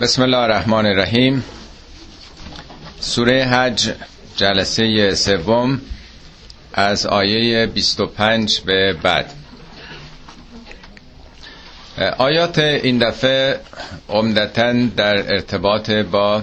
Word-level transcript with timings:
بسم 0.00 0.22
الله 0.22 0.36
الرحمن 0.38 0.86
الرحیم. 0.86 1.44
سوره 3.00 3.44
حج 3.44 3.90
جلسه 4.36 5.14
سوم 5.14 5.80
از 6.74 7.06
آیه 7.06 7.66
25 7.66 8.60
به 8.60 8.92
بعد. 9.02 9.32
آیات 12.18 12.58
این 12.58 12.98
دفعه 12.98 13.60
عمدتا 14.08 14.72
در 14.72 15.32
ارتباط 15.32 15.90
با 15.90 16.42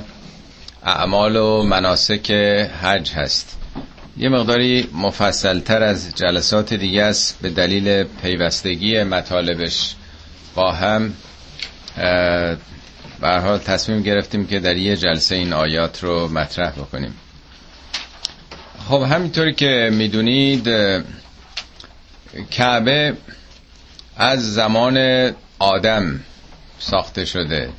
اعمال 0.83 1.35
و 1.35 1.63
مناسک 1.63 2.31
حج 2.81 3.11
هست. 3.11 3.57
یه 4.17 4.29
مقداری 4.29 4.89
مفصلتر 4.93 5.83
از 5.83 6.15
جلسات 6.15 6.73
دیگه 6.73 7.03
است 7.03 7.37
به 7.41 7.49
دلیل 7.49 8.03
پیوستگی 8.03 9.03
مطالبش 9.03 9.95
با 10.55 10.71
هم 10.71 11.13
به 13.21 13.39
حال 13.39 13.57
تصمیم 13.57 14.01
گرفتیم 14.01 14.47
که 14.47 14.59
در 14.59 14.77
یه 14.77 14.97
جلسه 14.97 15.35
این 15.35 15.53
آیات 15.53 16.03
رو 16.03 16.27
مطرح 16.27 16.69
بکنیم. 16.71 17.13
خب 18.89 19.01
همینطوری 19.01 19.53
که 19.53 19.89
می‌دونید 19.93 20.69
کعبه 22.51 23.17
از 24.17 24.53
زمان 24.53 25.31
آدم 25.59 26.19
ساخته 26.79 27.25
شده. 27.25 27.69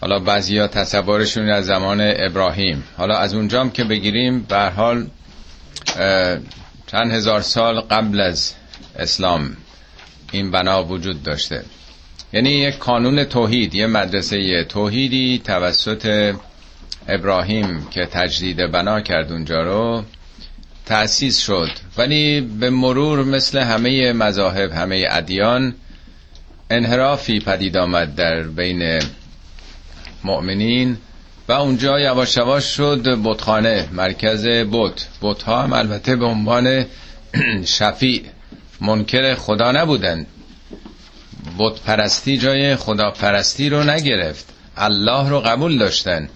حالا 0.00 0.18
بعضی 0.18 0.58
ها 0.58 0.66
تصورشون 0.66 1.48
از 1.50 1.66
زمان 1.66 2.00
ابراهیم. 2.00 2.84
حالا 2.96 3.16
از 3.18 3.34
اونجام 3.34 3.70
که 3.70 3.84
بگیریم 3.84 4.42
به 4.42 4.70
حال 4.70 5.06
چند 6.86 7.12
هزار 7.12 7.40
سال 7.40 7.80
قبل 7.80 8.20
از 8.20 8.54
اسلام 8.98 9.56
این 10.32 10.50
بنا 10.50 10.84
وجود 10.84 11.22
داشته. 11.22 11.64
یعنی 12.32 12.50
یک 12.50 12.78
قانون 12.78 13.24
توحید 13.24 13.74
یه 13.74 13.86
مدرسه 13.86 14.64
توحیدی 14.64 15.42
توسط 15.44 16.34
ابراهیم 17.08 17.86
که 17.90 18.06
تجدید 18.06 18.70
بنا 18.72 19.00
کرد 19.00 19.32
اونجا 19.32 19.62
رو 19.62 20.04
تأسیس 20.86 21.38
شد. 21.38 21.70
ولی 21.96 22.40
به 22.40 22.70
مرور 22.70 23.24
مثل 23.24 23.58
همه 23.58 24.12
مذاهب 24.12 24.72
همه 24.72 25.06
ادیان 25.10 25.74
انحرافی 26.70 27.40
پدید 27.40 27.76
آمد 27.76 28.14
در 28.14 28.42
بین 28.42 29.02
مؤمنین 30.24 30.96
و 31.48 31.52
اونجا 31.52 32.00
یواش 32.00 32.36
یواش 32.36 32.64
شد 32.64 33.22
بتخانه 33.24 33.88
مرکز 33.92 34.46
بت. 34.46 35.06
بت 35.22 35.42
ها 35.42 35.62
هم 35.62 35.72
البته 35.72 36.16
به 36.16 36.24
عنوان 36.24 36.84
شفیع 37.78 38.22
منکر 38.80 39.34
خدا 39.34 39.72
نبودند. 39.72 40.26
بت 41.58 41.80
پرستی 41.80 42.38
جای 42.38 42.76
خدا 42.76 43.10
پرستی 43.10 43.68
رو 43.68 43.84
نگرفت. 43.84 44.46
الله 44.76 45.28
رو 45.28 45.40
قبول 45.40 45.78
داشتن. 45.78 46.28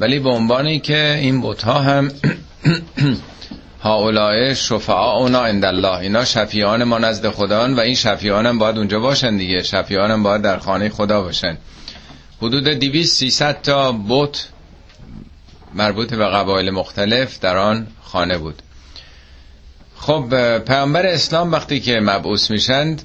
ولی 0.00 0.18
به 0.18 0.30
عنوانی 0.30 0.80
که 0.80 1.18
این 1.20 1.42
بت 1.42 1.62
ها 1.62 1.78
هم 1.78 2.10
هاولای 3.84 4.56
شفعا 4.56 5.12
اونا 5.12 5.44
عند 5.44 5.64
الله 5.64 5.98
اینا 5.98 6.24
شفیعان 6.24 6.84
ما 6.84 6.98
نزد 6.98 7.28
خدان 7.28 7.74
و 7.74 7.80
این 7.80 7.94
شفیعان 7.94 8.46
هم 8.46 8.58
باید 8.58 8.78
اونجا 8.78 9.00
باشن 9.00 9.36
دیگه. 9.36 9.62
شفیعان 9.62 10.10
هم 10.10 10.22
باید 10.22 10.42
در 10.42 10.58
خانه 10.58 10.88
خدا 10.88 11.22
باشن. 11.22 11.58
حدود 12.42 12.64
200 12.64 13.16
300 13.16 13.62
تا 13.62 13.92
بت 14.08 14.48
مربوط 15.74 16.14
به 16.14 16.24
قبایل 16.26 16.70
مختلف 16.70 17.40
در 17.40 17.56
آن 17.56 17.86
خانه 18.02 18.38
بود. 18.38 18.62
خب 19.96 20.58
پیامبر 20.58 21.06
اسلام 21.06 21.52
وقتی 21.52 21.80
که 21.80 22.00
مبعوث 22.00 22.50
میشند 22.50 23.02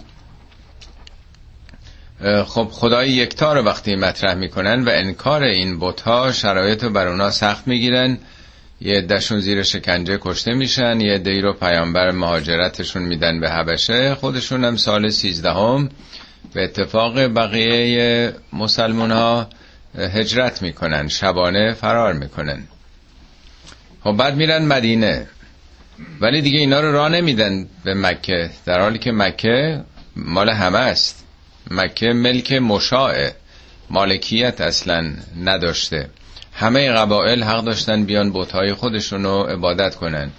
خب 2.23 2.67
خدای 2.71 3.09
یکتا 3.09 3.53
رو 3.53 3.61
وقتی 3.61 3.95
مطرح 3.95 4.33
می‌کنن 4.33 4.83
و 4.83 4.89
انکار 4.93 5.43
این 5.43 5.79
بتها 5.79 6.31
شرایط 6.31 6.83
رو 6.83 6.89
بر 6.89 7.07
اونا 7.07 7.31
سخت 7.31 7.67
می‌گیرن. 7.67 8.17
یه 8.81 9.01
دشون 9.01 9.39
زیر 9.39 9.63
شکنجه 9.63 10.19
کشته 10.21 10.53
میشن 10.53 11.01
یه 11.01 11.17
دی 11.17 11.41
رو 11.41 11.53
پیامبر 11.53 12.11
مهاجرتشون 12.11 13.03
میدن 13.03 13.39
به 13.39 13.49
حبشه. 13.49 14.15
خودشون 14.15 14.65
هم 14.65 14.75
سال 14.75 15.09
سیزدهم 15.09 15.89
به 16.53 16.63
اتفاق 16.63 17.27
بقیه 17.27 18.33
مسلمون 18.53 19.11
ها 19.11 19.49
هجرت 19.97 20.61
می‌کنن 20.61 21.07
شبانه 21.07 21.73
فرار 21.73 22.13
می‌کنن. 22.13 22.63
خب 24.03 24.11
بعد 24.11 24.35
میرن 24.35 24.65
مدینه. 24.65 25.27
ولی 26.21 26.41
دیگه 26.41 26.59
اینا 26.59 26.79
رو 26.79 26.91
راه 26.91 27.09
نمیدن 27.09 27.67
به 27.83 27.93
مکه. 27.93 28.49
در 28.65 28.79
حالی 28.79 28.99
که 28.99 29.11
مکه 29.11 29.83
مال 30.15 30.49
همه 30.49 30.77
است. 30.79 31.24
مکه 31.71 32.13
ملک 32.13 32.51
مشاعه 32.53 33.35
مالکیت 33.89 34.61
اصلا 34.61 35.13
نداشته. 35.43 36.09
همه 36.53 36.91
قبایل 36.91 37.43
حق 37.43 37.63
داشتن 37.63 38.05
بیان 38.05 38.33
بتهای 38.33 38.73
خودشون 38.73 39.23
رو 39.23 39.43
عبادت 39.43 39.95
کنن. 39.95 40.31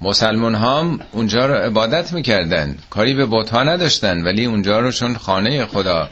مسلمون 0.00 0.54
هم 0.54 1.00
اونجا 1.12 1.46
رو 1.46 1.54
عبادت 1.54 2.12
می‌کردن. 2.12 2.78
کاری 2.90 3.14
به 3.14 3.26
بتها 3.26 3.62
نداشتن 3.62 4.22
ولی 4.22 4.44
اونجا 4.44 4.80
رو 4.80 4.90
چون 4.90 5.16
خانه 5.16 5.66
خدا 5.66 6.08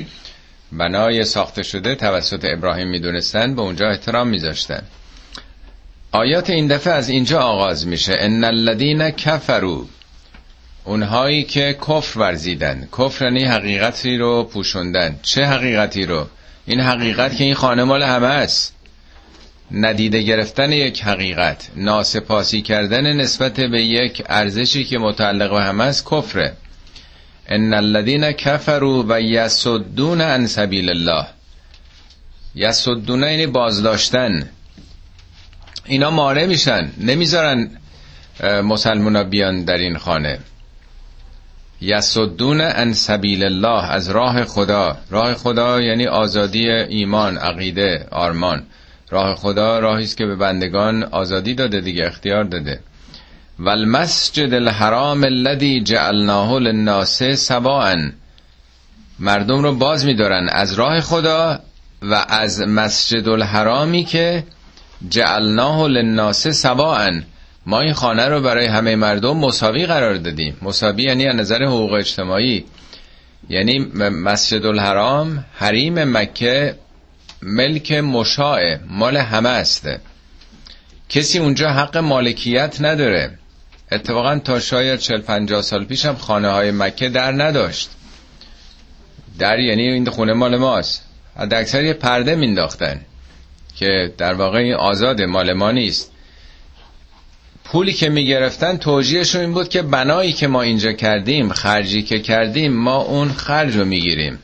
بنای 0.72 1.24
ساخته 1.24 1.62
شده 1.62 1.94
توسط 1.94 2.44
ابراهیم 2.44 2.88
می‌دونستن 2.88 3.54
به 3.54 3.62
اونجا 3.62 3.88
احترام 3.88 4.28
میذاشتن. 4.28 4.82
آیات 6.12 6.50
این 6.50 6.66
دفعه 6.66 6.92
از 6.92 7.08
اینجا 7.08 7.40
آغاز 7.40 7.86
میشه. 7.86 8.16
ان 8.18 8.44
الذین 8.44 9.10
کفروا 9.10 9.84
اونهایی 10.84 11.44
که 11.44 11.78
کفر 11.88 12.18
ورزیدن. 12.18 12.88
کفر 12.98 13.24
یعنی 13.24 13.44
حقیقتی 13.44 14.16
رو 14.16 14.44
پوشوندن. 14.44 15.18
چه 15.22 15.44
حقیقتی 15.44 16.06
رو؟ 16.06 16.26
این 16.66 16.80
حقیقت 16.80 17.36
که 17.36 17.44
این 17.44 17.54
خانه 17.54 17.84
مال 17.84 18.02
همه 18.02 18.26
است. 18.26 18.74
ندیده 19.70 20.22
گرفتن 20.22 20.72
یک 20.72 21.02
حقیقت 21.02 21.68
ناسپاسی 21.76 22.62
کردن 22.62 23.12
نسبت 23.12 23.60
به 23.60 23.82
یک 23.82 24.22
ارزشی 24.28 24.84
که 24.84 24.98
متعلق 24.98 25.50
به 25.50 25.62
همه 25.62 25.84
است 25.84 26.06
کفره. 26.10 26.52
ان 27.48 27.74
الذين 27.74 28.32
كفروا 28.32 29.04
و 29.08 29.20
یسدون 29.20 30.20
عن 30.20 30.46
سبیل 30.46 30.90
الله. 30.90 31.26
یسدون 32.54 33.22
یعنی 33.22 33.46
بازداشتن. 33.46 34.48
اینا 35.84 36.10
ماره 36.10 36.46
میشن. 36.46 36.92
نمی‌ذارن 36.98 37.70
مسلمونا 38.64 39.24
بیان 39.24 39.64
در 39.64 39.76
این 39.76 39.98
خانه. 39.98 40.38
یسدون 41.82 42.60
عن 42.60 42.92
سبیل 42.92 43.44
الله 43.44 43.90
از 43.90 44.10
راه 44.10 44.44
خدا. 44.44 44.96
راه 45.10 45.34
خدا 45.34 45.80
یعنی 45.80 46.06
آزادی 46.06 46.70
ایمان 46.70 47.38
عقیده 47.38 48.06
آرمان. 48.10 48.62
راه 49.10 49.34
خدا 49.34 49.78
راهی 49.78 50.04
است 50.04 50.16
که 50.16 50.26
به 50.26 50.36
بندگان 50.36 51.02
آزادی 51.02 51.54
داده 51.54 51.80
دیگه 51.80 52.06
اختیار 52.06 52.44
داده. 52.44 52.80
و 53.58 53.68
المسجد 53.68 54.54
الحرام 54.54 55.24
الذي 55.24 55.80
جعلناه 55.80 56.58
للناس 56.58 57.22
سواء 57.22 57.96
مردم 59.18 59.62
رو 59.62 59.74
باز 59.74 60.04
میدارن 60.06 60.48
از 60.48 60.72
راه 60.72 61.00
خدا 61.00 61.60
و 62.02 62.24
از 62.28 62.60
مسجد 62.60 63.28
الحرامی 63.28 64.04
که 64.04 64.44
جعلناه 65.08 65.88
للناس 65.88 66.48
سواء 66.48 67.10
ما 67.66 67.80
این 67.80 67.92
خانه 67.92 68.28
رو 68.28 68.40
برای 68.40 68.66
همه 68.66 68.96
مردم 68.96 69.36
مساوی 69.36 69.86
قرار 69.86 70.14
دادیم. 70.14 70.56
مساوی 70.62 71.02
یعنی 71.02 71.26
از 71.26 71.36
نظر 71.36 71.64
حقوق 71.64 71.92
اجتماعی. 71.92 72.64
یعنی 73.48 73.78
مسجد 73.98 74.66
الحرام 74.66 75.44
حریم 75.54 76.04
مکه 76.04 76.74
ملک 77.42 77.92
مشاع 77.92 78.76
مال 78.76 79.16
همه 79.16 79.48
است. 79.48 79.88
کسی 81.08 81.38
اونجا 81.38 81.70
حق 81.70 81.96
مالکیت 81.96 82.76
نداره. 82.80 83.38
اتفاقا 83.92 84.38
تا 84.38 84.60
شاید 84.60 85.00
40 85.00 85.20
50 85.20 85.62
سال 85.62 85.84
پیش 85.84 86.04
هم 86.04 86.16
خانه 86.16 86.48
های 86.48 86.70
مکه 86.70 87.08
در 87.08 87.32
نداشت. 87.32 87.90
در 89.38 89.58
یعنی 89.58 89.82
این 89.82 90.10
خونه 90.10 90.32
مال 90.32 90.56
ماست. 90.56 91.04
حد 91.36 91.54
اکثر 91.54 91.84
یه 91.84 91.92
پرده 91.92 92.34
مینداختن 92.34 93.00
که 93.76 94.12
در 94.18 94.34
واقع 94.34 94.58
این 94.58 94.74
آزاد 94.74 95.22
مال 95.22 95.52
ما 95.52 95.70
نیست. 95.70 96.11
پولی 97.64 97.92
که 97.92 98.08
می‌گرفتن 98.08 98.76
توجیهشون 98.76 99.40
این 99.40 99.52
بود 99.52 99.68
که 99.68 99.82
بنایی 99.82 100.32
که 100.32 100.46
ما 100.46 100.62
اینجا 100.62 100.92
کردیم 100.92 101.48
خرجی 101.48 102.02
که 102.02 102.18
کردیم 102.18 102.72
ما 102.72 102.96
اون 102.96 103.32
خرج 103.32 103.76
رو 103.76 103.84
می‌گیریم. 103.84 104.38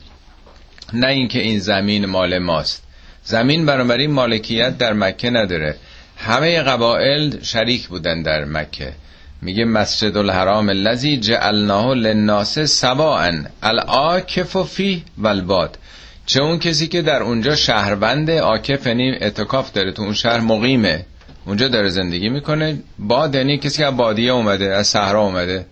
نه 0.93 1.07
اینکه 1.07 1.39
این 1.39 1.59
زمین 1.59 2.05
مال 2.05 2.37
ماست. 2.37 2.83
زمین 3.23 3.65
بنابراین 3.65 4.11
مالکیت 4.11 4.77
در 4.77 4.93
مکه 4.93 5.29
نداره. 5.29 5.75
همه 6.17 6.61
قبائل 6.61 7.33
شریک 7.41 7.87
بودن 7.87 8.21
در 8.21 8.45
مکه. 8.45 8.93
میگه 9.41 9.65
مسجد 9.65 10.17
الحرام 10.17 10.69
الذی 10.69 11.17
جعلناه 11.17 11.93
للناس 11.93 12.59
سواء 12.59 13.31
العاکف 13.63 14.57
فی 14.57 15.03
والباد 15.17 15.77
چه 16.25 16.41
اون 16.41 16.59
کسی 16.59 16.87
که 16.87 17.01
در 17.01 17.23
اونجا 17.23 17.55
شهروند 17.55 18.31
عاکف 18.31 18.87
یعنی 18.87 19.09
اعتکاف 19.11 19.71
داره 19.71 19.91
تو 19.91 20.01
اون 20.01 20.13
شهر 20.13 20.39
مقیمه. 20.39 21.05
اونجا 21.49 21.67
داره 21.67 21.89
زندگی 21.89 22.29
می‌کنه. 22.29 22.79
باد 22.99 23.35
یعنی 23.35 23.57
کسی 23.57 23.77
که 23.77 23.89
بادیه 23.89 24.31
اومده 24.31 24.75
از 24.75 24.87
صحرا 24.87 25.21
اومده. 25.21 25.65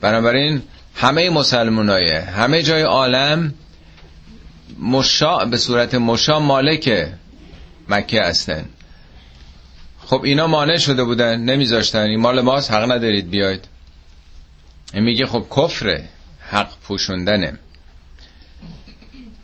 بنابراین 0.00 0.62
همه 0.94 1.30
مسلمانای 1.30 2.10
همه 2.14 2.62
جای 2.62 2.82
عالم 2.82 3.54
مشاع 4.80 5.44
به 5.44 5.56
صورت 5.56 5.94
مشاع 5.94 6.38
مالک 6.38 7.08
مکه 7.88 8.22
هستن. 8.22 8.64
خب 10.06 10.20
اینا 10.24 10.46
مانع 10.46 10.76
شده 10.76 11.04
بودن 11.04 11.40
نمیذاشتن. 11.40 12.02
این 12.02 12.20
مال 12.20 12.40
ماست 12.40 12.70
حق 12.70 12.92
ندارید 12.92 13.30
بیاید. 13.30 13.64
میگه 14.94 15.26
خب 15.26 15.46
کفره 15.56 16.04
حق 16.40 16.70
پوشوندنه. 16.82 17.58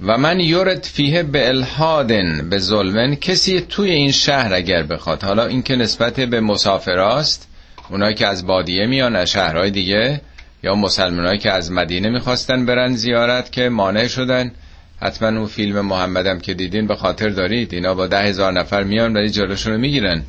و 0.07 0.19
من 0.19 0.41
یورد 0.41 0.85
فیه 0.85 1.23
به 1.23 1.49
الهادن 1.49 2.49
به 2.51 2.59
ظلمن. 2.59 3.15
کسی 3.15 3.61
توی 3.61 3.91
این 3.91 4.13
شهر 4.13 4.55
اگر 4.55 4.83
بخواد. 4.83 5.23
حالا 5.23 5.47
این 5.47 5.63
که 5.63 5.77
نسبت 5.77 6.21
به 6.21 6.41
مسافراست 6.41 7.49
اونایی 7.91 8.15
که 8.15 8.27
از 8.27 8.47
بادیه 8.47 8.87
میان 8.87 9.17
از 9.17 9.31
شهرهای 9.31 9.71
دیگه 9.71 10.21
یا 10.63 10.75
مسلمانایی 10.75 11.39
که 11.39 11.53
از 11.53 11.73
مدینه 11.73 12.09
می‌خواستن 12.09 12.67
برن 12.67 12.95
زیارت 12.95 13.53
که 13.53 13.69
مانع 13.69 14.09
شدن. 14.09 14.53
حتما 15.01 15.29
اون 15.29 15.47
فیلم 15.47 15.81
محمدم 15.81 16.39
که 16.39 16.55
دیدین 16.55 16.87
به 16.87 16.97
خاطر 16.97 17.29
دارید. 17.29 17.75
اینا 17.75 17.95
با 17.95 18.07
ده 18.07 18.23
هزار 18.23 18.53
نفر 18.53 18.83
میان 18.83 19.17
ولی 19.17 19.31
جلوشون 19.31 19.73
رو 19.73 19.79
می‌گیرن. 19.79 20.23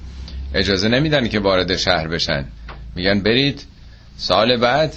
اجازه 0.53 0.87
نمیدن 0.87 1.27
که 1.27 1.39
وارد 1.39 1.75
شهر 1.75 2.07
بشن. 2.07 2.45
میگن 2.95 3.19
برید. 3.19 3.65
سال 4.17 4.57
بعد 4.57 4.93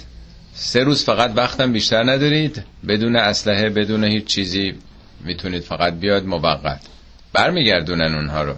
سه 0.59 0.83
روز 0.83 1.03
فقط 1.03 1.31
وقتم 1.35 1.73
بیشتر 1.73 2.03
ندارید. 2.03 2.63
بدون 2.87 3.15
اسلحه 3.15 3.69
بدون 3.69 4.03
هیچ 4.03 4.25
چیزی 4.25 4.73
می‌تونید 5.23 5.63
فقط 5.63 5.93
بیاد 5.93 6.25
موقت. 6.25 6.81
برمیگردونن 7.33 8.15
اونها 8.15 8.41
رو. 8.41 8.55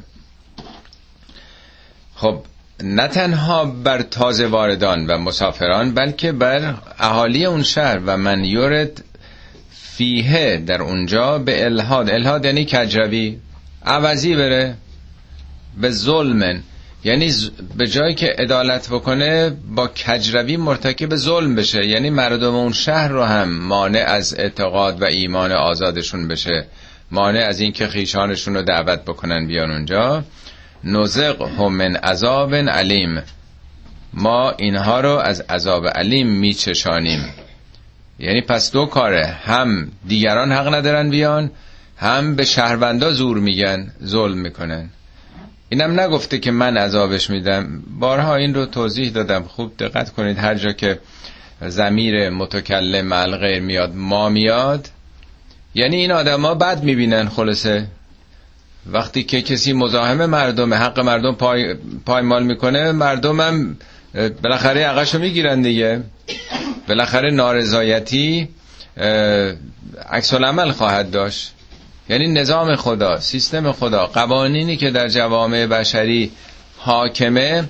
خب 2.16 2.44
نه 2.84 3.08
تنها 3.08 3.66
بر 3.66 4.02
تازه 4.02 4.48
واردان 4.48 5.08
و 5.08 5.18
مسافران 5.18 5.94
بلکه 5.94 6.32
بر 6.32 6.76
اهالی 7.00 7.46
اون 7.46 7.64
شهر 7.64 8.00
و 8.06 8.18
من 8.18 8.46
یورد 8.46 9.04
فیه 9.72 10.64
در 10.66 10.82
اونجا 10.82 11.38
به 11.38 11.66
الهاد. 11.66 12.10
الهاد 12.10 12.46
یعنی 12.46 12.66
کجروی. 12.66 13.40
عوضی 13.86 14.36
بره. 14.36 14.76
به 15.82 15.90
ظلمن 15.90 16.64
یعنی 17.04 17.34
به 17.78 17.88
جایی 17.88 18.16
که 18.16 18.36
عدالت 18.38 18.90
بکنه 18.90 19.50
با 19.50 19.88
کجروی 19.88 20.58
مرتکب 20.58 21.16
ظلم 21.16 21.56
بشه. 21.56 21.86
یعنی 21.86 22.10
مردم 22.10 22.56
اون 22.56 22.74
شهر 22.74 23.08
رو 23.08 23.24
هم 23.24 23.50
مانع 23.50 24.04
از 24.08 24.36
اعتقاد 24.40 25.02
و 25.02 25.06
ایمان 25.06 25.52
آزادشون 25.52 26.28
بشه. 26.28 26.66
مانع 27.12 27.40
از 27.40 27.60
اینکه 27.60 27.88
خیشانشون 27.88 28.56
رو 28.56 28.62
دعوت 28.62 29.02
بکنن 29.02 29.48
بیان 29.48 29.72
اونجا. 29.72 30.24
نزق 30.84 31.42
هم 31.42 31.74
من 31.74 31.96
عذاب 31.96 32.56
علیم. 32.56 33.22
ما 34.14 34.52
اینها 34.52 35.00
رو 35.00 35.10
از 35.10 35.42
عذاب 35.42 35.88
علیم 35.88 36.28
میچشانیم. 36.28 37.34
یعنی 38.20 38.42
پس 38.42 38.72
دو 38.72 38.86
کاره. 38.86 39.26
هم 39.26 39.92
دیگران 40.08 40.52
حق 40.52 40.74
ندارن 40.74 41.10
بیان 41.10 41.52
هم 41.98 42.36
به 42.36 42.46
شهروندا 42.46 43.12
زور 43.12 43.38
میگن 43.38 43.94
ظلم 44.06 44.38
می‌کنن. 44.38 44.90
اینم 45.70 46.00
نگفته 46.00 46.40
که 46.40 46.52
من 46.52 46.78
عذابش 46.78 47.30
میدم. 47.30 47.84
بارها 48.00 48.36
این 48.36 48.54
رو 48.54 48.66
توضیح 48.66 49.12
دادم. 49.12 49.44
خوب 49.44 49.78
دقت 49.78 50.10
کنید. 50.10 50.38
هر 50.38 50.56
جا 50.56 50.72
که 50.72 51.00
زمیر 51.62 52.30
متکلم 52.30 53.38
غیر 53.38 53.62
میاد 53.62 53.96
ما 53.96 54.30
میاد. 54.30 54.90
یعنی 55.76 55.96
این 55.96 56.12
آدما 56.12 56.54
بد 56.56 56.84
می‌بینن 56.84 57.30
خلاصه. 57.30 57.88
وقتی 58.86 59.24
که 59.24 59.42
کسی 59.42 59.74
مزاحم 59.74 60.26
مردم 60.26 60.74
حق 60.74 61.00
مردم 61.00 61.36
پای 61.36 61.76
پایمال 62.06 62.44
می‌کنه 62.44 62.92
مردمم 62.92 63.78
بالاخره 64.44 64.84
عقشو 64.84 65.20
می‌گیرن 65.20 65.62
دیگه. 65.62 66.04
بالاخره 66.88 67.32
نارضایتی 67.32 68.50
عکس 70.10 70.34
عمل 70.34 70.72
خواهد 70.72 71.12
داشت. 71.12 71.54
یعنی 72.10 72.28
نظام 72.28 72.76
خدا 72.76 73.20
سیستم 73.20 73.72
خدا 73.72 74.06
قوانینی 74.06 74.78
که 74.78 74.92
در 74.92 75.08
جوامع 75.08 75.66
بشری 75.66 76.32
حاکمه 76.78 77.64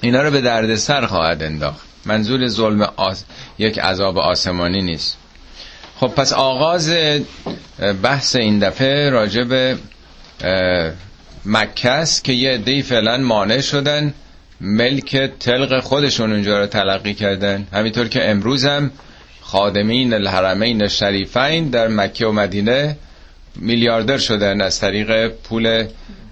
اینا 0.00 0.22
رو 0.22 0.30
به 0.30 0.40
دردسر 0.40 1.06
خواهد 1.06 1.42
انداخت. 1.42 1.86
منظور 2.06 2.48
ظلم 2.48 2.82
آس... 2.96 3.24
یک 3.58 3.78
عذاب 3.78 4.18
آسمانی 4.18 4.82
نیست. 4.82 5.18
خب 6.00 6.08
پس 6.08 6.32
آغاز 6.32 6.94
بحث 8.02 8.36
این 8.36 8.58
دفعه 8.58 9.10
راجع 9.10 9.42
به 9.44 9.78
مکه 11.46 11.90
است 11.90 12.24
که 12.24 12.32
یه 12.32 12.50
عده‌ای 12.50 12.82
فعلا 12.82 13.16
مانع 13.16 13.60
شدن. 13.60 14.14
ملک 14.60 15.16
تلق 15.16 15.80
خودشون 15.80 16.32
اونجا 16.32 16.58
رو 16.58 16.66
تلقی 16.66 17.14
کردن. 17.14 17.66
همینطور 17.72 18.08
که 18.08 18.30
امروز 18.30 18.64
هم 18.64 18.90
خادمین 19.40 20.14
الحرمین 20.14 20.88
شریفین 20.88 21.68
در 21.68 21.88
مکه 21.88 22.26
و 22.26 22.32
مدینه 22.32 22.96
میلیاردر 23.56 24.18
شدن 24.18 24.60
از 24.60 24.80
طریق 24.80 25.28
پول 25.28 25.86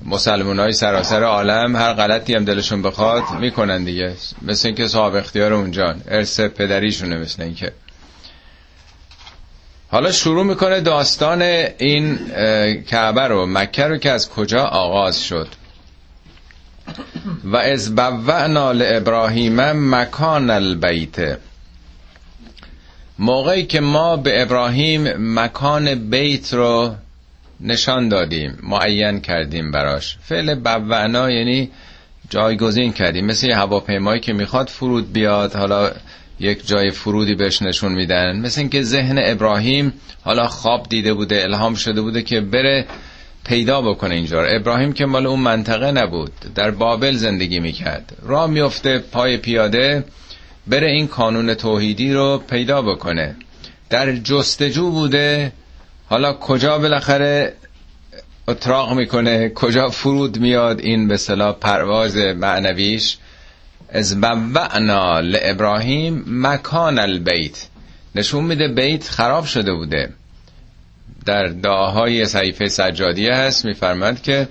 مسلمان 0.04 0.58
های 0.58 0.72
سراسر 0.72 1.22
عالم. 1.22 1.76
هر 1.76 1.92
غلطی 1.92 2.34
هم 2.34 2.44
دلشون 2.44 2.82
بخواد 2.82 3.22
می‌کنن 3.40 3.84
دیگه. 3.84 4.12
مثل 4.42 4.68
اینکه 4.68 4.88
صاحب 4.88 5.14
اختیار 5.14 5.52
اونجا 5.52 5.94
ارث 6.08 6.40
پدریشونه 6.40 7.18
مثل 7.18 7.42
اینکه. 7.42 7.72
حالا 9.88 10.12
شروع 10.12 10.44
می‌کنه 10.44 10.80
داستان 10.80 11.42
این 11.42 12.18
کعبه 12.82 13.22
رو. 13.22 13.46
مکه 13.46 13.84
رو 13.84 13.96
که 13.96 14.10
از 14.10 14.30
کجا 14.30 14.64
آغاز 14.64 15.24
شد. 15.24 15.48
و 17.44 17.56
از 17.56 17.94
بوعنا 17.94 18.72
لابراهیم 18.72 19.72
مکان 19.72 20.50
البیت. 20.50 21.38
موقعی 23.18 23.66
که 23.66 23.80
ما 23.80 24.16
به 24.16 24.42
ابراهیم 24.42 25.08
مکان 25.18 26.10
بیت 26.10 26.54
رو 26.54 26.94
نشان 27.60 28.08
دادیم 28.08 28.58
معین 28.62 29.20
کردیم 29.20 29.70
براش. 29.70 30.16
فعل 30.22 30.54
بوعنا 30.54 31.30
یعنی 31.30 31.70
جایگزین 32.30 32.92
کردیم. 32.92 33.26
مثل 33.26 33.46
یه 33.48 33.56
هواپیمایی 33.56 34.20
که 34.20 34.32
می‌خواد 34.32 34.68
فرود 34.68 35.12
بیاد 35.12 35.52
حالا 35.54 35.90
یک 36.40 36.66
جای 36.66 36.90
فرودی 36.90 37.34
بهش 37.34 37.62
نشون 37.62 37.92
میدن. 37.92 38.40
مثل 38.40 38.60
اینکه 38.60 38.82
ذهن 38.82 39.18
ابراهیم 39.24 39.92
حالا 40.22 40.46
خواب 40.46 40.86
دیده 40.88 41.14
بوده 41.14 41.42
الهام 41.42 41.74
شده 41.74 42.00
بوده 42.00 42.22
که 42.22 42.40
بره 42.40 42.86
پیدا 43.44 43.82
بکنه 43.82 44.14
اینجا 44.14 44.44
ابراهیم 44.44 44.92
که 44.92 45.06
مال 45.06 45.26
اون 45.26 45.40
منطقه 45.40 45.92
نبود 45.92 46.32
در 46.54 46.70
بابل 46.70 47.12
زندگی 47.12 47.60
می‌کرد. 47.60 48.16
راه 48.22 48.50
میفته 48.50 48.98
پای 48.98 49.36
پیاده 49.36 50.04
بره 50.66 50.90
این 50.90 51.06
کانون 51.06 51.54
توحیدی 51.54 52.12
رو 52.12 52.42
پیدا 52.50 52.82
بکنه. 52.82 53.36
در 53.90 54.12
جستجو 54.12 54.90
بوده 54.90 55.52
حالا 56.10 56.32
کجا 56.32 56.78
بالاخره 56.78 57.52
اتراق 58.48 58.92
می‌کنه؟ 58.92 59.48
کجا 59.48 59.88
فرود 59.88 60.38
میاد؟ 60.38 60.80
این 60.80 61.08
به 61.08 61.16
صلاح 61.16 61.52
پرواز 61.52 62.16
معنویش. 62.16 63.18
از 63.88 64.20
بوعنا 64.20 65.20
لابراهیم 65.20 66.24
مکان 66.26 66.98
البیت. 66.98 67.66
نشون 68.14 68.44
میده 68.44 68.68
بیت 68.68 69.08
خراب 69.08 69.44
شده 69.44 69.72
بوده. 69.72 70.12
در 71.26 71.46
دعاهای 71.46 72.26
صحیفه 72.26 72.68
سجادیه 72.68 73.34
هست 73.34 73.64
میفرماد 73.64 74.22
که 74.22 74.48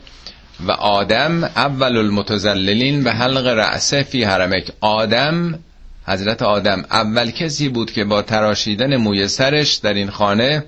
و 0.67 0.71
آدم 0.71 1.43
اول 1.43 1.97
المتزللین 1.97 3.03
به 3.03 3.11
حلق 3.11 3.47
رأسه 3.47 4.03
فی 4.03 4.23
حرمک. 4.23 4.71
آدم 4.81 5.59
حضرت 6.07 6.41
آدم 6.41 6.85
اول 6.91 7.31
کسی 7.31 7.69
بود 7.69 7.91
که 7.91 8.03
با 8.03 8.21
تراشیدن 8.21 8.97
موی 8.97 9.27
سرش 9.27 9.75
در 9.75 9.93
این 9.93 10.09
خانه 10.09 10.63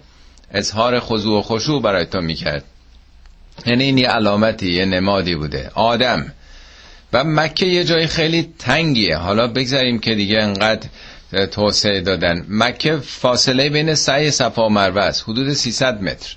اظهار 0.53 0.99
خضوع 0.99 1.39
و 1.39 1.41
خشوع 1.41 1.81
برای 1.81 2.05
تو 2.05 2.21
می‌کرد. 2.21 2.63
یعنی 3.65 3.83
این 3.83 3.97
یه 3.97 4.07
علامتی 4.07 4.71
یه 4.73 4.85
نمادی 4.85 5.35
بوده. 5.35 5.71
آدم. 5.73 6.33
و 7.13 7.23
مکه 7.23 7.65
یه 7.65 7.83
جای 7.83 8.07
خیلی 8.07 8.53
تنگیه. 8.59 9.17
حالا 9.17 9.47
بگذاریم 9.47 9.99
که 9.99 10.15
دیگه 10.15 10.41
انقدر 10.41 10.89
توسعه 11.51 12.01
دادن. 12.01 12.45
مکه 12.49 12.97
فاصله 12.97 13.69
بین 13.69 13.95
سعی 13.95 14.31
صفا 14.31 14.65
و 14.65 14.69
مروه 14.69 15.11
حدود 15.23 15.53
300 15.53 16.01
متر. 16.01 16.35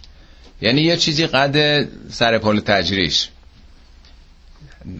یعنی 0.62 0.80
یه 0.80 0.96
چیزی 0.96 1.26
قد 1.26 1.88
سر 2.10 2.38
پل 2.38 2.60
تجریش. 2.60 3.28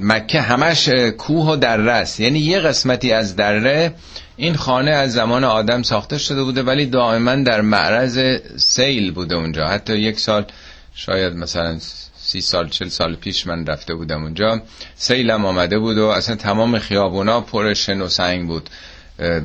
مکه 0.01 0.41
همش 0.41 0.89
کوه 1.19 1.51
و 1.51 1.57
دره 1.57 1.93
است. 1.93 2.21
یعنی 2.21 2.39
یه 2.39 2.61
قسمتی 2.61 3.13
از 3.13 3.37
دره 3.37 3.95
این 4.37 4.55
خانه 4.55 4.91
از 4.91 5.13
زمان 5.13 5.45
آدم 5.45 5.83
ساخته 5.83 6.19
شده 6.19 6.43
بوده 6.43 6.63
ولی 6.63 6.87
دائما 6.87 7.35
در 7.35 7.61
معرض 7.61 8.41
سیل 8.57 9.13
بوده 9.13 9.35
اونجا. 9.35 9.67
حتی 9.67 9.97
یک 9.97 10.21
سال 10.21 10.47
شاید 10.95 11.33
مثلا 11.33 11.79
سی 12.17 12.41
سال 12.41 12.69
چل 12.69 12.89
سال 12.89 13.15
پیش 13.15 13.47
من 13.47 13.67
رفته 13.67 13.95
بودم 13.95 14.23
اونجا 14.23 14.63
سیلم 14.95 15.45
آمده 15.45 15.79
بود 15.79 15.99
و 15.99 16.07
اصلا 16.07 16.37
تمام 16.37 16.79
خیابونا 16.79 17.41
پر 17.41 17.75
شن 17.75 18.01
و 18.01 18.09
سنگ 18.09 18.47
بود. 18.47 18.71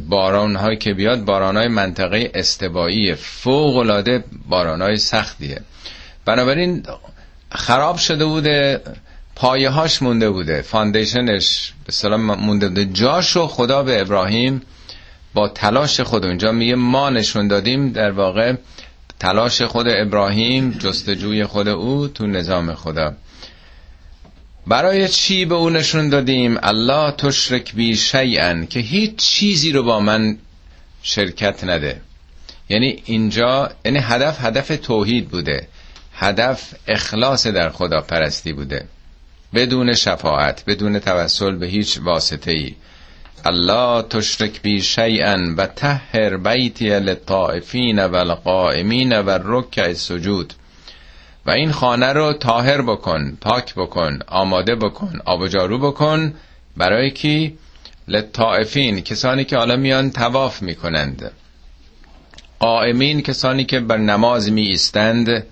باران 0.10 0.56
هایی 0.56 0.78
که 0.78 0.94
بیاد 0.94 1.26
باران 1.26 1.58
های 1.58 1.68
منطقه 1.68 2.32
استوایی 2.34 3.16
فوق 3.16 3.78
العاده 3.78 4.24
باران 4.50 4.82
های 4.82 4.98
سختیه. 4.98 5.62
بنابراین 6.26 6.84
خراب 7.52 7.98
شده 7.98 8.26
بوده. 8.26 8.82
پایه 9.40 9.70
هاش 9.70 10.02
مونده 10.02 10.30
بوده. 10.30 10.62
foundation 10.62 11.55
ش 11.55 11.74
به 11.86 11.92
اصطلاح 11.92 12.22
مونده 12.22 12.68
بوده. 12.68 12.86
جاشو 12.86 13.48
خدا 13.48 13.84
به 13.84 14.02
ابراهیم 14.02 14.62
با 15.34 15.48
تلاش 15.48 16.00
خود 16.00 16.26
اونجا 16.26 16.52
میگه 16.52 16.76
ما 16.76 17.10
نشون 17.10 17.48
دادیم 17.48 17.92
در 17.92 18.12
واقع 18.12 18.54
تلاش 19.20 19.62
خود 19.62 19.88
ابراهیم 19.90 20.72
جستجوی 20.72 21.46
خود 21.46 21.68
او 21.68 22.08
تو 22.08 22.28
نظام 22.28 22.74
خدا. 22.74 23.14
برای 24.68 25.08
چی 25.08 25.46
به 25.46 25.56
او 25.56 25.70
نشون 25.70 26.10
دادیم؟ 26.10 26.58
الله 26.64 27.12
تشرک 27.12 27.74
بی 27.76 27.96
شیئا 27.96 28.66
که 28.66 28.80
هیچ 28.80 29.16
چیزی 29.16 29.72
رو 29.72 29.84
با 29.84 30.00
من 30.00 30.38
شرکت 31.04 31.64
نده. 31.64 32.02
یعنی 32.70 33.04
اینجا 33.06 33.72
یعنی 33.86 34.00
هدف 34.00 34.46
هدف 34.46 34.80
توحید 34.84 35.30
بوده. 35.30 35.68
هدف 36.14 36.74
اخلاص 36.88 37.48
در 37.48 37.70
خدا 37.70 38.02
پرستی 38.02 38.54
بوده. 38.54 38.86
بدون 39.54 39.94
شفاعت 39.94 40.64
بدون 40.68 41.00
توسل 41.00 41.56
به 41.56 41.68
هیچ 41.68 42.00
واسطه 42.04 42.52
ای 42.52 42.76
الله 43.46 44.02
تشرک 44.02 44.62
بی 44.62 44.82
شیئا 44.82 45.38
و 45.58 45.66
تهر 45.68 46.38
بیتی 46.38 47.00
للطائفین 47.00 48.06
و 48.06 48.16
القائمین 48.16 49.20
و 49.20 49.40
رکع 49.44 49.94
سجود 49.94 50.54
و 51.46 51.52
این 51.52 51.72
خانه 51.72 52.14
رو 52.14 52.34
تاهر 52.34 52.82
بکن 52.82 53.38
پاک 53.42 53.76
بکن 53.76 54.20
آماده 54.28 54.76
بکن 54.76 55.20
آب 55.26 55.42
و 55.42 55.48
جارو 55.48 55.78
بکن. 55.78 56.34
برای 56.78 57.12
کی? 57.12 57.58
لطائفین 58.08 59.02
کسانی 59.02 59.44
که 59.44 59.58
حالا 59.58 59.76
میان 59.76 60.12
تواف 60.12 60.62
می‌کنند. 60.62 61.32
قائمین 62.60 63.22
کسانی 63.22 63.66
که 63.66 63.80
بر 63.80 63.98
نماز 63.98 64.52
می 64.52 64.62
ایستند 64.62 65.44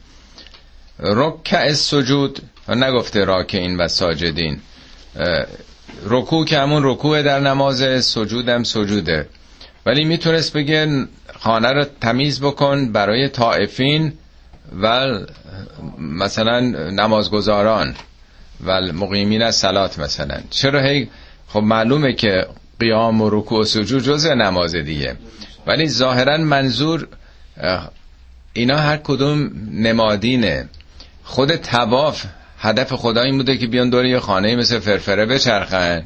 رکع 1.00 1.74
سجود 1.74 2.42
نگفته 2.76 3.26
راکعین 3.26 3.78
و 3.78 3.88
ساجدین. 3.88 4.60
رکوع 6.04 6.46
که 6.46 6.60
همون 6.60 6.82
رکوع 6.86 7.22
در 7.22 7.40
نماز 7.40 8.06
سجودم 8.06 8.64
سجوده. 8.64 9.30
ولی 9.86 10.04
می‌تونست 10.04 10.54
بگه 10.54 11.08
خانه 11.40 11.72
رو 11.72 11.86
تمیز 12.02 12.42
بکن 12.42 12.92
برای 12.92 13.30
طائفین 13.30 14.14
و 14.82 15.08
مثلا 16.00 16.60
نمازگزاران 16.90 17.96
و 18.66 18.82
مقیمین 18.82 19.42
از 19.42 19.56
سلات 19.56 20.00
مثلا. 20.00 20.38
چرا 20.50 20.82
هی 20.82 21.10
خب 21.48 21.60
معلومه 21.60 22.14
که 22.14 22.48
قیام 22.80 23.22
و 23.22 23.30
رکوع 23.30 23.62
و 23.62 23.64
سجود 23.64 24.04
جز 24.04 24.26
نماز 24.26 24.76
دیگه. 24.76 25.16
ولی 25.68 25.88
ظاهرا 25.88 26.38
منظور 26.38 27.08
اینا 28.54 28.78
هر 28.78 28.98
کدوم 28.98 29.52
نمادینه. 29.72 30.70
خود 31.24 31.56
تواف 31.56 32.26
هدف 32.60 32.94
خدا 32.94 33.22
این 33.22 33.38
بوده 33.38 33.58
که 33.58 33.68
بیان 33.68 33.90
دور 33.90 34.06
یه 34.06 34.20
خانه 34.20 34.56
مثل 34.56 34.80
فرفره 34.80 35.26
بچرخن. 35.26 36.06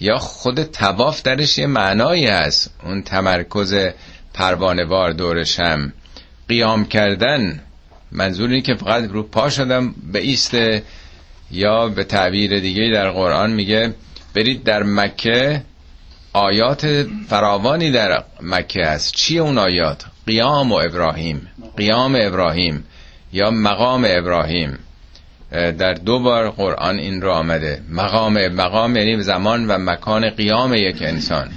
یا 0.00 0.18
خود 0.18 0.62
تواف 0.62 1.22
درش 1.22 1.58
یه 1.58 1.66
معنایی 1.66 2.26
هست. 2.26 2.74
اون 2.84 3.02
تمرکز 3.02 3.74
پروانوار 4.34 5.12
دورشم. 5.12 5.92
قیام 6.48 6.84
کردن. 6.84 7.60
منظور 8.12 8.48
اینه 8.48 8.62
که 8.62 8.74
فقط 8.74 9.04
رو 9.04 9.22
پا 9.22 9.50
شدم 9.50 9.94
به 10.12 10.18
ایسته 10.18 10.82
یا 11.50 11.88
به 11.88 12.04
تعبیر 12.04 12.60
دیگه 12.60 12.90
در 12.92 13.10
قرآن 13.10 13.52
میگه 13.52 13.94
برید 14.34 14.64
در 14.64 14.82
مکه. 14.82 15.62
آیات 16.32 17.06
فراوانی 17.28 17.90
در 17.90 18.24
مکه 18.40 18.86
هست. 18.86 19.14
چی 19.14 19.38
اون 19.38 19.58
آیات؟ 19.58 20.04
قیام 20.26 20.72
و 20.72 20.74
ابراهیم. 20.74 21.48
قیام 21.76 22.14
ابراهیم 22.20 22.84
یا 23.32 23.50
مقام 23.50 24.06
ابراهیم. 24.08 24.78
در 25.50 25.94
دو 25.94 26.18
بار 26.18 26.50
قرآن 26.50 26.98
این 26.98 27.22
رو 27.22 27.32
آمده. 27.32 27.82
مقام 27.90 28.48
مقام 28.48 28.96
یعنی 28.96 29.22
زمان 29.22 29.66
و 29.66 29.78
مکان 29.78 30.30
قیام 30.30 30.74
یک 30.74 31.02
انسان. 31.02 31.50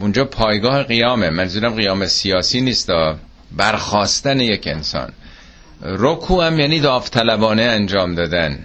اونجا 0.00 0.24
پایگاه 0.24 0.82
قیامه. 0.82 1.30
منظورم 1.30 1.74
قیام 1.74 2.06
سیاسی 2.06 2.60
نیست 2.60 2.90
برخواستن 3.52 4.40
یک 4.40 4.66
انسان. 4.66 5.12
رکو 5.82 6.40
هم 6.40 6.58
یعنی 6.58 6.80
داوطلبانه 6.80 7.62
انجام 7.62 8.14
دادن. 8.14 8.58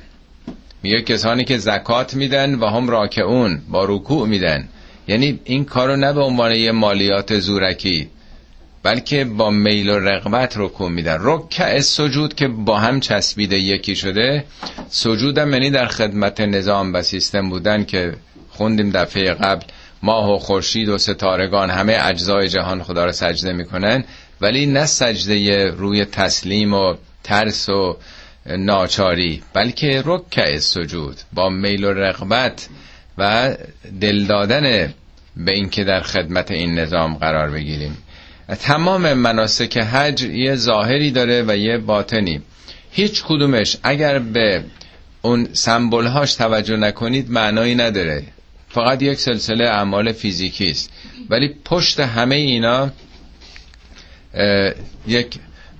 میگه 0.83 1.01
کسانی 1.01 1.43
که 1.43 1.57
زکات 1.57 2.13
میدن 2.13 2.55
و 2.55 2.65
هم 2.65 2.89
راکعون 2.89 3.61
با 3.69 3.85
رکوع 3.85 4.27
میدن. 4.27 4.67
یعنی 5.07 5.39
این 5.43 5.65
کارو 5.65 5.95
نه 5.95 6.13
به 6.13 6.21
عنوان 6.21 6.51
یه 6.51 6.71
مالیات 6.71 7.39
زورکی. 7.39 8.09
بلکه 8.83 9.25
با 9.25 9.49
میل 9.49 9.89
و 9.89 9.99
رغبت 9.99 10.53
رکوع 10.57 10.89
میدن. 10.89 11.17
رکع 11.19 11.79
سجود 11.79 12.33
که 12.33 12.47
با 12.47 12.79
هم 12.79 12.99
چسبیده 12.99 13.57
یکی 13.57 13.95
شده 13.95 14.43
سجودم 14.89 15.53
یعنی 15.53 15.69
در 15.69 15.87
خدمت 15.87 16.41
نظام 16.41 16.93
و 16.93 17.01
سیستم 17.01 17.49
بودن 17.49 17.85
که 17.85 18.13
خوندیم 18.49 18.91
دفعه 18.91 19.33
قبل 19.33 19.65
ماه 20.03 20.31
و 20.31 20.37
خورشید 20.37 20.89
و 20.89 20.97
ستارگان 20.97 21.69
همه 21.69 21.97
اجزای 22.01 22.49
جهان 22.49 22.83
خدا 22.83 23.05
رو 23.05 23.11
سجده 23.11 23.53
می‌کنن. 23.53 24.03
ولی 24.41 24.65
نه 24.65 24.85
سجده 24.85 25.67
روی 25.67 26.05
تسلیم 26.05 26.73
و 26.73 26.95
ترس 27.23 27.69
و 27.69 27.97
ناچاری 28.45 29.43
بلکه 29.53 30.03
رکع 30.05 30.57
سجود 30.59 31.15
با 31.33 31.49
میل 31.49 31.83
و 31.83 31.93
رغبت 31.93 32.69
و 33.17 33.55
دل 34.01 34.25
دادن 34.25 34.93
به 35.37 35.51
اینکه 35.51 35.83
در 35.83 36.01
خدمت 36.01 36.51
این 36.51 36.79
نظام 36.79 37.15
قرار 37.15 37.49
بگیریم. 37.49 37.97
تمام 38.55 39.13
مناسک 39.13 39.77
حج 39.77 40.21
یه 40.23 40.55
ظاهری 40.55 41.11
داره 41.11 41.43
و 41.47 41.57
یه 41.57 41.77
باطنی. 41.77 42.41
هیچ 42.91 43.23
کدومش 43.23 43.77
اگر 43.83 44.19
به 44.19 44.63
اون 45.21 45.47
سمبل 45.53 46.07
هاش 46.07 46.33
توجه 46.35 46.77
نکنید 46.77 47.31
معنایی 47.31 47.75
نداره. 47.75 48.23
فقط 48.69 49.01
یک 49.01 49.19
سلسله 49.19 49.65
اعمال 49.65 50.11
فیزیکی 50.11 50.69
است. 50.71 50.91
ولی 51.29 51.55
پشت 51.65 51.99
همه 51.99 52.35
اینا 52.35 52.91
یک 55.07 55.35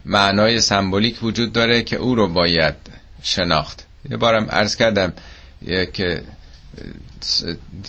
معنای 0.05 0.61
سمبولیک 0.61 1.23
وجود 1.23 1.53
داره 1.53 1.81
که 1.83 1.95
او 1.95 2.15
رو 2.15 2.27
باید 2.27 2.75
شناخت. 3.23 3.85
یه 4.09 4.17
بارم 4.17 4.45
عرض 4.49 4.75
کردم 4.75 5.13
که 5.93 6.21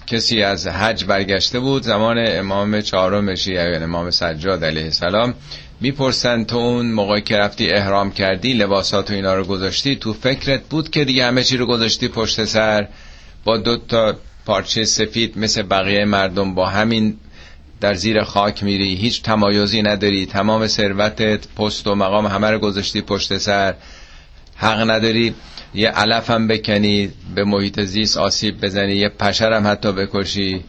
کسی 0.06 0.42
از 0.42 0.66
حج 0.66 1.04
برگشته 1.04 1.60
بود 1.60 1.82
زمان 1.82 2.16
امام 2.18 2.80
چهارم 2.80 3.34
شیعه 3.34 3.70
یعنی 3.72 3.84
امام 3.84 4.10
سجاد 4.10 4.64
علیه 4.64 4.84
السلام 4.84 5.34
می‌پرسن 5.80 6.44
تو 6.44 6.56
اون 6.56 6.92
موقع 6.92 7.20
که 7.20 7.36
رفتی 7.36 7.70
احرام 7.70 8.12
کردی 8.12 8.52
لباسات 8.52 9.10
و 9.10 9.14
اینا 9.14 9.34
رو 9.34 9.44
گذاشتی 9.44 9.96
تو 9.96 10.12
فکرت 10.12 10.62
بود 10.62 10.90
که 10.90 11.04
دیگه 11.04 11.26
همه 11.26 11.44
چی 11.44 11.56
رو 11.56 11.66
گذاشتی 11.66 12.08
پشت 12.08 12.44
سر؟ 12.44 12.88
با 13.44 13.56
دو 13.56 13.76
تا 13.76 14.16
پارچه 14.46 14.84
سفید 14.84 15.38
مثل 15.38 15.62
بقیه 15.62 16.04
مردم 16.04 16.54
با 16.54 16.66
همین 16.66 17.16
در 17.80 17.94
زیر 17.94 18.22
خاک 18.24 18.62
میری 18.64 18.94
هیچ 18.94 19.22
تمایزی 19.22 19.82
نداری 19.82 20.26
تمام 20.26 20.66
ثروتت 20.66 21.48
پست 21.48 21.86
و 21.86 21.94
مقام 21.94 22.26
همه 22.26 22.50
رو 22.50 22.58
گذاشتی 22.58 23.00
پشت 23.00 23.38
سر 23.38 23.74
حق 24.56 24.90
نداری. 24.90 25.34
یه 25.74 25.88
علف 25.88 26.30
هم 26.30 26.48
بکنی 26.48 27.12
به 27.34 27.44
محیط 27.44 27.80
زیست 27.80 28.16
آسیب 28.16 28.60
بزنی 28.60 28.94
یه 28.94 29.08
پشر 29.08 29.52
هم 29.52 29.66
حتی 29.66 29.92
بکشی. 29.92 30.64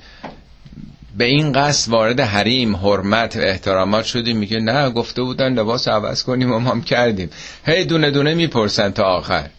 به 1.18 1.26
این 1.26 1.52
قصد 1.52 1.92
وارد 1.92 2.20
حریم 2.20 2.76
حرمت 2.76 3.36
و 3.38 3.40
احترامات 3.40 4.06
شدی 4.06 4.34
میگه 4.34 4.60
نه 4.60 4.90
گفته 4.90 5.22
بودن 5.22 5.54
لباس 5.54 5.88
عوض 5.88 6.24
کنیم 6.24 6.52
و 6.52 6.60
ما 6.60 6.72
هم 6.72 6.82
کردیم. 6.82 7.30
هی 7.66 7.86
دونه 7.86 8.12
دونه 8.12 8.34
می‌پرسن 8.34 8.92
تا 8.92 9.04
آخر. 9.04 9.50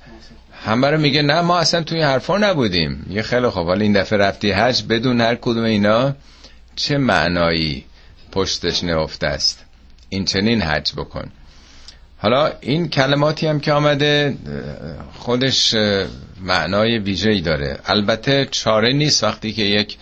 همه 0.64 0.90
رو 0.90 1.00
میگه 1.00 1.22
نه 1.22 1.40
ما 1.40 1.58
اصلا 1.58 1.82
توی 1.82 2.02
حرفا 2.02 2.38
نبودیم. 2.38 3.06
یه 3.10 3.22
خیلی 3.22 3.48
خوب. 3.48 3.66
حالا 3.66 3.80
این 3.80 3.92
دفعه 3.92 4.18
رفتی 4.18 4.50
حج 4.50 4.82
بدون 4.88 5.20
هر 5.20 5.34
کدوم 5.34 5.64
اینا 5.64 6.14
چه 6.76 6.98
معنایی 6.98 7.84
پشتش 8.32 8.84
نهفته 8.84 9.26
است؟ 9.26 9.64
این 10.08 10.24
چنین 10.24 10.62
حج 10.62 10.92
بکن. 10.92 11.30
حالا 12.24 12.52
این 12.60 12.88
کلماتی 12.88 13.46
هم 13.46 13.60
که 13.60 13.72
آمده 13.72 14.36
خودش 15.12 15.74
معنای 16.40 16.98
ویژه‌ای 16.98 17.40
داره. 17.40 17.78
البته 17.86 18.48
چاره 18.50 18.92
نیست 18.92 19.24
وقتی 19.24 19.52
که 19.52 19.62
یک 19.62 19.96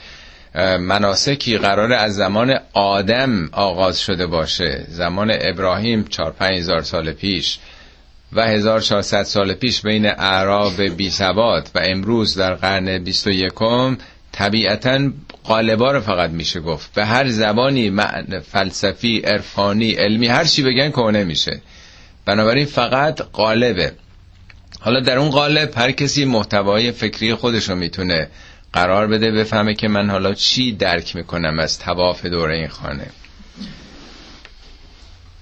مناسکی 0.80 1.58
قرار 1.58 1.92
از 1.92 2.14
زمان 2.14 2.58
آدم 2.72 3.48
آغاز 3.52 4.00
شده 4.00 4.26
باشه. 4.26 4.84
زمان 4.88 5.32
ابراهیم 5.40 6.04
4 6.04 6.34
هزار 6.40 6.82
سال 6.82 7.12
پیش 7.12 7.58
و 8.32 8.46
1400 8.46 9.22
سال 9.22 9.54
پیش 9.54 9.82
بین 9.82 10.06
اعراب 10.06 10.82
بی 10.82 11.10
سواد 11.10 11.70
و 11.74 11.80
امروز 11.84 12.38
در 12.38 12.54
قرن 12.54 12.98
21 12.98 13.52
طبیعتا 14.32 15.10
قالبا 15.44 15.92
رو 15.92 16.00
فقط 16.00 16.30
میشه 16.30 16.60
گفت. 16.60 16.94
به 16.94 17.04
هر 17.04 17.28
زبانی 17.28 18.00
فلسفی 18.52 19.18
عرفانی 19.18 19.92
علمی 19.92 20.26
هر 20.26 20.44
چی 20.44 20.62
بگن 20.62 20.90
کنه 20.90 21.24
میشه. 21.24 21.60
بنابراین 22.26 22.66
فقط 22.66 23.20
قالبه 23.20 23.92
حالا 24.80 25.00
در 25.00 25.18
اون 25.18 25.30
قالب 25.30 25.72
هر 25.76 25.90
کسی 25.90 26.24
محتوای 26.24 26.92
فکری 26.92 27.34
خودش 27.34 27.68
رو 27.68 27.76
می‌تونه 27.76 28.28
قرار 28.72 29.06
بده 29.06 29.30
بفهمه 29.30 29.74
که 29.74 29.88
من 29.88 30.10
حالا 30.10 30.34
چی 30.34 30.72
درک 30.72 31.16
می‌کنم 31.16 31.58
از 31.58 31.78
تواف 31.78 32.26
دوره 32.26 32.54
این 32.54 32.68
خانه. 32.68 33.06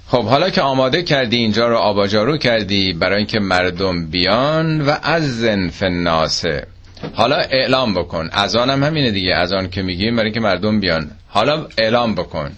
خب 0.08 0.25
حالا 0.25 0.50
که 0.50 0.60
آماده 0.60 1.02
کردی 1.02 1.37
اینجا 1.37 1.68
رو 1.68 1.76
آباجارو 1.76 2.37
کردی 2.37 2.92
برای 2.92 3.16
اینکه 3.16 3.40
مردم 3.40 4.06
بیان 4.06 4.80
و 4.80 4.96
از 5.02 5.44
فناسه 5.72 6.66
حالا 7.14 7.37
اعلام 7.37 7.94
بکن. 7.94 8.30
اذان 8.32 8.70
هم 8.70 8.82
همینه 8.82 9.10
دیگه. 9.10 9.34
اذان 9.37 9.70
که 9.70 9.82
میگیم 9.82 10.16
برای 10.16 10.26
اینکه 10.26 10.40
مردم 10.40 10.80
بیان. 10.80 11.10
حالا 11.28 11.66
اعلام 11.78 12.14
بکن. 12.14 12.50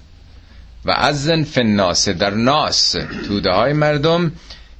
و 0.84 0.90
ازن 0.90 1.42
فناس 1.42 2.08
در 2.08 2.30
ناس 2.30 2.96
توده 3.26 3.50
های 3.50 3.72
مردم 3.72 4.32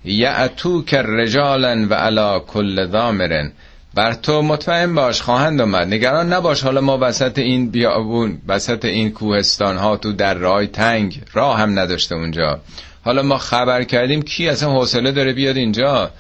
یعتو 0.05 0.85
که 0.85 1.03
رجالن 1.03 1.85
و 1.85 1.95
علا 1.95 2.39
کل 2.39 2.87
دامرن 2.87 3.53
بر 3.95 4.13
تو 4.13 4.43
مطمئن 4.43 4.95
باش 4.95 5.23
خواهند 5.23 5.61
آمد. 5.61 5.87
نگران 5.95 6.33
نباش 6.33 6.63
حالا 6.63 6.81
ما 6.81 6.99
وسط 7.01 7.39
این 7.39 7.71
بیابون 7.71 8.39
وسط 8.49 8.85
این 8.85 9.11
کوهستان 9.11 9.77
ها 9.77 9.97
تو 9.97 10.13
در 10.13 10.35
راه 10.35 10.67
تنگ 10.67 11.23
راه 11.33 11.59
هم 11.59 11.79
نداشته 11.79 12.15
اونجا. 12.15 12.61
حالا 13.05 13.23
ما 13.23 13.39
خبر 13.39 13.83
کردیم 13.83 14.23
کی 14.23 14.49
اصلا 14.49 14.73
حوصله 14.73 15.13
داره 15.13 15.33
بیاد 15.33 15.57
اینجا. 15.57 16.11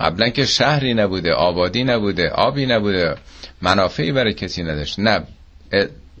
قبلا 0.00 0.28
که 0.28 0.46
شهری 0.46 0.94
نبوده 0.94 1.32
آبادی 1.32 1.84
نبوده 1.84 2.30
آبی 2.30 2.66
نبوده. 2.66 3.14
منافعی 3.62 4.12
برای 4.12 4.34
کسی 4.34 4.62
نداشت. 4.62 4.98
نه 4.98 5.22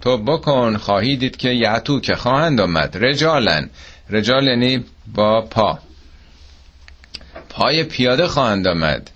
تو 0.00 0.16
بکن 0.16 0.76
خواهی 0.76 1.16
دید 1.16 1.36
که 1.36 1.48
یعتو 1.48 2.00
که 2.00 2.14
خواهند 2.14 2.60
آمد. 2.60 2.96
رجالن. 3.04 3.70
رجال 4.10 4.46
یعنی 4.46 4.84
با 5.14 5.40
پا. 5.40 5.78
پای 7.48 7.84
پیاده 7.84 8.26
خواهند 8.26 8.66
آمد. 8.66 9.10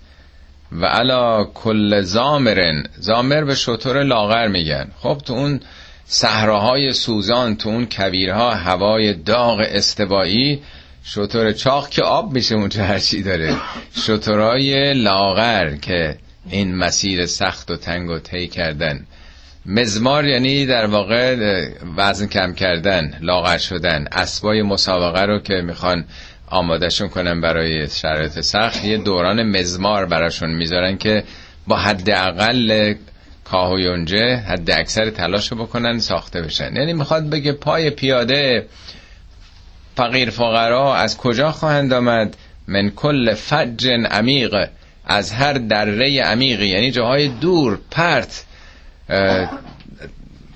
و 0.71 0.85
علا 0.85 1.43
کل 1.43 2.01
زامرن. 2.01 2.83
زامر 2.97 3.43
به 3.43 3.55
شطور 3.55 4.03
لاغر 4.03 4.47
میگن. 4.47 4.87
خب 4.99 5.21
تو 5.25 5.33
اون 5.33 5.59
صحراهای 6.05 6.93
سوزان 6.93 7.55
تو 7.55 7.69
اون 7.69 7.85
کویرها 7.91 8.55
هوای 8.55 9.13
داغ 9.13 9.59
استوایی 9.59 10.61
شطور 11.03 11.51
چاق 11.51 11.89
که 11.89 12.03
آب 12.03 12.33
میشه 12.33 12.55
اونجا 12.55 12.83
هرچی 12.83 13.23
داره. 13.23 13.55
شطورهای 14.05 14.93
لاغر 14.93 15.75
که 15.75 16.17
این 16.49 16.75
مسیر 16.75 17.25
سخت 17.25 17.71
و 17.71 17.77
تنگ 17.77 18.09
و 18.09 18.19
طی 18.19 18.47
کردن. 18.47 19.05
مزمار 19.65 20.25
یعنی 20.25 20.65
در 20.65 20.85
واقع 20.85 21.35
وزن 21.97 22.27
کم 22.27 22.53
کردن 22.53 23.17
لاغر 23.21 23.57
شدن. 23.57 24.07
اسبای 24.11 24.61
مسابقه 24.61 25.21
رو 25.21 25.39
که 25.39 25.53
می‌خوان 25.53 26.05
آمادهشون 26.47 27.07
کنن 27.09 27.41
برای 27.41 27.87
شرایط 27.87 28.39
سخت 28.39 28.85
یه 28.85 28.97
دوران 28.97 29.43
مزمار 29.43 30.05
براشون 30.05 30.49
می‌ذارن 30.49 30.97
که 30.97 31.23
با 31.67 31.77
حداقل 31.77 32.93
کاه 33.43 33.73
و 33.73 33.79
یونجه 33.79 34.35
حد 34.35 34.71
اکثر 34.71 35.09
تلاش 35.09 35.53
بکنن 35.53 35.99
ساخته 35.99 36.41
بشن. 36.41 36.75
یعنی 36.75 36.93
می‌خواد 36.93 37.29
بگه 37.29 37.51
پای 37.51 37.89
پیاده 37.89 38.65
فقیر 39.95 40.29
فقرا 40.29 40.95
از 40.95 41.17
کجا 41.17 41.51
خواهند 41.51 41.93
آمد؟ 41.93 42.37
من 42.67 42.89
کل 42.89 43.33
فج 43.33 43.87
عمیق 43.87 44.55
از 45.05 45.31
هر 45.31 45.53
دره 45.53 46.21
عمیقی. 46.21 46.67
یعنی 46.67 46.91
جاهای 46.91 47.27
دور 47.27 47.79
پرت 47.91 48.45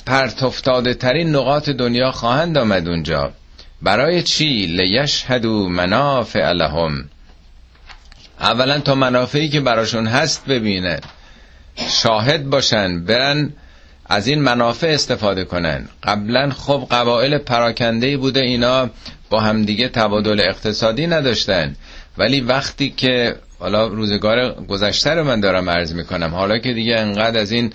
پرت 0.06 1.00
ترین 1.00 1.36
نقاط 1.36 1.70
دنیا 1.70 2.12
خواهند 2.12 2.58
آمد 2.58 2.88
اونجا. 2.88 3.32
برای 3.82 4.24
چی؟ 4.24 4.65
لیشهدو 4.65 5.70
منافع 5.70 6.51
لهم. 6.51 7.10
اولا 8.39 8.79
تا 8.79 8.96
منافعی 8.96 9.50
که 9.50 9.62
براشون 9.62 10.08
هست 10.08 10.46
ببینه. 10.46 11.00
شاهد 11.75 12.50
باشن 12.50 13.06
برن 13.06 13.53
از 14.06 14.27
این 14.27 14.41
منافع 14.41 14.88
استفاده 14.88 15.44
کنن. 15.44 15.89
قبلا 16.03 16.50
خب 16.50 16.88
قبایل 16.91 17.38
پراکنده 17.38 18.18
بوده 18.18 18.39
اینا 18.39 18.89
با 19.29 19.39
همدیگه 19.39 19.88
تبادل 19.88 20.41
اقتصادی 20.41 21.08
نداشتن. 21.08 21.75
ولی 22.18 22.41
وقتی 22.41 22.89
که 22.89 23.36
حالا 23.60 23.88
روزگار 23.88 24.53
گذشته 24.53 25.10
رو 25.10 25.24
من 25.24 25.39
دارم 25.39 25.70
عرض 25.70 25.94
می‌کنم 25.94 26.36
حالا 26.36 26.58
که 26.58 26.74
دیگه 26.74 27.00
انقدر 27.00 27.39
از 27.39 27.51
این 27.51 27.74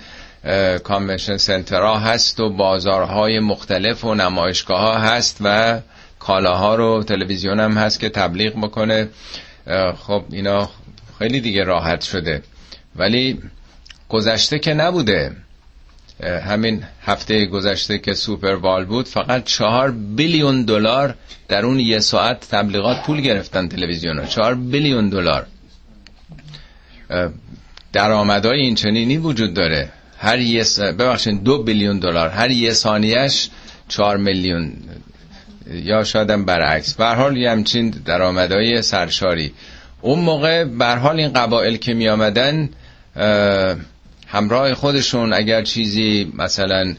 کانونشن 0.85 1.37
سنترها 1.37 1.99
هست 1.99 2.41
و 2.41 2.51
بازارهای 2.51 3.41
مختلف 3.41 4.05
و 4.05 4.15
نمایشگاه 4.15 4.81
ها 4.81 4.99
هست 4.99 5.39
و 5.41 5.81
کالاها 6.19 6.75
رو 6.75 7.03
تلویزیون 7.03 7.61
هم 7.61 7.73
هست 7.79 8.01
که 8.01 8.09
تبلیغ 8.09 8.57
بکنه. 8.57 9.09
خب 9.99 10.25
اینا 10.31 10.71
خیلی 11.19 11.41
دیگه 11.41 11.65
راحت 11.65 12.01
شده. 12.03 12.43
ولی 12.97 13.39
گذشته 14.09 14.59
که 14.59 14.75
نبوده. 14.75 15.37
همین 16.23 16.85
هفته 17.03 17.47
گذشته 17.47 17.99
که 17.99 18.15
سوپر 18.15 18.55
وال 18.55 18.85
بود 18.85 19.09
فقط 19.09 19.45
چهار 19.45 19.91
بیلیون 19.91 20.63
دلار 20.65 21.15
در 21.49 21.67
اون 21.67 21.81
یه 21.81 21.99
ساعت 21.99 22.49
تبلیغات 22.51 23.03
پول 23.03 23.21
گرفتن 23.21 23.69
تلویزیون 23.69 24.19
ها 24.19 24.27
چهار 24.27 24.55
بیلیون 24.55 25.09
دلار. 25.09 25.47
درآمدهای 27.93 28.61
این 28.61 28.75
چنینی 28.75 29.17
وجود 29.17 29.55
داره. 29.55 29.91
هر 30.19 30.39
یه 30.39 30.65
ببخشید 30.79 31.43
دو 31.43 31.63
بیلیون 31.63 31.99
دلار. 31.99 32.29
هر 32.29 32.51
یه 32.51 32.73
ثانیهش 32.73 33.49
چهار 33.89 34.17
میلیون. 34.17 34.73
یا 35.71 36.05
شاید 36.05 36.45
برعکس. 36.47 36.95
به 36.95 37.07
حال 37.07 37.37
یه 37.37 37.51
همچین 37.51 37.91
درآمدهای 37.91 38.83
سرشاری. 38.83 39.53
اون 40.01 40.19
موقع 40.19 40.65
به 40.65 40.87
حال 40.87 41.21
این 41.21 41.33
قبایل 41.33 41.77
که 41.77 41.95
می 41.95 42.09
آمدن 42.09 42.69
همراه 44.27 44.75
خودشون 44.75 45.33
اگر 45.33 45.63
چیزی 45.63 46.33
مثلا 46.35 46.95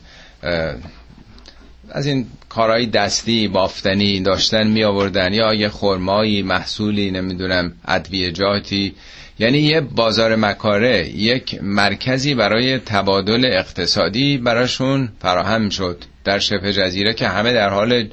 از 1.91 2.06
این 2.06 2.28
کارهای 2.49 2.86
دستی 2.86 3.47
بافتنی 3.47 4.19
داشتن 4.19 4.67
می 4.67 4.84
آوردن 4.84 5.34
یا 5.34 5.54
یه 5.54 5.69
خرمایی 5.69 6.41
محصولی 6.41 7.12
نمی‌دونم 7.12 7.73
ادویجاتی 7.88 8.95
یعنی 9.39 9.57
یه 9.57 9.81
بازار 9.81 10.35
مکاره 10.35 11.09
یک 11.09 11.59
مرکزی 11.61 12.35
برای 12.35 12.79
تبادل 12.79 13.45
اقتصادی 13.45 14.37
براشون 14.37 15.09
فراهم 15.21 15.69
شد 15.69 16.03
در 16.23 16.39
شبه 16.39 16.73
جزیره 16.73 17.13
که 17.13 17.27
همه 17.27 17.53
در 17.53 17.69
حال 17.69 18.09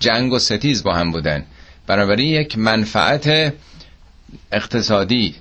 جنگ 0.00 0.32
و 0.32 0.38
ستیز 0.38 0.82
با 0.82 0.94
هم 0.94 1.12
بودن. 1.12 1.44
بنابراین 1.86 2.26
یک 2.26 2.58
منفعت 2.58 3.52
اقتصادی. 4.52 5.34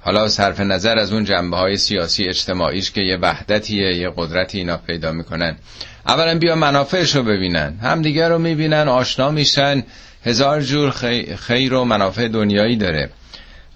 حالا 0.00 0.28
صرف 0.28 0.60
نظر 0.60 0.98
از 0.98 1.12
اون 1.12 1.24
جنبه 1.24 1.56
های 1.56 1.76
سیاسی 1.76 2.24
اجتماعیش 2.24 2.90
که 2.90 3.00
یه 3.00 3.16
وحدتیه 3.16 3.96
یه 3.96 4.12
قدرتی 4.16 4.58
اینا 4.58 4.76
پیدا 4.76 5.12
می‌کنن. 5.12 5.56
اولا 6.06 6.38
بیا 6.38 6.54
منافعش 6.54 7.16
رو 7.16 7.22
ببینن. 7.22 7.78
همدیگه 7.82 8.28
رو 8.28 8.38
می‌بینن 8.38 8.88
آشنا 8.88 9.30
میشن. 9.30 9.82
هزار 10.24 10.60
جور 10.60 10.90
خیر 11.36 11.74
و 11.74 11.84
منافع 11.84 12.28
دنیایی 12.28 12.76
داره. 12.76 13.10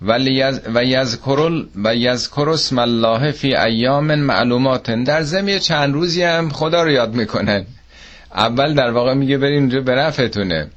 و 0.02 0.85
یذکر 0.85 1.64
و 1.85 1.94
یذکر 1.94 2.48
اسم 2.52 2.78
الله 2.78 3.33
فی 3.33 3.54
ایام 3.54 4.14
معلومات. 4.14 4.90
در 4.90 5.22
زمین 5.22 5.59
چند 5.59 5.94
روزی 5.94 6.22
هم 6.22 6.50
خدا 6.50 6.83
رو 6.83 6.90
یاد 6.90 7.14
می‌کنن 7.14 7.66
اول 8.35 8.74
در 8.74 8.90
واقع 8.90 9.14
میگه 9.14 9.38
بریم 9.38 9.61
اونجا 9.61 9.80
به 9.80 9.94
نفعتونه 9.94 10.70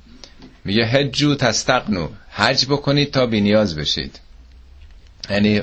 میگه 0.65 0.85
حجو 0.85 1.35
تستقنو 1.35 2.07
حج 2.29 2.65
بکنید 2.65 3.11
تا 3.11 3.25
بینیاز 3.25 3.75
بشید. 3.75 4.19
یعنی 5.29 5.61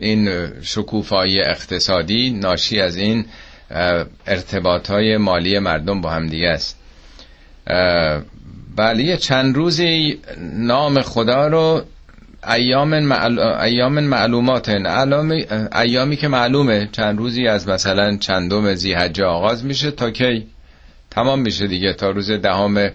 این 0.00 0.48
شکوفایی 0.62 1.40
اقتصادی 1.40 2.30
ناشی 2.30 2.80
از 2.80 2.96
این 2.96 3.24
ارتباط 4.26 4.90
های 4.90 5.16
مالی 5.16 5.58
مردم 5.58 6.00
با 6.00 6.10
هم 6.10 6.26
دیگه 6.26 6.48
است. 6.48 6.76
بله 8.76 9.16
چند 9.16 9.56
روزی 9.56 10.20
نام 10.52 11.02
خدا 11.02 11.46
رو 11.46 11.82
ایام, 12.48 12.98
معل... 12.98 13.38
ایام 13.38 14.00
معلومات. 14.00 14.68
ایامی 15.74 16.16
که 16.16 16.28
معلومه. 16.28 16.88
چند 16.92 17.18
روزی 17.18 17.46
از 17.46 17.68
مثلا 17.68 18.16
چندم 18.16 18.74
زیحجه 18.74 19.24
آغاز 19.24 19.64
میشه 19.64 19.90
تا 19.90 20.10
کی 20.10 20.46
تمام 21.10 21.40
میشه 21.40 21.66
دیگه. 21.66 21.92
تا 21.92 22.10
روز 22.10 22.30
دهم 22.30 22.90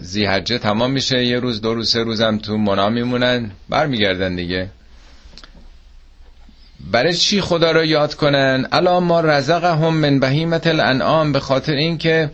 زیحجه 0.00 0.58
تمام 0.58 0.90
میشه. 0.90 1.24
یه 1.24 1.38
روز 1.38 1.60
دو 1.60 1.74
روز 1.74 1.90
سه 1.90 2.02
روزم 2.02 2.38
تو 2.38 2.56
منا 2.56 2.88
میمونن. 2.88 3.50
برمیگردن 3.68 4.36
دیگه. 4.36 4.68
برای 6.92 7.14
چی 7.14 7.40
خدا 7.40 7.70
رو 7.70 7.84
یاد 7.84 8.14
کنن؟ 8.14 8.66
الا 8.72 9.00
ما 9.00 9.20
رزقهم 9.20 9.94
من 9.94 10.20
بهیمت 10.20 10.66
الانعام. 10.66 11.32
به 11.32 11.40
خاطر 11.40 11.72
اینکه 11.72 12.30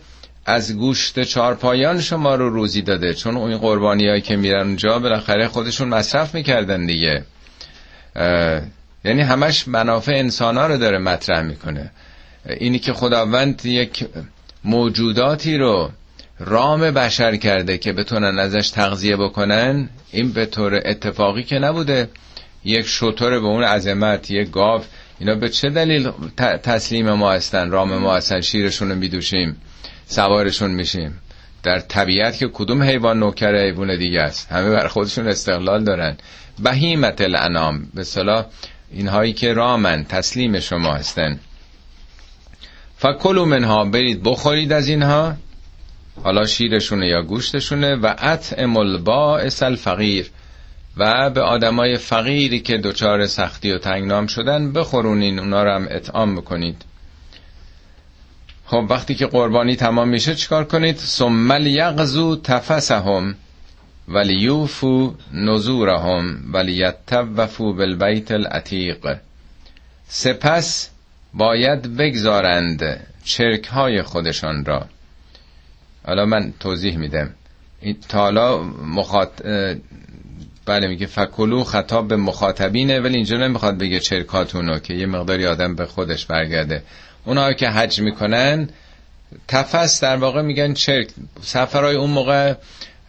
از 0.46 0.76
گوشت 0.76 1.22
چارپایان 1.22 2.00
شما 2.00 2.34
رو 2.34 2.50
روزی 2.50 2.82
داده 2.82 3.14
چون 3.14 3.36
این 3.36 3.58
قربانی 3.58 4.08
هایی 4.08 4.20
که 4.20 4.36
میرن 4.36 4.66
اونجا 4.66 4.98
بالاخره 4.98 5.48
خودشون 5.48 5.88
مصرف 5.88 6.34
می‌کردن 6.34 6.86
دیگه. 6.86 7.24
یعنی 9.04 9.20
همش 9.20 9.68
منافع 9.68 10.12
انسان 10.12 10.56
ها 10.56 10.66
رو 10.66 10.76
داره 10.76 10.98
مطرح 10.98 11.42
می‌کنه. 11.42 11.90
اینی 12.46 12.78
که 12.78 12.92
خداوند 12.92 13.66
یک 13.66 14.06
موجوداتی 14.64 15.58
رو 15.58 15.90
رام 16.38 16.80
بشر 16.80 17.36
کرده 17.36 17.78
که 17.78 17.92
بتونن 17.92 18.38
ازش 18.38 18.70
تغذیه 18.70 19.16
بکنن 19.16 19.88
این 20.10 20.32
به 20.32 20.46
طور 20.46 20.82
اتفاقی 20.84 21.42
که 21.42 21.58
نبوده. 21.58 22.08
یک 22.64 22.86
شطور 22.86 23.40
به 23.40 23.46
اون 23.46 23.64
عظمت 23.64 24.30
یک 24.30 24.50
گاو. 24.50 24.82
اینا 25.18 25.34
به 25.34 25.48
چه 25.48 25.70
دلیل 25.70 26.10
تسلیم 26.62 27.12
ما 27.12 27.32
هستن؟ 27.32 27.70
رام 27.70 27.96
ما 27.98 28.16
هستن؟ 28.16 28.40
شیرشون 28.40 28.88
رو 28.88 28.94
میدوشیم. 28.94 29.56
سوارشون 30.06 30.70
میشیم. 30.70 31.18
در 31.62 31.80
طبیعت 31.80 32.38
که 32.38 32.48
کدوم 32.48 32.82
حیوان 32.82 33.18
نوکر 33.18 33.56
حیوان 33.56 33.98
دیگه 33.98 34.20
است؟ 34.20 34.52
همه 34.52 34.70
بر 34.70 34.88
خودشون 34.88 35.28
استقلال 35.28 35.84
دارن. 35.84 36.16
بهیمت 36.58 37.20
الانام. 37.20 37.86
به 37.94 38.04
صلاح 38.04 38.46
اینهایی 38.92 39.32
که 39.32 39.52
رامن 39.52 40.04
تسلیم 40.04 40.60
شما 40.60 40.94
هستن. 40.94 41.40
فکلوا 42.96 43.44
منها 43.44 43.84
برید 43.84 44.22
بخورید 44.22 44.72
از 44.72 44.88
اینها. 44.88 45.34
حالا 46.22 46.46
شیرشونه 46.46 47.06
یا 47.06 47.22
گوشتشونه. 47.22 47.94
و 47.94 48.14
اطعم 48.18 48.76
البائس 48.76 49.62
الفقیر. 49.62 50.30
و 50.96 51.30
به 51.30 51.40
آدمای 51.40 51.96
فقیری 51.96 52.60
که 52.60 52.78
دچار 52.78 53.26
سختی 53.26 53.72
و 53.72 53.78
تنگنام 53.78 54.26
شدن 54.26 54.72
بخورونین. 54.72 55.38
اونا 55.38 55.64
رو 55.64 55.72
هم 55.72 55.86
اطعام 55.90 56.36
بکنید. 56.36 56.84
خب 58.72 58.86
وقتی 58.90 59.14
که 59.14 59.26
قربانی 59.26 59.76
تمام 59.76 60.08
میشه 60.08 60.34
چیکار 60.34 60.64
کنید؟ 60.64 60.96
ثم 60.96 61.66
یغزو 61.66 62.36
تفسهم 62.36 63.34
ولیوفو 64.08 65.14
نزورهم 65.32 66.38
ولیتوفو 66.52 67.72
بالبیت 67.74 68.30
العتیق. 68.30 69.16
سپس 70.08 70.90
باید 71.34 71.96
بگذارند 71.96 73.06
چرک 73.24 73.66
های 73.66 74.02
خودشان 74.02 74.64
را. 74.64 74.86
حالا 76.06 76.26
من 76.26 76.52
توضیح 76.60 76.96
میدم. 76.96 77.30
این 77.80 77.96
تالا 78.08 78.62
مخاط... 78.86 79.42
بله 80.66 80.86
میگه 80.88 81.06
فکلو 81.06 81.64
خطاب 81.64 82.08
به 82.08 82.16
مخاطبینه 82.16 83.00
ولی 83.00 83.16
اینجا 83.16 83.36
نمی‌خواد 83.36 83.78
بگه 83.78 84.00
چرکاتونو 84.00 84.78
که 84.78 84.94
یه 84.94 85.06
مقداری 85.06 85.46
آدم 85.46 85.74
به 85.74 85.86
خودش 85.86 86.26
برگرده. 86.26 86.82
اونا 87.24 87.52
که 87.52 87.68
حج 87.68 88.00
می‌کنن 88.00 88.68
تفس 89.48 90.00
در 90.02 90.16
واقع 90.16 90.42
میگن 90.42 90.74
چرک 90.74 91.08
سفرهای 91.42 91.96
اون 91.96 92.10
موقع 92.10 92.54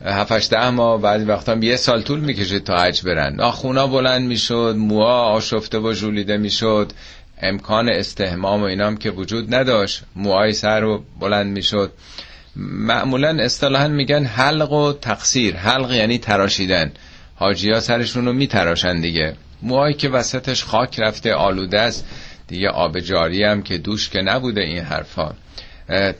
هفتش 0.05 0.49
ده 0.49 0.69
ماه 0.69 1.01
بعضی 1.01 1.25
وقتا 1.25 1.55
یه 1.55 1.75
سال 1.75 2.01
طول 2.01 2.19
می‌کشه 2.19 2.59
تا 2.59 2.77
حج 2.77 3.01
برن. 3.01 3.35
ناخونا 3.35 3.87
بلند 3.87 4.27
می‌شد 4.27 4.75
موها 4.77 5.21
آشفته 5.21 5.77
و 5.79 5.93
جولیده 5.93 6.37
می‌شد 6.37 6.91
امکان 7.41 7.89
استهمام 7.89 8.61
و 8.61 8.63
اینام 8.63 8.97
که 8.97 9.11
وجود 9.11 9.55
نداشت 9.55 10.03
موهای 10.15 10.53
سر 10.53 10.79
رو 10.79 11.03
بلند 11.19 11.53
می‌شد. 11.53 11.91
معمولا 12.55 13.43
اصطلاحا 13.43 13.87
میگن 13.87 14.25
حلق 14.25 14.71
و 14.71 14.93
تقصیر. 14.93 15.55
حلق 15.55 15.91
یعنی 15.91 16.17
تراشیدن. 16.17 16.91
حاجی 17.35 17.71
ها 17.71 17.79
سرشون 17.79 18.25
رو 18.25 18.33
میتراشن 18.33 19.01
دیگه. 19.01 19.35
موهایی 19.61 19.93
که 19.93 20.09
وسطش 20.09 20.63
خاک 20.63 20.99
رفته 20.99 21.33
آلوده 21.33 21.79
است. 21.79 22.05
دیگه 22.47 22.69
آب 22.69 22.99
جاری 22.99 23.43
هم 23.43 23.61
که 23.63 23.77
دوش 23.77 24.09
که 24.09 24.21
نبوده 24.21 24.61
این 24.61 24.79
حرفا. 24.83 25.33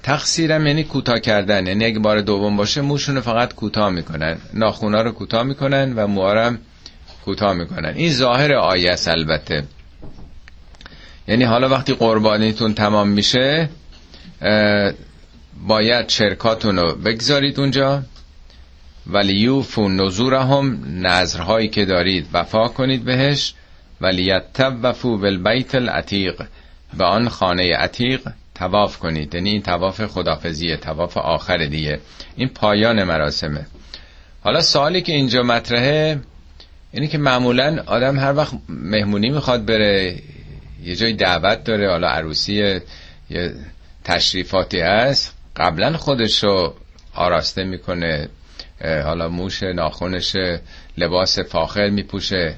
تقصیرم 0.03 0.67
یعنی 0.67 0.83
کوتاه 0.83 1.19
کردن. 1.19 1.67
یعنی 1.67 1.85
اگه 1.85 1.99
بار 1.99 2.21
دوم 2.21 2.57
باشه 2.57 2.81
موشون 2.81 3.19
فقط 3.21 3.53
کوتاه 3.53 3.89
می‌کنن. 3.89 4.37
ناخونا 4.53 5.01
رو 5.01 5.11
کوتاه 5.11 5.43
می‌کنن 5.43 5.93
و 5.93 6.07
موارم 6.07 6.59
کوتاه 7.25 7.53
می‌کنن. 7.53 7.93
این 7.95 8.11
ظاهر 8.11 8.53
آیه 8.53 8.91
است 8.91 9.07
البته. 9.07 9.63
یعنی 11.27 11.43
حالا 11.43 11.69
وقتی 11.69 11.93
قربانیتون 11.93 12.73
تمام 12.73 13.07
میشه 13.07 13.69
باید 15.67 16.09
شرکاتون 16.09 16.77
رو 16.77 16.95
بگذارید 16.95 17.59
اونجا. 17.59 18.03
ولی 19.07 19.33
یوفو 19.33 19.89
نزورهم 19.89 20.79
نظرهایی 21.01 21.67
که 21.67 21.85
دارید 21.85 22.27
وفا 22.33 22.67
کنید 22.67 23.03
بهش. 23.03 23.53
ولی 24.03 24.23
یتوفو 24.23 25.17
بالبیت 25.17 25.75
العتیق. 25.75 26.41
به 26.97 27.05
آن 27.05 27.29
خانه 27.29 27.75
عتیق 27.75 28.21
تواف 28.55 28.97
کنید. 28.97 29.35
یعنی 29.35 29.49
این 29.49 29.61
تواف 29.61 30.05
خدافزیه 30.05 30.77
تواف 30.77 31.17
آخر 31.17 31.57
دیگه 31.57 31.99
این 32.35 32.49
پایان 32.49 33.03
مراسمه. 33.03 33.65
حالا 34.43 34.61
سوالی 34.61 35.01
که 35.01 35.11
اینجا 35.11 35.43
مطرحه 35.43 36.19
اینه 36.91 37.07
که 37.07 37.17
معمولا 37.17 37.83
آدم 37.85 38.19
هر 38.19 38.33
وقت 38.37 38.53
مهمونی 38.69 39.29
می‌خواد 39.29 39.65
بره 39.65 40.15
یه 40.83 40.95
جای 40.95 41.13
دعوت 41.13 41.63
داره 41.63 41.89
حالا 41.89 42.07
عروسی 42.07 42.81
یه 43.29 43.53
تشریفاتی 44.03 44.79
هست 44.79 45.33
قبلا 45.55 45.97
خودش 45.97 46.43
رو 46.43 46.73
آراسته 47.15 47.63
می‌کنه 47.63 48.29
حالا 48.81 49.29
موش 49.29 49.63
ناخونش 49.63 50.35
لباس 50.97 51.39
فاخر 51.39 51.89
میپوشه. 51.89 52.55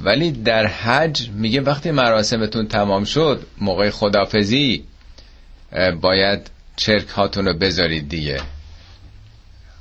ولی 0.00 0.32
در 0.32 0.66
حج 0.66 1.30
میگه 1.30 1.60
وقتی 1.60 1.90
مراسمتون 1.90 2.68
تمام 2.68 3.04
شد 3.04 3.46
موقع 3.60 3.90
خدافزی 3.90 4.84
باید 6.00 6.50
چرک 6.76 7.08
هاتون 7.08 7.44
رو 7.44 7.54
بذارید 7.54 8.08
دیگه. 8.08 8.40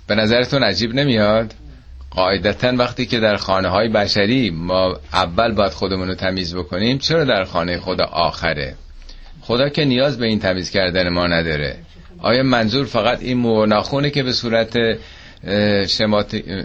به 0.07 0.15
نظرتون 0.15 0.63
عجیب 0.63 0.93
نمیاد؟ 0.95 1.53
قاعدتا 2.11 2.73
وقتی 2.77 3.05
که 3.05 3.19
در 3.19 3.35
خانه 3.35 3.67
های 3.67 3.89
بشری 3.89 4.49
ما 4.49 4.99
اول 5.13 5.51
باید 5.51 5.71
خودمون 5.71 6.07
رو 6.07 6.15
تمیز 6.15 6.55
بکنیم 6.55 6.97
چرا 6.97 7.23
در 7.23 7.43
خانه 7.43 7.79
خدا 7.79 8.05
آخره؟ 8.05 8.75
خدا 9.41 9.69
که 9.69 9.85
نیاز 9.85 10.17
به 10.17 10.25
این 10.25 10.39
تمیز 10.39 10.69
کردن 10.69 11.09
ما 11.09 11.27
نداره. 11.27 11.77
آیا 12.19 12.43
منظور 12.43 12.85
فقط 12.85 13.21
این 13.21 13.37
مو 13.37 13.65
ناخونه 13.65 14.09
که 14.09 14.23
به 14.23 14.33
صورت 14.33 14.77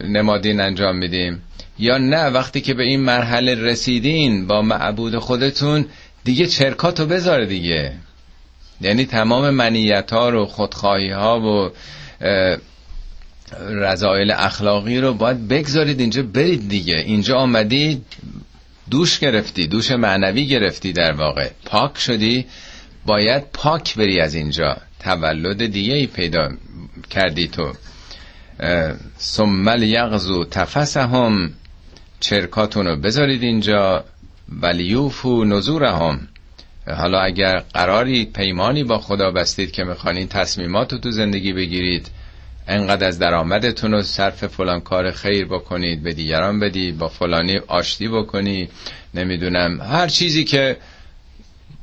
نمادین 0.08 0.60
انجام 0.60 0.96
میدیم؟ 0.96 1.42
یا 1.78 1.98
نه 1.98 2.24
وقتی 2.24 2.60
که 2.60 2.74
به 2.74 2.82
این 2.82 3.00
مرحله 3.00 3.54
رسیدین 3.54 4.46
با 4.46 4.62
معبود 4.62 5.18
خودتون 5.18 5.86
دیگه 6.24 6.46
چرکاتو 6.46 7.06
بذار 7.06 7.44
دیگه. 7.44 7.92
یعنی 8.80 9.04
تمام 9.04 9.50
منیت 9.50 10.12
ها 10.12 10.28
رو 10.28 10.46
خودخواهی 10.46 11.10
ها 11.10 11.40
و 11.40 11.70
رضایل 13.60 14.30
اخلاقی 14.30 15.00
رو 15.00 15.14
باید 15.14 15.48
بگذارید 15.48 16.00
اینجا 16.00 16.22
برید 16.22 16.68
دیگه. 16.68 16.96
اینجا 16.96 17.36
آمدید 17.36 18.04
دوش 18.90 19.18
گرفتی 19.18 19.66
دوش 19.66 19.90
معنوی 19.90 20.46
گرفتی 20.46 20.92
در 20.92 21.12
واقع. 21.12 21.48
پاک 21.64 21.98
شدی 21.98 22.46
باید 23.06 23.42
پاک 23.52 23.94
بری 23.94 24.20
از 24.20 24.34
اینجا. 24.34 24.76
تولد 25.00 25.66
دیگه 25.66 25.94
ای 25.94 26.06
پیدا 26.06 26.48
کردی 27.10 27.48
تو. 27.48 27.72
سمل 29.18 29.82
یغزو 29.82 30.44
تفسهم. 30.44 31.52
چرکاتون 32.20 32.86
رو 32.86 32.96
بذارید 32.96 33.42
اینجا. 33.42 34.04
ولیوفو 34.62 35.44
نزورهم. 35.44 36.28
حالا 36.96 37.20
اگر 37.20 37.58
قراری 37.74 38.24
پیمانی 38.24 38.84
با 38.84 38.98
خدا 38.98 39.30
بستید 39.30 39.72
که 39.72 39.84
می‌خوانین 39.84 40.28
تصمیمات 40.28 40.94
تو 40.94 41.10
زندگی 41.10 41.52
بگیرید. 41.52 42.10
انقدر 42.68 43.06
از 43.06 43.18
درآمدتون 43.18 43.92
رو 43.92 44.02
صرف 44.02 44.46
فلان 44.46 44.80
کار 44.80 45.10
خیر 45.10 45.46
بکنید 45.46 46.02
به 46.02 46.12
دیگران 46.12 46.60
بدی 46.60 46.92
با 46.92 47.08
فلانی 47.08 47.58
آشتی 47.66 48.08
بکنی. 48.08 48.68
نمی‌دونم 49.14 49.80
هر 49.80 50.06
چیزی 50.08 50.44
که 50.44 50.76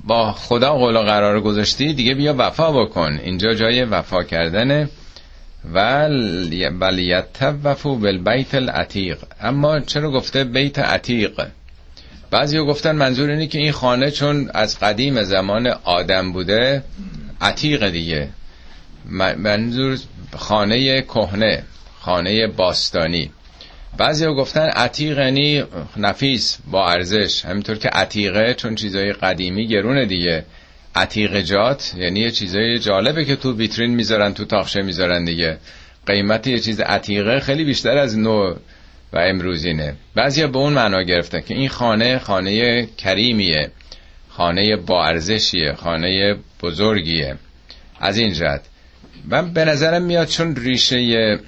با 0.03 0.31
خدا 0.31 0.73
قول 0.73 0.95
و 0.95 0.99
قرار 0.99 1.41
گذاشتی 1.41 1.93
دیگه 1.93 2.13
بیا 2.13 2.35
وفا 2.37 2.71
بکن. 2.71 3.19
اینجا 3.23 3.53
جای 3.53 3.83
وفا 3.83 4.23
کردنه. 4.23 4.89
و 5.73 6.09
وفو 7.63 7.95
بالبیت 7.95 8.55
العتیق. 8.55 9.17
اما 9.41 9.79
چرا 9.79 10.11
گفته 10.11 10.43
بیت 10.43 10.79
عتیق؟ 10.79 11.47
بعضی 12.31 12.59
گفتن 12.59 12.95
منظور 12.95 13.29
اینه 13.29 13.47
که 13.47 13.57
این 13.57 13.71
خانه 13.71 14.11
چون 14.11 14.49
از 14.53 14.79
قدیم 14.79 15.23
زمان 15.23 15.67
آدم 15.67 16.31
بوده 16.31 16.83
عتیق 17.41 17.89
دیگه. 17.89 18.29
منظور 19.37 19.99
خانه 20.37 21.01
کهنه 21.01 21.63
خانه 21.99 22.47
باستانی. 22.47 23.29
بعضی 23.97 24.25
گفتن 24.25 24.69
عتیق 24.69 25.19
یعنی 25.19 25.63
نفیس 25.97 26.57
با 26.71 26.89
ارزش. 26.91 27.45
همینطور 27.45 27.75
که 27.75 27.89
عتیقه 27.89 28.53
چون 28.53 28.75
چیزای 28.75 29.13
قدیمی 29.13 29.67
گرونه 29.67 30.05
دیگه. 30.05 30.45
عتیقجات 30.95 31.93
یعنی 31.97 32.19
یه 32.19 32.31
چیزای 32.31 32.79
جالبه 32.79 33.25
که 33.25 33.35
تو 33.35 33.57
ویترین 33.57 33.95
می‌ذارن 33.95 34.33
تو 34.33 34.45
تاخشه 34.45 34.81
می‌ذارن 34.81 35.25
دیگه. 35.25 35.57
قیمت 36.05 36.47
یه 36.47 36.59
چیز 36.59 36.79
عتیقه 36.79 37.39
خیلی 37.39 37.63
بیشتر 37.63 37.97
از 37.97 38.17
نو 38.17 38.55
و 39.13 39.17
امروزینه 39.17 39.95
بعضیا 40.15 40.47
به 40.47 40.57
اون 40.57 40.73
معنا 40.73 41.03
گرفتن 41.03 41.41
که 41.41 41.53
این 41.53 41.69
خانه 41.69 42.19
خانه 42.19 42.85
کریمیه 42.85 43.71
خانه 44.29 44.75
با 44.75 45.05
ارزشیه 45.05 45.73
خانه 45.73 46.35
بزرگیه. 46.61 47.35
از 47.99 48.17
این 48.17 48.33
جهت. 48.33 48.61
من 49.25 49.53
به 49.53 49.65
نظرم 49.65 50.01
میاد 50.01 50.27
چون 50.27 50.55
ریشه 50.55 51.39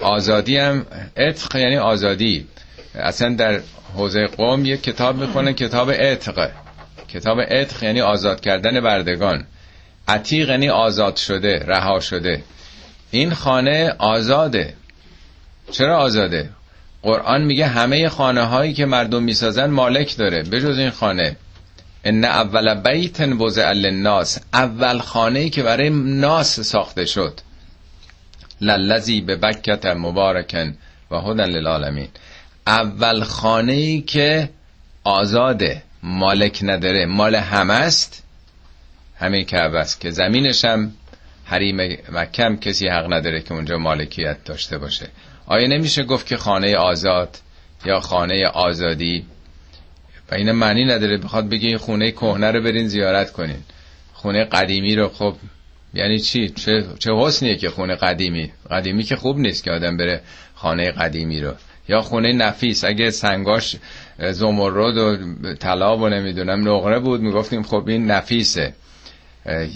آزادی 0.00 0.56
هم 0.56 0.86
عتق 1.16 1.56
یعنی 1.56 1.76
آزادی. 1.76 2.46
اصلا 2.94 3.34
در 3.34 3.60
حوزه 3.94 4.26
قوم 4.26 4.66
یک 4.66 4.82
کتاب 4.82 5.16
می‌کنه 5.16 5.52
کتاب 5.52 5.90
عتق. 5.90 6.50
کتاب 7.08 7.40
عتق 7.40 7.82
یعنی 7.82 8.00
آزاد 8.00 8.40
کردن 8.40 8.80
بردگان. 8.80 9.46
عتیق 10.08 10.50
یعنی 10.50 10.68
آزاد 10.68 11.16
شده 11.16 11.64
رها 11.66 12.00
شده. 12.00 12.42
این 13.10 13.34
خانه 13.34 13.94
آزاده. 13.98 14.74
چرا 15.70 15.98
آزاده؟ 15.98 16.50
قرآن 17.02 17.44
میگه 17.44 17.66
همه 17.66 18.08
خانه 18.08 18.42
هایی 18.42 18.72
که 18.72 18.86
مردم 18.86 19.22
می‌سازن 19.22 19.70
مالک 19.70 20.16
داره. 20.16 20.42
بجز 20.42 20.78
این 20.78 20.90
خانه. 20.90 21.36
ان 22.04 22.24
اول 22.24 22.74
بیت 22.74 23.20
وضع 23.20 23.72
للناس. 23.72 24.38
اول 24.54 24.98
خانه 24.98 25.38
ای 25.38 25.50
که 25.50 25.62
برای 25.62 25.90
ناس 25.90 26.60
ساخته 26.60 27.04
شد. 27.04 27.40
للذی 28.60 29.20
به 29.20 29.36
بکت 29.36 29.86
مبارکن 29.86 30.76
و 31.10 31.16
هدن 31.16 31.46
للعالمین. 31.46 32.08
اول 32.66 33.22
خانه 33.22 33.72
ای 33.72 34.00
که 34.00 34.50
آزاده. 35.04 35.82
مالک 36.06 36.60
نداره 36.62 37.06
مال 37.06 37.34
همه 37.34 37.74
است. 37.74 38.22
همین 39.18 39.44
کعبه 39.44 39.78
است 39.78 40.00
که 40.00 40.10
زمینش 40.10 40.64
هم 40.64 40.92
حریم 41.44 41.76
مکم 42.12 42.56
کسی 42.56 42.88
حق 42.88 43.12
نداره 43.12 43.42
که 43.42 43.54
اونجا 43.54 43.78
مالکیت 43.78 44.44
داشته 44.44 44.78
باشه. 44.78 45.08
آیا 45.46 45.68
نمیشه 45.68 46.02
گفت 46.02 46.26
که 46.26 46.36
خانه 46.36 46.76
آزاد 46.76 47.38
یا 47.84 48.00
خانه 48.00 48.46
آزادی؟ 48.46 49.26
و 50.30 50.34
این 50.34 50.52
معنی 50.52 50.84
نداره. 50.84 51.18
بخواد 51.18 51.48
بگی 51.48 51.76
خونه 51.76 52.10
کهنه 52.10 52.50
رو 52.50 52.62
برین 52.62 52.88
زیارت 52.88 53.32
کنین. 53.32 53.62
خونه 54.12 54.44
قدیمی 54.44 54.96
رو 54.96 55.08
خب 55.08 55.36
یعنی 55.94 56.18
چی؟ 56.20 56.48
چه, 56.48 56.84
چه 56.98 57.10
حسنیه 57.14 57.56
که 57.56 57.68
خونه 57.68 57.94
قدیمی؟ 57.94 58.52
قدیمی 58.70 59.02
که 59.02 59.16
خوب 59.16 59.38
نیست 59.38 59.64
که 59.64 59.70
آدم 59.70 59.96
بره 59.96 60.20
خانه 60.54 60.90
قدیمی 60.90 61.40
رو. 61.40 61.54
یا 61.88 62.00
خونه 62.02 62.32
نفیس. 62.32 62.84
اگه 62.84 63.10
سنگاش 63.10 63.76
زمرد 64.18 64.96
و 64.96 65.54
طلا 65.54 65.96
و 65.96 66.08
نمی‌دونم 66.08 66.68
نقره 66.68 66.98
بود. 66.98 67.20
می‌گفتیم 67.20 67.62
خب 67.62 67.84
این 67.88 68.10
نفیسه. 68.10 68.74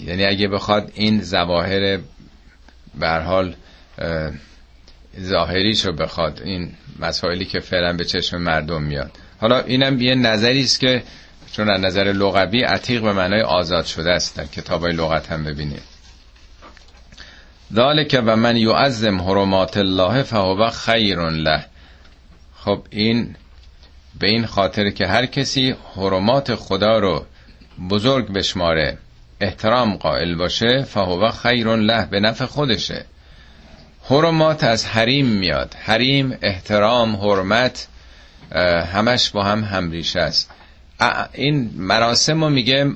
یعنی 0.05 0.25
اگه 0.25 0.47
بخواد 0.47 0.91
این 0.95 1.21
زواهر 1.21 1.99
حال 3.01 3.55
ظاهریشو 5.21 5.91
بخواد 5.91 6.41
این 6.45 6.71
مسائلی 6.99 7.45
که 7.45 7.59
فعلا 7.59 7.93
به 7.93 8.05
چشم 8.05 8.37
مردم 8.37 8.81
میاد. 8.81 9.11
حالا 9.41 9.59
اینم 9.59 10.01
یه 10.01 10.15
نظری 10.15 10.63
است 10.63 10.79
که 10.79 11.03
چون 11.51 11.69
از 11.69 11.81
نظر 11.81 12.03
لغوی 12.03 12.61
عتیق 12.61 13.01
به 13.01 13.13
معنای 13.13 13.41
آزاد 13.41 13.85
شده 13.85 14.11
است 14.11 14.37
در 14.37 14.45
کتاب 14.45 14.85
لغت 14.85 15.31
هم 15.31 15.43
ببینید. 15.43 15.83
ذالک 17.73 18.21
و 18.25 18.35
من 18.35 18.57
یعظم 18.57 19.21
حرمات 19.21 19.77
الله 19.77 20.23
فهو 20.23 20.69
خیر 20.69 21.19
له. 21.19 21.65
خب 22.55 22.83
این 22.89 23.35
به 24.19 24.27
این 24.27 24.45
خاطر 24.45 24.89
که 24.89 25.07
هر 25.07 25.25
کسی 25.25 25.75
حرمات 25.95 26.55
خدا 26.55 26.99
رو 26.99 27.25
بزرگ 27.89 28.33
بشماره 28.33 28.97
احترام 29.41 29.97
قائل 29.97 30.35
باشه 30.35 30.83
فهو 30.83 31.31
خیر 31.31 31.75
له 31.75 32.05
به 32.05 32.19
نفع 32.19 32.45
خودشه. 32.45 33.05
حرمات 34.09 34.63
از 34.63 34.85
حریم 34.85 35.25
میاد. 35.25 35.75
حریم 35.79 36.37
احترام 36.41 37.15
حرمت 37.15 37.87
همش 38.93 39.29
با 39.29 39.43
هم 39.43 39.63
همریشه 39.63 40.19
است. 40.19 40.51
این 41.33 41.71
مراسم 41.75 42.43
رو 42.43 42.49
میگه 42.49 42.91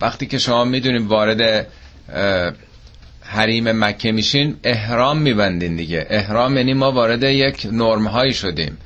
وقتی 0.00 0.26
که 0.26 0.38
شما 0.38 0.64
می‌دونید 0.64 1.06
وارد 1.06 1.66
حریم 3.20 3.84
مکه 3.84 4.12
میشین 4.12 4.56
احرام 4.64 5.18
میبندین 5.18 5.76
دیگه. 5.76 6.06
احرام 6.10 6.56
یعنی 6.56 6.74
ما 6.74 6.92
وارد 6.92 7.22
یک 7.22 7.66
نرم 7.72 8.06
هایی 8.06 8.34
شدیم. 8.34 8.78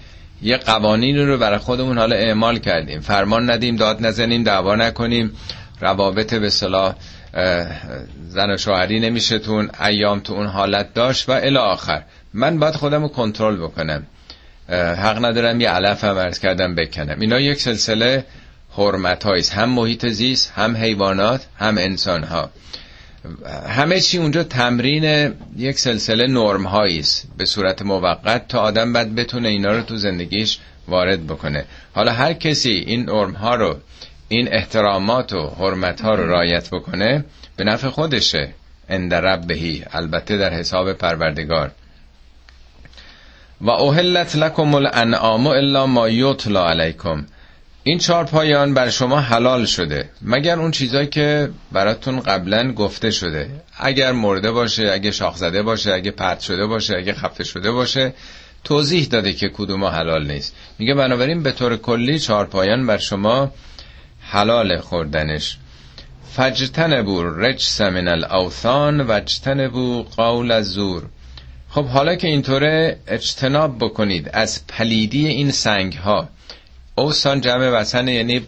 یه 0.43 0.57
قوانین 0.57 1.19
رو 1.19 1.39
برای 1.39 1.59
خودمون 1.59 1.99
حالا 1.99 2.17
اعمال 2.17 2.59
کردیم. 2.59 3.01
فرمان 3.01 3.51
ندیم 3.51 3.77
داد 3.77 4.07
نزنیم 4.07 4.43
دعوا 4.43 4.77
نکنیم. 4.77 5.33
روابط 5.81 6.35
به 6.35 6.51
صلاح 6.51 6.95
زن 8.29 8.51
و 8.51 8.57
شوهری 8.57 9.01
نمیشه 9.01 9.39
تون 9.39 9.71
ایام 9.81 10.21
تو 10.21 10.33
اون 10.33 10.47
حالت 10.47 10.95
داشت 10.95 11.29
و 11.29 11.33
الی 11.33 11.57
آخر. 11.57 12.03
من 12.35 12.59
باید 12.59 12.75
خودم 12.75 13.03
رو 13.03 13.09
کنترل 13.09 13.57
بکنم. 13.57 14.07
حق 14.73 15.25
ندارم 15.25 15.61
یه 15.61 15.71
علف 15.71 16.05
هم 16.05 16.17
ارز 16.17 16.39
کردم 16.39 16.75
بکنم. 16.75 17.21
اینا 17.21 17.41
یک 17.41 17.61
سلسله 17.61 18.25
حرمت 18.77 19.27
هم 19.27 19.71
محیط 19.71 20.07
زیست 20.07 20.53
هم 20.57 20.77
حیوانات 20.77 21.47
هم 21.59 21.79
انسان 21.79 22.25
ها 22.25 22.51
همه 23.69 24.01
چی 24.01 24.19
اونجا 24.19 24.43
تمرین 24.45 25.35
یک 25.57 25.79
سلسله 25.79 26.27
نرم 26.27 26.67
است. 26.67 27.29
به 27.37 27.45
صورت 27.45 27.83
موقت 27.83 28.49
تا 28.49 28.61
آدم 28.61 28.93
بعد 28.93 29.15
بتونه 29.15 29.49
اینا 29.49 29.73
رو 29.73 29.83
تو 29.83 29.97
زندگیش 29.97 30.59
وارد 30.89 31.27
بکنه. 31.27 31.65
حالا 31.95 32.13
هر 32.13 32.33
کسی 32.33 32.71
این 32.71 33.05
نرم 33.11 33.33
ها 33.33 33.55
رو 33.55 33.77
این 34.29 34.49
احترامات 34.53 35.33
و 35.33 35.47
حرمت 35.47 36.01
ها 36.01 36.15
رو 36.15 36.27
رایت 36.27 36.71
بکنه 36.71 37.25
به 37.57 37.65
نفع 37.65 37.89
خودشه. 37.89 38.49
اند 38.89 39.15
ربهی 39.15 39.85
البته 39.93 40.37
در 40.37 40.53
حساب 40.53 40.93
پروردگار. 40.93 41.71
و 43.61 43.71
اوهلت 43.71 44.37
لکم 44.37 44.75
الانعام 44.75 45.47
الا 45.47 45.87
ما 45.87 46.09
یطلا 46.09 46.69
علیکم. 46.69 47.27
این 47.85 47.99
چهار 47.99 48.25
پایان 48.25 48.75
بر 48.75 48.91
شما 48.91 49.21
حلال 49.21 49.65
شده. 49.65 50.11
مگر 50.23 50.59
اون 50.59 50.71
چیزایی 50.71 51.07
که 51.07 51.51
براتون 51.73 52.21
قبلا 52.21 52.73
گفته 52.73 53.11
شده. 53.11 53.51
اگر 53.79 54.13
مرده 54.13 54.53
باشه 54.53 54.91
اگه 54.93 55.11
شاخ 55.11 55.37
زده 55.37 55.63
باشه 55.63 55.93
اگه 55.93 56.11
پرت 56.11 56.41
شده 56.41 56.67
باشه 56.67 56.97
اگه 56.97 57.13
خفه 57.13 57.45
شده 57.45 57.71
باشه 57.71 58.13
توضیح 58.65 59.07
داده 59.07 59.33
که 59.33 59.49
کدوم 59.49 59.85
حلال 59.85 60.33
نیست. 60.33 60.55
میگه 60.79 60.95
بنابراین 60.95 61.43
به 61.43 61.53
طور 61.53 61.77
کلی 61.77 62.19
چهار 62.19 62.47
پایان 62.47 62.87
بر 62.87 62.99
شما 62.99 63.53
حلال 64.21 64.79
خوردنش. 64.79 65.59
فجتنبو 66.37 67.23
رجس 67.23 67.81
من 67.81 68.09
الاوثان 68.09 69.01
وجتنبو 69.01 70.03
قول 70.03 70.51
الزور. 70.51 71.03
خب 71.69 71.85
حالا 71.87 72.15
که 72.15 72.27
اینطوره 72.29 72.99
اجتناب 73.07 73.79
بکنید 73.79 74.31
از 74.33 74.67
پلیدی 74.67 75.27
این 75.27 75.51
سنگ 75.51 75.93
ها 75.93 76.29
اوسان 77.01 77.41
جمع 77.41 77.69
وسن 77.69 78.09
یعنی 78.09 78.47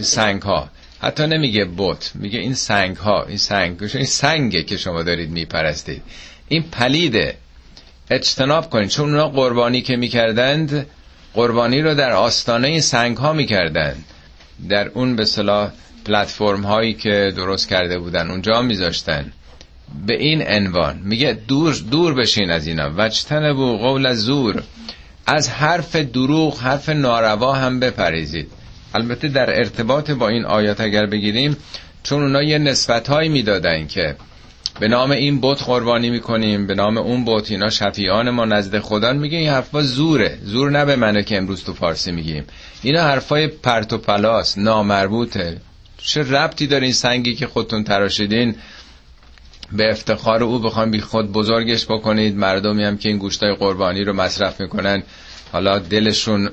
سنگ 0.00 0.42
ها 0.42 0.68
حتی 1.00 1.26
نمیگه 1.26 1.64
بوت 1.64 2.12
میگه 2.14 2.38
این 2.38 2.54
سنگ 2.54 2.96
ها 2.96 3.24
این 3.24 3.36
سنگ 3.36 3.82
این 3.94 4.04
سنگه 4.04 4.62
که 4.62 4.76
شما 4.76 5.02
دارید 5.02 5.30
میپرستید. 5.30 6.02
این 6.48 6.62
پلیده 6.62 7.36
اجتناب 8.10 8.70
کنید. 8.70 8.88
چون 8.88 9.10
اونا 9.10 9.28
قربانی 9.28 9.80
که 9.80 9.96
می‌کردند 9.96 10.86
قربانی 11.34 11.82
رو 11.82 11.94
در 11.94 12.12
آستانه 12.12 12.68
این 12.68 12.80
سنگ 12.80 13.16
ها 13.16 13.32
می‌کردند. 13.32 14.04
در 14.68 14.88
اون 14.88 15.16
به 15.16 15.24
صلاح 15.24 15.70
پلتفرم 16.04 16.62
هایی 16.62 16.94
که 16.94 17.32
درست 17.36 17.68
کرده 17.68 17.98
بودن 17.98 18.30
اونجا 18.30 18.62
میذاشتن. 18.62 19.32
به 20.06 20.14
این 20.14 20.42
عنوان. 20.48 21.00
میگه 21.04 21.38
دور 21.48 21.74
دور 21.90 22.14
بشین 22.14 22.50
از 22.50 22.66
اینا. 22.66 22.90
وجتن 22.96 23.52
بو 23.52 23.78
قول 23.78 24.14
زور 24.14 24.62
از 25.30 25.50
حرف 25.50 25.96
دروغ 25.96 26.58
حرف 26.58 26.88
ناروا 26.88 27.52
هم 27.52 27.80
بپریزید 27.80 28.50
البته 28.94 29.28
در 29.28 29.50
ارتباط 29.50 30.10
با 30.10 30.28
این 30.28 30.44
آیات 30.44 30.80
اگر 30.80 31.06
بگیریم 31.06 31.56
چون 32.02 32.22
اونا 32.22 32.42
یه 32.42 32.58
نسبت 32.58 33.08
هایی 33.08 33.28
می‌دادن 33.28 33.86
که 33.86 34.16
به 34.80 34.88
نام 34.88 35.10
این 35.10 35.40
بت 35.40 35.62
قربانی 35.62 36.10
می‌کنیم 36.10 36.66
به 36.66 36.74
نام 36.74 36.98
اون 36.98 37.24
بت 37.24 37.50
اینا 37.50 37.70
شفیعان 37.70 38.30
ما 38.30 38.44
نزد 38.44 38.78
خدا 38.78 39.12
میگه 39.12 39.38
این 39.38 39.48
حرفا 39.48 39.82
زوره. 39.82 40.38
زور 40.42 40.70
نه 40.70 40.84
به 40.84 40.96
منه 40.96 41.22
که 41.22 41.36
امروز 41.36 41.64
تو 41.64 41.74
فارسی 41.74 42.12
میگیم. 42.12 42.44
اینا 42.82 43.02
حرفای 43.02 43.46
پرت 43.46 43.92
و 43.92 43.98
پلاس 43.98 44.58
نامربوطه. 44.58 45.60
چه 45.98 46.22
ربطی 46.22 46.66
داره 46.66 46.84
این 46.84 46.92
سنگی 46.92 47.34
که 47.34 47.46
خودتون 47.46 47.84
تراشیدین؟ 47.84 48.54
به 49.72 49.90
افتخار 49.90 50.42
او 50.42 50.58
بخوام 50.58 50.90
بی 50.90 51.00
خود 51.00 51.32
بزرگش 51.32 51.86
بکنید. 51.86 52.36
مردمی 52.36 52.84
هم 52.84 52.98
که 52.98 53.08
این 53.08 53.18
گوشتای 53.18 53.54
قربانی 53.54 54.04
رو 54.04 54.12
مصرف 54.12 54.60
می‌کنن 54.60 55.02
حالا 55.52 55.78
دلشون 55.78 56.50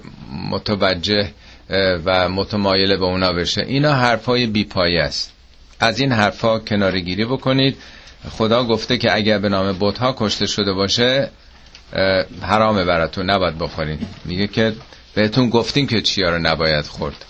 متوجه 0.52 1.32
و 2.06 2.30
متمایل 2.30 2.98
به 2.98 3.06
اونا 3.06 3.34
بشه. 3.34 3.62
اینا 3.68 3.94
حرفای 3.94 4.46
بیپایی 4.48 4.98
است. 4.98 5.32
از 5.80 6.00
این 6.00 6.12
حرفا 6.12 6.60
کنارگیری 6.60 7.26
بکنید. 7.26 7.78
خدا 8.32 8.64
گفته 8.64 8.98
که 8.98 9.16
اگر 9.16 9.38
به 9.38 9.50
نام 9.50 9.78
بتها 9.80 10.16
کشته 10.18 10.46
شده 10.48 10.74
باشه 10.74 11.30
حرامه 12.42 12.84
براتون. 12.84 13.30
نباید 13.30 13.58
بخورین. 13.58 14.00
میگه 14.26 14.48
که 14.48 14.74
بهتون 15.14 15.50
گفتیم 15.50 15.88
که 15.88 16.02
چیا 16.02 16.30
رو 16.30 16.40
نباید 16.40 16.86
خورد. 16.86 17.26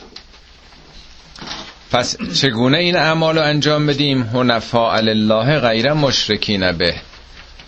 پس 1.96 2.18
چگونه 2.34 2.78
این 2.78 2.96
اعمال 2.96 3.38
رو 3.38 3.44
انجام 3.44 3.88
بدیم؟ 3.88 4.24
هنفا 4.24 4.94
الله 4.94 5.60
غیر 5.60 5.94
مشرکین 5.94 6.72
به. 6.72 6.96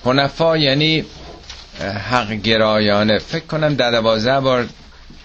هنفا 0.06 0.58
یعنی 0.58 1.06
حق 2.10 2.32
گرایانه. 2.32 3.18
فکر 3.18 3.46
کنم 3.46 3.76
در 3.76 3.92
دوازده 3.92 4.40
بار 4.40 4.68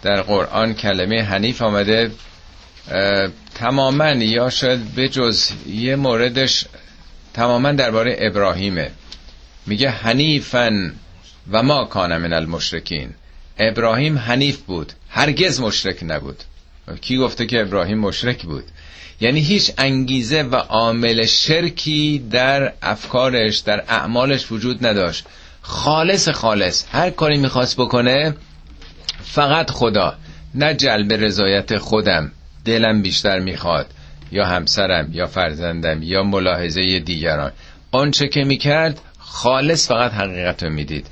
در 0.03 0.23
قرآن 0.23 0.75
کلمه 0.75 1.23
حنیف 1.23 1.63
آمده 1.63 2.11
تماما 3.55 4.11
یا 4.11 4.51
شاید 4.51 5.07
جز 5.07 5.51
یه 5.67 5.97
موردش 5.97 6.65
تماما 7.35 7.73
درباره 7.73 8.17
ابراهیمه. 8.19 8.91
میگه 9.67 9.91
حنیفن 9.91 10.95
و 11.51 11.63
ما 11.63 11.85
کان 11.85 12.17
من 12.17 12.33
المشرکین. 12.33 13.11
ابراهیم 13.59 14.19
حنیف 14.19 14.57
بود. 14.59 14.93
هرگز 15.09 15.61
مشرک 15.61 15.99
نبود. 16.03 16.45
کی 17.01 17.19
گفته 17.19 17.47
که 17.47 17.61
ابراهیم 17.61 17.99
مشرک 17.99 18.43
بود؟ 18.43 18.65
یعنی 19.23 19.41
هیچ 19.41 19.73
انگیزه 19.79 20.43
و 20.43 20.55
عامل 20.55 21.27
شرکی 21.27 22.27
در 22.31 22.73
افکارش 22.83 23.59
در 23.59 23.85
اعمالش 23.89 24.53
وجود 24.53 24.87
نداشت. 24.87 25.25
خالص 25.61 26.29
خالص 26.29 26.85
هر 26.93 27.11
کاری 27.11 27.39
می‌خواست 27.39 27.77
بکنه 27.77 28.35
فقط 29.25 29.71
خدا 29.71 30.15
نه 30.55 30.75
جلب 30.75 31.13
رضایت 31.13 31.79
خودم. 31.79 32.33
دلم 32.65 33.03
بیشتر 33.03 33.39
می‌خواد 33.39 33.87
یا 34.33 34.47
همسرم 34.47 35.09
یا 35.13 35.27
فرزندم 35.27 36.03
یا 36.03 36.23
ملاحظه 36.23 36.99
دیگران. 36.99 37.53
آنچه 37.93 38.29
که 38.29 38.45
می‌کرد 38.45 39.01
خالص 39.19 39.89
فقط 39.89 40.13
حقیقت 40.13 40.63
رو 40.63 40.71
می‌دید. 40.71 41.07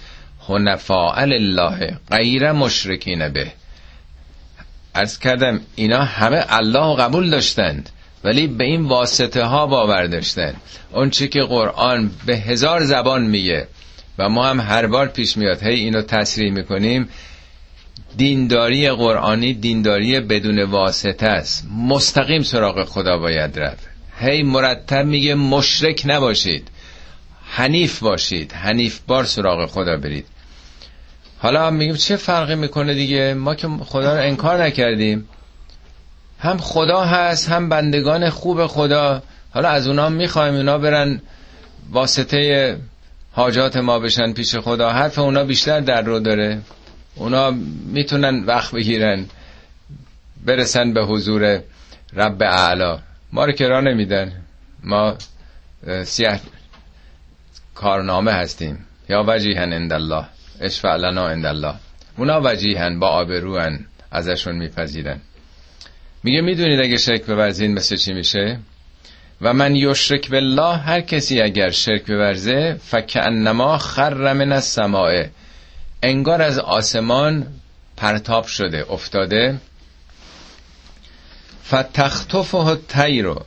هنفاء 0.48 1.14
الله 1.14 1.96
غیر 2.10 2.52
مشرکین 2.52 3.28
به. 3.28 3.52
ارز 4.94 5.18
کردم 5.18 5.60
اینا 5.74 6.04
همه 6.04 6.44
الله 6.48 6.96
قبول 6.96 7.30
داشتند. 7.30 7.90
ولی 8.24 8.46
به 8.46 8.64
این 8.64 8.84
واسطه 8.84 9.44
ها 9.44 9.66
باور 9.66 10.06
داشتن. 10.06 10.54
اون 10.92 11.10
چی 11.10 11.28
که 11.28 11.40
قرآن 11.40 12.10
به 12.26 12.36
هزار 12.36 12.84
زبان 12.84 13.22
میگه 13.22 13.68
و 14.18 14.28
ما 14.28 14.46
هم 14.46 14.60
هر 14.60 14.86
بار 14.86 15.08
پیش 15.08 15.36
میاد 15.36 15.62
هی 15.62 15.74
اینو 15.74 16.02
تصریح 16.02 16.52
می‌کنیم 16.52 17.08
دینداری 18.16 18.90
قرآنی 18.90 19.54
دینداری 19.54 20.20
بدون 20.20 20.62
واسطه 20.62 21.26
است. 21.26 21.66
مستقیم 21.88 22.42
سراغ 22.42 22.84
خدا 22.84 23.18
باید 23.18 23.58
رفت. 23.58 23.88
هی 24.18 24.42
مرتب 24.42 25.06
میگه 25.06 25.34
مشرک 25.34 26.02
نباشید. 26.06 26.68
حنیف 27.44 28.00
باشید. 28.00 28.52
حنیف 28.52 29.00
بار 29.06 29.24
سراغ 29.24 29.70
خدا 29.70 29.96
برید. 29.96 30.26
حالا 31.38 31.70
میگیم 31.70 31.94
چه 31.94 32.16
فرقی 32.16 32.54
می‌کنه 32.54 32.94
دیگه؟ 32.94 33.34
ما 33.34 33.54
که 33.54 33.68
خدا 33.68 34.14
رو 34.14 34.22
انکار 34.22 34.62
نکردیم. 34.62 35.28
هم 36.40 36.58
خدا 36.58 37.04
هست 37.04 37.48
هم 37.48 37.68
بندگان 37.68 38.30
خوب 38.30 38.66
خدا. 38.66 39.22
حالا 39.50 39.68
از 39.68 39.86
اونا 39.88 40.08
می‌خوایم 40.08 40.54
اونا 40.54 40.78
برن 40.78 41.20
واسطه 41.90 42.76
حاجات 43.32 43.76
ما 43.76 43.98
بشن 43.98 44.32
پیش 44.32 44.56
خدا. 44.56 44.90
حرف 44.90 45.18
اونا 45.18 45.44
بیشتر 45.44 45.80
در 45.80 46.02
رو 46.02 46.20
داره. 46.20 46.60
اونا 47.14 47.50
می‌تونن 47.86 48.44
وقت 48.44 48.74
بگیرن 48.74 49.26
برسن 50.46 50.92
به 50.92 51.04
حضور 51.04 51.60
رب 52.12 52.42
اعلا. 52.42 52.98
ما 53.32 53.44
رو 53.44 53.52
که 53.52 53.68
را 53.68 53.80
نمیدن. 53.80 54.32
ما 54.84 55.14
سیاه 56.04 56.38
کارنامه 57.74 58.32
هستیم. 58.32 58.86
یا 59.08 59.24
وجیهن 59.28 59.72
اند 59.72 59.92
الله 59.92 60.24
اشفع 60.60 60.96
لنا 60.96 61.28
اند 61.28 61.46
الله 61.46 61.74
اونا 62.16 62.40
وجیهن 62.44 62.98
با 62.98 63.08
آبروان 63.08 63.86
ازشون 64.10 64.56
میپذیرن. 64.56 65.20
میگه 66.22 66.40
می‌دونید 66.40 66.80
اگه 66.80 66.96
شرک 66.96 67.24
بورزین 67.24 67.74
مثل 67.74 67.96
چی 67.96 68.12
میشه؟ 68.12 68.58
و 69.40 69.52
من 69.52 69.76
یشرک 69.76 70.30
بالله 70.30 70.76
هر 70.76 71.00
کسی 71.00 71.40
اگر 71.40 71.70
شرک 71.70 72.06
بورزه 72.06 72.80
فکعنما 72.84 73.78
خر 73.78 74.32
من 74.32 74.52
السماء. 74.52 75.24
انگار 76.02 76.42
از 76.42 76.58
آسمان 76.58 77.46
پرتاب 77.96 78.46
شده 78.46 78.92
افتاده. 78.92 79.60
فتختفه 81.66 83.22
رو 83.22 83.44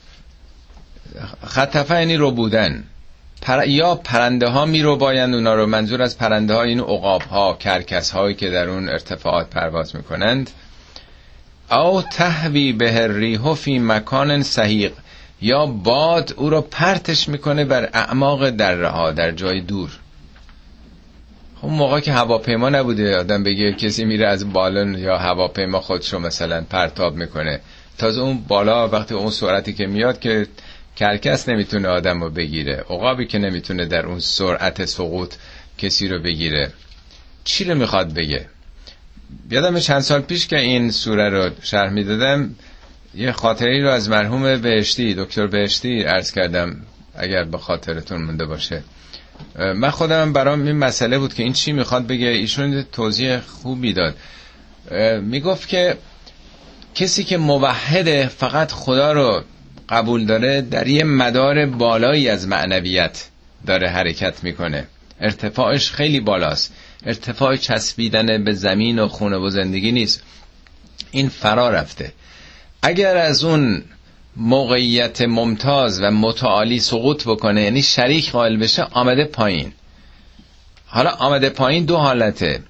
خطفه 1.47 1.99
یعنی 1.99 2.15
رو 2.15 2.31
بودن. 2.31 2.83
پر... 3.41 3.67
یا 3.67 3.95
پرنده 3.95 4.47
ها 4.47 4.65
می 4.65 4.81
رو 4.81 4.95
باید 4.95 5.33
اونا 5.33 5.53
رو. 5.53 5.65
منظور 5.65 6.01
از 6.01 6.17
پرنده 6.17 6.53
ها 6.53 6.63
این 6.63 6.79
اقاب 6.79 7.21
ها 7.21 7.53
کرکس 7.53 8.11
هایی 8.11 8.35
که 8.35 8.49
در 8.49 8.69
اون 8.69 8.89
ارتفاعات 8.89 9.49
پرواز 9.49 9.95
می‌کنند. 9.95 10.49
او 11.73 12.01
تهوی 12.01 12.73
به 12.73 13.07
ریحو 13.07 13.53
فی 13.53 13.79
مکان 13.79 14.43
صحیق 14.43 14.93
یا 15.41 15.65
باد 15.65 16.33
او 16.37 16.49
رو 16.49 16.61
پرتش 16.61 17.29
می‌کنه 17.29 17.65
بر 17.65 17.89
اعماق 17.93 18.49
دره 18.49 18.87
ها 18.87 19.11
در 19.11 19.31
جای 19.31 19.61
دور. 19.61 19.89
خب 21.61 21.67
موقع 21.67 21.99
که 21.99 22.13
هواپیما 22.13 22.69
نبوده 22.69 23.17
آدم 23.17 23.43
بگه 23.43 23.73
کسی 23.73 24.05
میره 24.05 24.27
از 24.27 24.53
بالون 24.53 24.97
یا 24.97 25.17
هواپیما 25.17 25.79
خودشو 25.79 26.19
مثلا 26.19 26.65
پرتاب 26.69 27.15
می‌کنه. 27.15 27.59
تازه 27.97 28.21
اون 28.21 28.37
بالا 28.47 28.87
وقتی 28.87 29.13
اون 29.13 29.29
سرعتی 29.31 29.73
که 29.73 29.87
میاد 29.87 30.19
که 30.19 30.47
کرکس 30.95 31.49
نمی‌تونه 31.49 31.87
آدم 31.87 32.23
رو 32.23 32.29
بگیره 32.29 32.75
عقابی 32.89 33.27
که 33.27 33.37
نمی‌تونه 33.37 33.85
در 33.85 34.05
اون 34.05 34.19
سرعت 34.19 34.85
سقوط 34.85 35.33
کسی 35.77 36.07
رو 36.07 36.19
بگیره. 36.19 36.73
چی 37.43 37.63
رو 37.63 37.75
می‌خواد 37.75 38.13
بگه؟ 38.13 38.45
یادم 39.51 39.79
چند 39.79 39.99
سال 39.99 40.21
پیش 40.21 40.47
که 40.47 40.59
این 40.59 40.91
سوره 40.91 41.29
رو 41.29 41.49
شرح 41.61 41.89
می‌دادم 41.93 42.55
یه 43.15 43.31
خاطری 43.31 43.81
رو 43.81 43.89
از 43.89 44.09
مرحوم 44.09 44.57
بهشتی 44.61 45.13
دکتر 45.13 45.47
بهشتی 45.47 46.03
عرض 46.03 46.31
کردم 46.31 46.75
اگر 47.15 47.43
به 47.43 47.57
خاطرتون 47.57 48.21
مونده 48.21 48.45
باشه. 48.45 48.83
من 49.55 49.89
خودم 49.89 50.33
برام 50.33 50.65
این 50.65 50.77
مسئله 50.77 51.19
بود 51.19 51.33
که 51.33 51.43
این 51.43 51.53
چی 51.53 51.71
می‌خواد 51.71 52.07
بگه 52.07 52.27
ایشون 52.27 52.83
توضیح 52.91 53.39
خوبی 53.39 53.93
داد. 53.93 54.15
می‌گفت 55.21 55.67
که 55.67 55.97
کسی 56.95 57.23
که 57.23 57.37
موحده 57.37 58.27
فقط 58.27 58.71
خدا 58.71 59.13
رو 59.13 59.43
قبول 59.89 60.25
داره 60.25 60.61
در 60.61 60.87
یه 60.87 61.03
مدار 61.03 61.65
بالایی 61.65 62.29
از 62.29 62.47
معنویت 62.47 63.27
داره 63.67 63.89
حرکت 63.89 64.43
می‌کنه. 64.43 64.87
ارتفاعش 65.21 65.91
خیلی 65.91 66.19
بالاست. 66.19 66.73
ارتفاع 67.05 67.55
چسبیدن 67.55 68.43
به 68.43 68.53
زمین 68.53 68.99
و 68.99 69.07
خونه 69.07 69.37
و 69.37 69.49
زندگی 69.49 69.91
نیست. 69.91 70.23
این 71.11 71.29
فرا 71.29 71.69
رفته. 71.69 72.13
اگر 72.81 73.17
از 73.17 73.43
اون 73.43 73.83
موقعیت 74.35 75.21
ممتاز 75.21 76.01
و 76.01 76.11
متعالی 76.11 76.79
سقوط 76.79 77.27
بکنه 77.27 77.61
یعنی 77.61 77.81
شریک 77.81 78.31
قائل 78.31 78.57
بشه 78.57 78.83
آمده 78.83 79.25
پایین. 79.25 79.73
حالا 80.85 81.09
آمده 81.09 81.49
پایین 81.49 81.85
دو 81.85 81.97
حالته. 81.97 82.63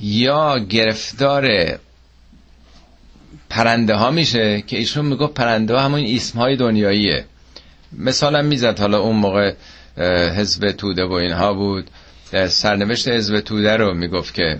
یا 0.00 0.58
گرفتار 0.58 1.78
پرنده 3.50 3.94
ها 3.94 4.10
میشه 4.10 4.62
که 4.62 4.78
ایشون 4.78 5.04
میگه 5.04 5.26
پرنده 5.26 5.74
ها 5.74 5.80
همون 5.80 6.04
اسم 6.04 6.38
های 6.38 6.56
دنیاییه. 6.56 7.24
مثلا 7.92 8.42
می‌زد 8.42 8.78
حالا 8.78 8.98
اون 8.98 9.16
موقع 9.16 9.52
حزب 10.36 10.72
توده 10.72 11.04
و 11.04 11.12
اینها 11.12 11.54
بود. 11.54 11.90
سرنوشت 12.48 13.08
حزب 13.08 13.40
توده 13.40 13.76
رو 13.76 13.94
می‌گفت 13.94 14.34
که 14.34 14.58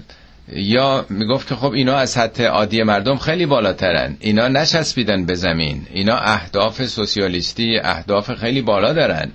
یا 0.53 1.07
می‌گفت 1.09 1.49
که 1.49 1.55
خب 1.55 1.73
اینا 1.73 1.97
از 1.97 2.19
حد 2.19 2.43
عادی 2.43 2.83
مردم 2.83 3.17
خیلی 3.17 3.47
بالاترن. 3.47 4.17
اینا 4.21 4.49
نچسبیدن 4.49 5.27
به 5.27 5.35
زمین. 5.35 5.87
اینا 5.93 6.17
اهداف 6.17 6.87
سوسیالیستی 6.87 7.79
اهداف 7.79 8.35
خیلی 8.35 8.63
بالا 8.63 8.93
دارن. 8.93 9.33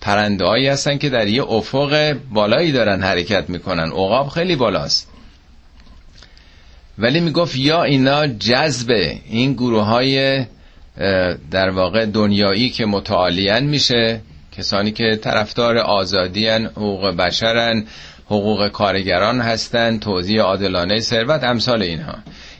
پرنده 0.00 0.72
هستن 0.72 0.98
که 0.98 1.08
در 1.08 1.28
یه 1.28 1.42
افق 1.42 2.16
بالایی 2.32 2.72
دارن 2.72 3.02
حرکت 3.02 3.50
می‌کنن. 3.50 3.88
عقاب 3.88 4.28
خیلی 4.28 4.56
بالاست. 4.56 5.08
ولی 6.98 7.20
می‌گفت 7.20 7.56
یا 7.56 7.82
اینا 7.82 8.26
جذب 8.26 9.18
این 9.30 9.52
گروه 9.52 9.84
های 9.84 10.44
در 11.50 11.70
واقع 11.70 12.06
دنیایی 12.06 12.70
که 12.70 12.86
متعالیان 12.86 13.64
میشه 13.64 14.20
کسانی 14.58 14.92
که 14.92 15.18
طرفدار 15.22 15.78
آزادیان 15.78 16.66
حقوق 16.66 17.06
بشرن 17.06 17.84
حقوق 18.26 18.68
کارگران 18.68 19.40
هستند 19.40 20.00
توزیع 20.00 20.42
عادلانه 20.42 21.00
ثروت 21.00 21.44
امثال 21.44 21.82
اینها. 21.82 22.14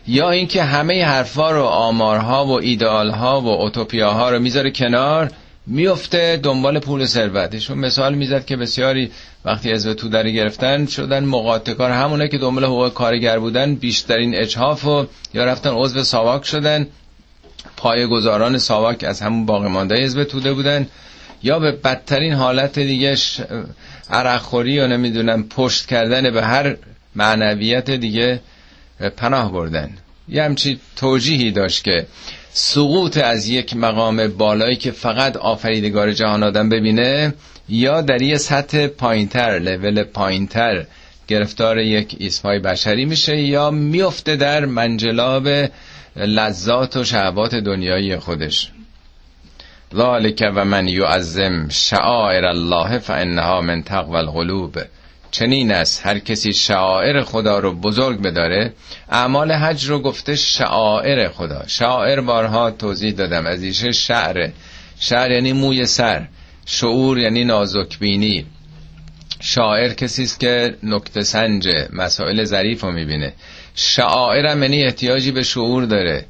یا 0.09 0.31
اینکه 0.31 0.63
همه 0.63 1.05
حرفا 1.05 1.51
رو 1.51 1.63
آمارها 1.63 2.47
و 2.47 2.51
ایدئالها 2.51 3.41
و 3.41 3.49
اوتوپیاها 3.49 4.31
رو 4.31 4.39
می‌ذاره 4.39 4.71
کنار 4.71 5.31
میفته 5.67 6.41
دنبال 6.43 6.79
پول 6.79 7.03
و 7.03 7.07
ثروتشون 7.07 7.79
مثال 7.79 8.15
می‌زد 8.15 8.45
که 8.45 8.57
بسیاری 8.57 9.11
وقتی 9.45 9.73
از 9.73 9.87
تو 9.87 10.09
در 10.09 10.31
گرفتن 10.31 10.87
شدن 10.87 11.25
مقاطکار 11.25 11.91
همونه 11.91 12.29
که 12.29 12.39
دنبال 12.39 12.65
حقوق 12.65 12.93
کارگر 12.93 13.39
بودن 13.39 13.75
بیشترین 13.75 14.35
اجحاف 14.35 14.85
و 14.85 15.07
یا 15.35 15.45
رفتن 15.45 15.71
عضو 15.71 16.03
ساواک 16.03 16.45
شدن. 16.45 16.87
پای 17.77 18.07
گذاران 18.07 18.59
ساواک 18.59 19.05
از 19.05 19.21
همون 19.21 19.47
باقی 19.47 19.69
مانده 19.69 20.03
حزب 20.03 20.25
توده 20.25 20.53
بودن. 20.53 20.87
یا 21.47 21.59
به 21.59 21.73
بدترین 21.73 22.33
حالت 22.33 22.79
دیگه 22.79 23.17
عرقخوری 24.11 24.81
و 24.81 24.87
نمی‌دونم 24.87 25.49
پشت 25.49 25.87
کردن 25.87 26.31
به 26.31 26.45
هر 26.45 26.77
معنویت 27.15 27.91
دیگه 27.91 28.41
پناه 29.17 29.53
بردن. 29.53 29.91
یه 30.29 30.43
همچی 30.43 30.81
توجیهی 30.97 31.51
داشت 31.51 31.85
که 31.85 32.07
سقوط 32.53 33.17
از 33.17 33.49
یک 33.49 33.77
مقام 33.77 34.29
بالایی 34.29 34.77
که 34.77 34.91
فقط 34.91 35.37
آفریدگار 35.37 36.13
جهان 36.13 36.43
آدم 36.43 36.69
ببینه 36.69 37.35
یا 37.69 38.01
در 38.01 38.23
یه 38.23 38.39
سطح 38.39 38.87
پایینتر 38.87 39.59
لول 39.59 40.03
پایینتر 40.03 40.87
گرفتار 41.29 41.79
یک 41.79 42.17
ایسمای 42.19 42.59
بشری 42.59 43.05
میشه 43.05 43.37
یا 43.37 43.71
میفته 43.71 44.37
در 44.37 44.65
منجلاب 44.65 45.49
لذات 46.17 46.97
و 46.97 47.05
شهوات 47.05 47.55
دنیایی 47.55 48.17
خودش. 48.17 48.73
ذالک 49.95 50.53
و 50.55 50.65
من 50.65 50.89
یعظم 50.89 51.69
شعائر 51.69 52.47
الله 52.47 52.99
فانها 52.99 53.61
من 53.61 53.83
تقوى 53.83 54.17
القلوب. 54.17 54.79
چنین 55.31 55.73
است 55.73 56.07
هر 56.07 56.19
کسی 56.19 56.53
شعائر 56.53 57.23
خدا 57.23 57.59
رو 57.59 57.73
بزرگ 57.73 58.23
بداره 58.23 58.73
اعمال 59.11 59.53
حج 59.53 59.85
رو 59.85 59.99
گفته 59.99 60.37
شعائر 60.37 61.29
خدا. 61.29 61.63
شعائر 61.67 62.21
بارها 62.21 62.71
توضیح 62.71 63.13
دادم 63.13 63.47
از 63.47 63.63
ایشه 63.63 63.93
شعر. 63.93 64.51
شعر 64.99 65.31
یعنی 65.31 65.53
موی 65.53 65.87
سر 65.87 66.29
شعور 66.67 67.19
یعنی 67.19 67.45
نازک 67.45 67.99
بینی 67.99 68.47
شاعر 69.41 69.93
کسی 69.93 70.23
است 70.23 70.41
که 70.41 70.77
نکته 70.83 71.23
سنج 71.23 71.69
مسائل 71.93 72.45
ظریف 72.45 72.85
رو 72.85 72.93
می‌بینه. 72.93 73.33
شعائر 73.75 74.45
یعنی 74.45 74.85
احتیاجی 74.85 75.31
به 75.31 75.43
شعور 75.43 75.85
داره. 75.85 76.27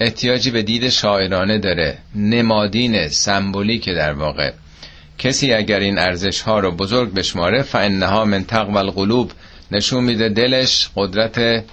احتیاجی 0.00 0.50
به 0.50 0.62
دید 0.62 0.88
شاعرانه 0.88 1.58
داره. 1.58 1.98
نمادین 2.14 3.08
که 3.82 3.94
در 3.94 4.12
واقع. 4.12 4.52
کسی 5.18 5.52
اگر 5.52 5.80
این 5.80 5.98
ارزش 5.98 6.40
ها 6.40 6.58
رو 6.58 6.70
بزرگ 6.70 7.14
بشماره 7.14 7.62
فانها 7.62 8.24
من 8.24 8.44
تقوى 8.44 8.76
القلوب. 8.76 9.32
نشون 9.70 10.04
میده 10.04 10.28
دلش 10.28 10.90
قدرت 10.96 11.64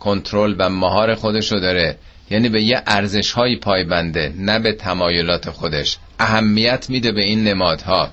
کنترل 0.00 0.54
و 0.58 0.70
مهار 0.70 1.14
خودش 1.14 1.52
رو 1.52 1.60
داره. 1.60 1.96
یعنی 2.30 2.48
به 2.48 2.62
یه 2.62 2.82
ارزش 2.86 3.32
هایی 3.32 3.56
پایبنده 3.56 4.32
نه 4.38 4.58
به 4.58 4.72
تمایلات 4.72 5.50
خودش. 5.50 5.98
اهمیت 6.18 6.90
میده 6.90 7.12
به 7.12 7.22
این 7.22 7.44
نمادها. 7.44 8.10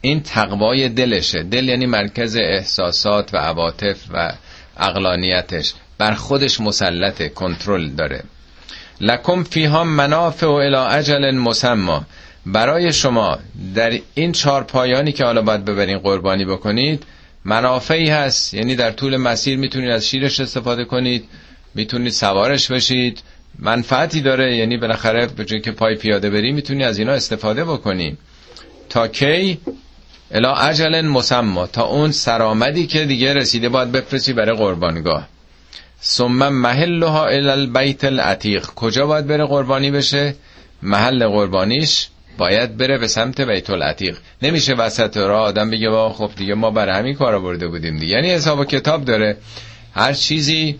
این 0.00 0.22
تقوای 0.22 0.88
دلشه. 0.88 1.42
دل 1.42 1.68
یعنی 1.68 1.86
مرکز 1.86 2.36
احساسات 2.36 3.34
و 3.34 3.36
عواطف 3.36 3.98
و 4.12 4.32
اقلانیتش 4.76 5.74
بر 5.98 6.14
خودش 6.14 6.60
مسلط 6.60 7.34
کنترل 7.34 7.88
داره. 7.88 8.22
لکم 9.00 9.42
فیها 9.42 9.84
منافع 9.84 10.46
و 10.46 10.50
الی 10.50 10.76
اجل 10.76 11.30
مسما 11.30 12.06
برای 12.46 12.92
شما 12.92 13.38
در 13.74 13.98
این 14.14 14.32
چهار 14.32 14.64
پایانی 14.64 15.12
که 15.12 15.24
حالا 15.24 15.42
باید 15.42 15.64
ببرین 15.64 15.98
قربانی 15.98 16.44
بکنید 16.44 17.02
منافعی 17.44 18.08
هست. 18.08 18.54
یعنی 18.54 18.76
در 18.76 18.90
طول 18.90 19.16
مسیر 19.16 19.58
می‌تونید 19.58 19.90
از 19.90 20.08
شیرش 20.08 20.40
استفاده 20.40 20.84
کنید 20.84 21.24
می‌تونید 21.74 22.12
سوارش 22.12 22.70
بشید. 22.70 23.22
منفعتی 23.58 24.20
داره. 24.20 24.56
یعنی 24.56 24.76
بالاخره 24.76 25.26
به 25.26 25.44
جای 25.44 25.60
که 25.60 25.72
پای 25.72 25.94
پیاده 25.94 26.30
بری 26.30 26.52
می‌تونی 26.52 26.84
از 26.84 26.98
اینا 26.98 27.12
استفاده 27.12 27.64
بکنی. 27.64 28.16
تا 28.88 29.08
کی؟ 29.08 29.58
الا 30.30 30.54
اجل 30.54 31.00
مسما 31.00 31.66
تا 31.66 31.84
اون 31.84 32.12
سرآمدی 32.12 32.86
که 32.86 33.04
دیگه 33.04 33.34
رسیده 33.34 33.68
باید 33.68 33.92
بفرستی 33.92 34.32
برای 34.32 34.56
قربانگاه. 34.56 35.28
ثم 36.02 36.48
محلها 36.48 37.26
الى 37.26 37.50
البیت 37.50 38.04
العتیق. 38.04 38.66
کجا 38.66 39.06
باید 39.06 39.26
بره 39.26 39.44
قربانی 39.44 39.90
بشه؟ 39.90 40.34
محل 40.82 41.26
قربانیش 41.26 42.08
باید 42.38 42.76
بره 42.76 42.98
به 42.98 43.08
سمت 43.08 43.40
بیت 43.40 43.70
العتیق. 43.70 44.18
نمیشه 44.42 44.74
وسط 44.74 45.16
را 45.16 45.42
آدم 45.42 45.70
بگه 45.70 45.90
با 45.90 46.12
خب 46.12 46.30
دیگه 46.36 46.54
ما 46.54 46.70
برای 46.70 46.94
همین 46.94 47.14
کارا 47.14 47.40
برده 47.40 47.68
بودیم 47.68 47.98
دیگه. 47.98 48.14
یعنی 48.14 48.30
حساب 48.30 48.58
و 48.58 48.64
کتاب 48.64 49.04
داره. 49.04 49.36
هر 49.94 50.12
چیزی 50.12 50.78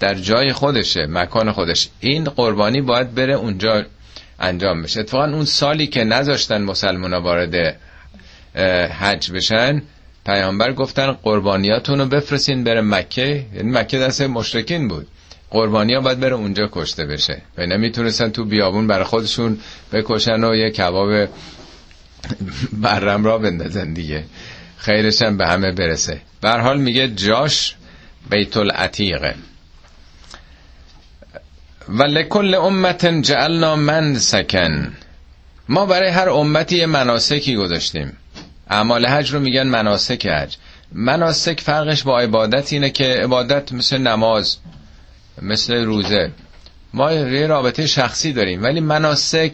در 0.00 0.14
جای 0.14 0.52
خودشه 0.52 1.06
مکان 1.06 1.52
خودش. 1.52 1.88
این 2.00 2.24
قربانی 2.24 2.80
باید 2.80 3.14
بره 3.14 3.34
اونجا 3.34 3.84
انجام 4.40 4.82
بشه. 4.82 5.00
اتفاقا 5.00 5.24
اون 5.24 5.44
سالی 5.44 5.86
که 5.86 6.04
نذاشتن 6.04 6.62
مسلمان 6.62 7.14
وارد 7.14 7.76
حج 9.00 9.32
بشن 9.32 9.82
پیامبر 10.26 10.72
گفتن 10.72 11.12
قربانیاتون 11.12 11.98
رو 11.98 12.06
بفرستین 12.06 12.64
بره 12.64 12.80
مکه. 12.80 13.46
یعنی 13.54 13.70
مکه 13.70 13.98
دست 13.98 14.22
مشرکین 14.22 14.88
بود. 14.88 15.08
قربانی 15.50 15.94
ها 15.94 16.00
باید 16.00 16.20
بره 16.20 16.34
اونجا 16.34 16.68
کشته 16.72 17.04
بشه. 17.04 17.42
و 17.58 17.66
نمی‌تونستن 17.66 18.30
تو 18.30 18.44
بیابون 18.44 18.86
برای 18.86 19.04
خودشون 19.04 19.58
بکشن 19.92 20.44
و 20.44 20.54
یه 20.54 20.70
کباب 20.70 21.28
برم 22.72 23.24
را 23.24 23.38
بندازن 23.38 23.92
دیگه. 23.92 24.24
خیرشم 24.76 25.36
به 25.36 25.46
همه 25.46 25.72
برسه. 25.72 26.20
بر 26.40 26.60
حال 26.60 26.80
میگه 26.80 27.08
جاش 27.08 27.74
بیت 28.30 28.56
العتیقه 28.56 29.34
و 31.88 32.02
لکل 32.02 32.54
امت 32.54 33.06
جعلنا 33.06 33.76
من 33.76 34.18
سکن. 34.18 34.92
ما 35.68 35.86
برای 35.86 36.08
هر 36.08 36.28
امتی 36.28 36.76
یه 36.76 36.86
مناسکی 36.86 37.56
گذاشتیم. 37.56 38.16
اعمال 38.72 39.06
حج 39.06 39.32
رو 39.32 39.40
میگن 39.40 39.66
مناسک 39.66 40.26
حج. 40.26 40.56
مناسک 40.92 41.60
فرقش 41.60 42.02
با 42.02 42.20
عبادت 42.20 42.72
اینه 42.72 42.90
که 42.90 43.04
عبادت 43.04 43.72
مثل 43.72 43.98
نماز 43.98 44.56
مثل 45.42 45.74
روزه. 45.74 46.30
ما 46.94 47.12
یه 47.12 47.46
رابطه 47.46 47.86
شخصی 47.86 48.32
داریم 48.32 48.62
ولی 48.62 48.80
مناسک 48.80 49.52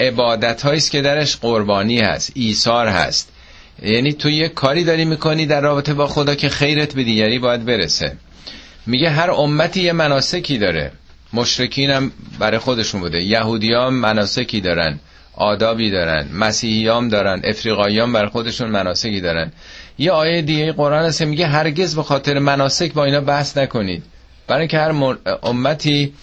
عبادت 0.00 0.66
است 0.66 0.90
که 0.90 1.02
درش 1.02 1.36
قربانی 1.36 2.00
هست 2.00 2.32
ایثار 2.34 2.88
هست. 2.88 3.32
یعنی 3.82 4.12
تو 4.12 4.30
یه 4.30 4.48
کاری 4.48 4.84
داری 4.84 5.04
می‌کنی 5.04 5.46
در 5.46 5.60
رابطه 5.60 5.94
با 5.94 6.06
خدا 6.06 6.34
که 6.34 6.48
خیرت 6.48 6.94
به 6.94 7.04
دیگری 7.04 7.38
باید 7.38 7.64
برسه. 7.64 8.16
میگه 8.86 9.10
هر 9.10 9.30
امتی 9.30 9.82
یه 9.82 9.92
مناسکی 9.92 10.58
داره. 10.58 10.92
مشرکین 11.32 11.90
هم 11.90 12.12
برای 12.38 12.58
خودشون 12.58 13.00
بوده. 13.00 13.22
یهودی 13.22 13.72
هم 13.72 13.94
مناسکی 13.94 14.60
دارن. 14.60 15.00
آدابی 15.38 15.90
دارن 15.90 16.28
مسیحیام 16.32 17.08
دارن 17.08 17.40
افریقاییام 17.44 18.12
بر 18.12 18.26
خودشون 18.26 18.70
مناسکی 18.70 19.20
دارن. 19.20 19.52
یه 19.98 20.12
آیه 20.12 20.42
دیگه 20.42 20.72
قرآن 20.72 21.04
هست 21.04 21.22
میگه 21.22 21.46
هرگز 21.46 21.96
به 21.96 22.02
خاطر 22.02 22.38
مناسک 22.38 22.92
با 22.92 23.04
اینا 23.04 23.20
بحث 23.20 23.56
نکنید. 23.56 24.02
برای 24.46 24.68
که 24.68 24.78
هر 24.78 25.16
امتی 25.42 26.14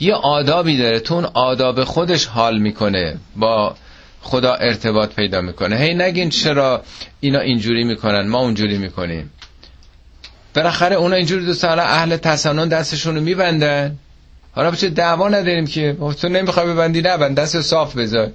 یه 0.00 0.14
آدابی 0.14 0.78
داره 0.78 1.00
تو 1.00 1.14
اون 1.14 1.24
آداب 1.24 1.84
خودش 1.84 2.26
حال 2.26 2.58
می‌کنه 2.58 3.16
با 3.36 3.74
خدا 4.22 4.54
ارتباط 4.54 5.14
پیدا 5.14 5.40
می‌کنه. 5.40 5.76
هی 5.76 5.94
نگین 5.94 6.30
چرا 6.30 6.82
اینا 7.20 7.40
اینجوری 7.40 7.84
می‌کنن 7.84 8.28
ما 8.28 8.38
اونجوری 8.38 8.78
می‌کنیم. 8.78 9.30
بالاخره 10.54 10.96
اونا 10.96 11.16
اینجوری 11.16 11.46
دوست 11.46 11.64
اهل 11.64 12.16
تسنن 12.16 12.68
دستشون 12.68 13.14
رو 13.14 13.20
میبندن. 13.20 13.98
حالا 14.52 14.70
بچه 14.70 14.88
دعوا 14.88 15.28
نداریم 15.28 15.66
که؟ 15.66 15.96
تو 16.20 16.28
نمی‌خوای 16.28 16.66
ببندی 16.66 17.02
نبند 17.02 17.36
دست 17.36 17.60
صاف 17.60 17.96
بذار. 17.96 18.30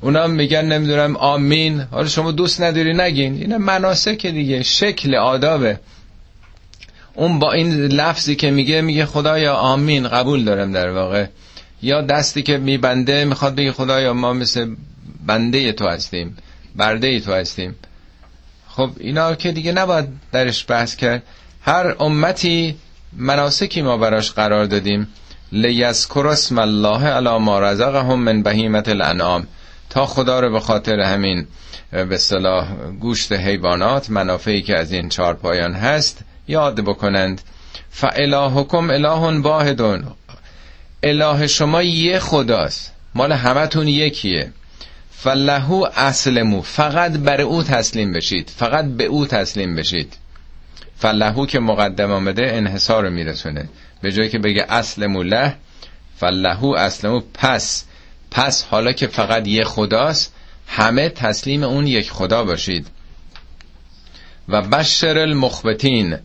اونا 0.00 0.26
میگن 0.26 0.64
نمی‌دونم 0.64 1.16
آمین. 1.16 1.80
حالا 1.80 2.08
شما 2.08 2.32
دوست 2.32 2.60
نداری 2.62 2.94
نگین. 2.94 3.34
این 3.34 3.56
مناسک 3.56 4.26
دیگه. 4.26 4.62
شکل 4.62 5.14
آدابه. 5.14 5.80
اون 7.14 7.38
با 7.38 7.52
این 7.52 7.72
لفظی 7.74 8.36
که 8.36 8.50
میگه 8.50 8.80
میگه 8.80 9.06
خدایا 9.06 9.54
آمین. 9.54 10.08
قبول 10.08 10.44
دارم 10.44 10.72
در 10.72 10.90
واقع. 10.90 11.26
یا 11.82 12.02
دستی 12.02 12.42
که 12.42 12.58
میبنده 12.58 13.24
می‌خواد 13.24 13.54
بگه 13.54 13.72
خدایا 13.72 14.12
ما 14.12 14.32
مثل 14.32 14.74
بنده 15.26 15.72
تو 15.72 15.88
هستیم. 15.88 16.36
برده 16.76 17.20
تو 17.20 17.32
هستیم. 17.32 17.74
خب 18.68 18.90
اینا 19.00 19.34
که 19.34 19.52
دیگه 19.52 19.72
نباید 19.72 20.08
درش 20.32 20.64
بحث 20.68 20.96
کرد. 20.96 21.22
هر 21.62 21.94
امتی 22.00 22.76
مناسکی 23.12 23.82
ما 23.82 23.96
براش 23.96 24.32
قرار 24.32 24.64
دادیم. 24.64 25.08
لیذکر 25.52 26.26
اسم 26.26 26.58
الله 26.58 27.04
علی 27.04 27.38
ما 27.38 27.60
رزقهم 27.60 28.18
من 28.18 28.42
بهیمت 28.42 28.88
الانعام. 28.88 29.46
تا 29.90 30.06
خدا 30.06 30.40
رو 30.40 30.52
به 30.52 30.60
خاطر 30.60 31.00
همین 31.00 31.46
به 31.90 32.18
صلاح 32.18 32.68
گوشت 33.00 33.32
حیوانات 33.32 34.10
منافعی 34.10 34.62
که 34.62 34.78
از 34.78 34.92
این 34.92 35.08
چهار 35.08 35.34
پایان 35.34 35.74
هست 35.74 36.24
یاد 36.48 36.80
بکنند. 36.80 37.40
فالهکم 37.90 38.90
اله 38.90 39.40
واحدون 39.40 40.04
اله 41.02 41.46
شما 41.46 41.82
یه 41.82 42.18
خداست. 42.18 42.92
مال 43.14 43.32
همتون 43.32 43.88
یکیه. 43.88 44.52
فلهو 45.10 45.86
اسلمو 45.96 46.62
فقط 46.62 47.12
بر 47.12 47.40
او 47.40 47.62
تسلیم 47.62 48.12
بشید. 48.12 48.50
فقط 48.56 48.84
به 48.84 49.04
او 49.04 49.26
تسلیم 49.26 49.76
بشید. 49.76 50.14
فلهو 50.96 51.46
که 51.46 51.58
مقدم 51.60 52.12
آمده 52.12 52.50
انحصار 52.54 53.08
میرسونه. 53.08 53.68
به 54.02 54.12
جایی 54.12 54.28
که 54.28 54.38
بگه 54.38 54.66
اسلمو 54.68 55.22
له 55.22 55.54
فلهو 56.16 56.74
اسلمو 56.74 57.20
پس 57.34 57.84
پس 58.30 58.64
حالا 58.64 58.92
که 58.92 59.06
فقط 59.06 59.46
یه 59.48 59.64
خداست 59.64 60.34
همه 60.66 61.08
تسلیم 61.08 61.62
اون 61.62 61.86
یک 61.86 62.10
خدا 62.10 62.44
باشید. 62.44 62.86
و 64.48 64.62
بشر 64.62 65.18
المخبتین 65.18 66.18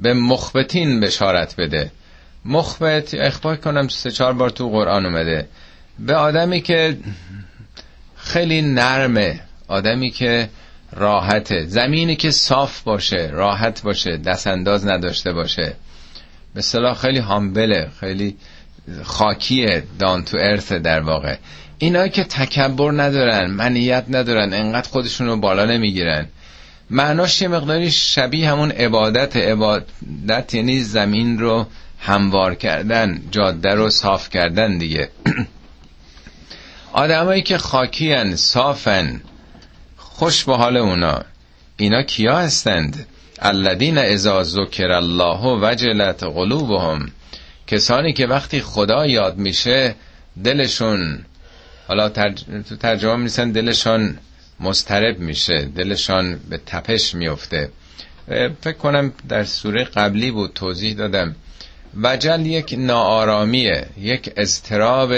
به 0.00 0.14
مخبتین 0.14 1.00
بشارت 1.00 1.56
بده. 1.56 1.90
مخبت 2.44 3.14
اخبار 3.14 3.56
کنم 3.56 3.88
سه 3.88 4.10
چهار 4.10 4.32
بار 4.32 4.50
تو 4.50 4.68
قرآن 4.68 5.06
اومده. 5.06 5.48
به 5.98 6.14
آدمی 6.14 6.60
که 6.60 6.98
خیلی 8.16 8.62
نرمه 8.62 9.40
آدمی 9.68 10.10
که 10.10 10.48
راحته. 10.92 11.64
زمینی 11.66 12.16
که 12.16 12.30
صاف 12.30 12.82
باشه 12.82 13.30
راحت 13.32 13.82
باشه 13.82 14.16
دست 14.16 14.46
انداز 14.46 14.86
نداشته 14.86 15.32
باشه. 15.32 15.76
به 16.54 16.62
صلاح 16.62 16.94
خیلی 16.94 17.18
هامبله 17.18 17.88
خیلی 18.00 18.36
خاکیه 19.04 19.82
دان 19.98 20.24
تو 20.24 20.36
ارث 20.40 20.72
در 20.72 21.00
واقع. 21.00 21.36
اینا 21.78 22.08
که 22.08 22.24
تکبر 22.24 22.92
ندارن 22.92 23.50
منیت 23.50 24.04
ندارن 24.08 24.52
انقدر 24.52 24.88
خودشون 24.88 25.26
رو 25.26 25.36
بالا 25.36 25.64
نمی‌گیرن. 25.64 26.26
معناش 26.90 27.42
یه 27.42 27.48
مقداری 27.48 27.90
شبیه 27.90 28.50
همون 28.50 28.70
عبادت. 28.70 29.36
عبادت 29.36 30.54
یعنی 30.54 30.80
زمین 30.80 31.38
رو 31.38 31.66
هموار 32.00 32.54
کردن 32.54 33.20
جاده 33.30 33.74
رو 33.74 33.90
صاف 33.90 34.30
کردن 34.30 34.78
دیگه. 34.78 35.08
آدمایی 36.92 37.42
که 37.42 37.58
خاکیان 37.58 38.36
صافن 38.36 39.20
خوش 39.96 40.44
به 40.44 40.56
حال 40.56 40.76
اونا. 40.76 41.22
اینا 41.76 42.02
کیا 42.02 42.38
هستند؟ 42.38 43.06
الذین 43.38 43.98
اذا 43.98 44.42
ذکر 44.42 44.92
الله 44.92 45.40
وجلت 45.40 46.22
قلوبهم. 46.22 47.10
کسانی 47.66 48.12
که 48.12 48.26
وقتی 48.26 48.60
خدا 48.60 49.06
یاد 49.06 49.36
میشه 49.36 49.94
دلشون 50.44 51.24
حالا 51.88 52.08
تو 52.68 52.76
ترجمه 52.80 53.16
میسن 53.16 53.50
دلشان 53.52 54.18
مسترب 54.60 55.18
میشه 55.18 55.68
دلشان 55.76 56.40
به 56.50 56.58
تپش 56.66 57.14
میفته 57.14 57.70
فکر 58.60 58.72
کنم 58.72 59.12
در 59.28 59.44
سوره 59.44 59.84
قبلی 59.84 60.30
بود 60.30 60.52
توضیح 60.54 60.94
دادم. 60.94 61.36
وجل 62.02 62.46
یک 62.46 62.74
ناآرامیه 62.78 63.86
یک 63.98 64.32
اضطراب 64.36 65.12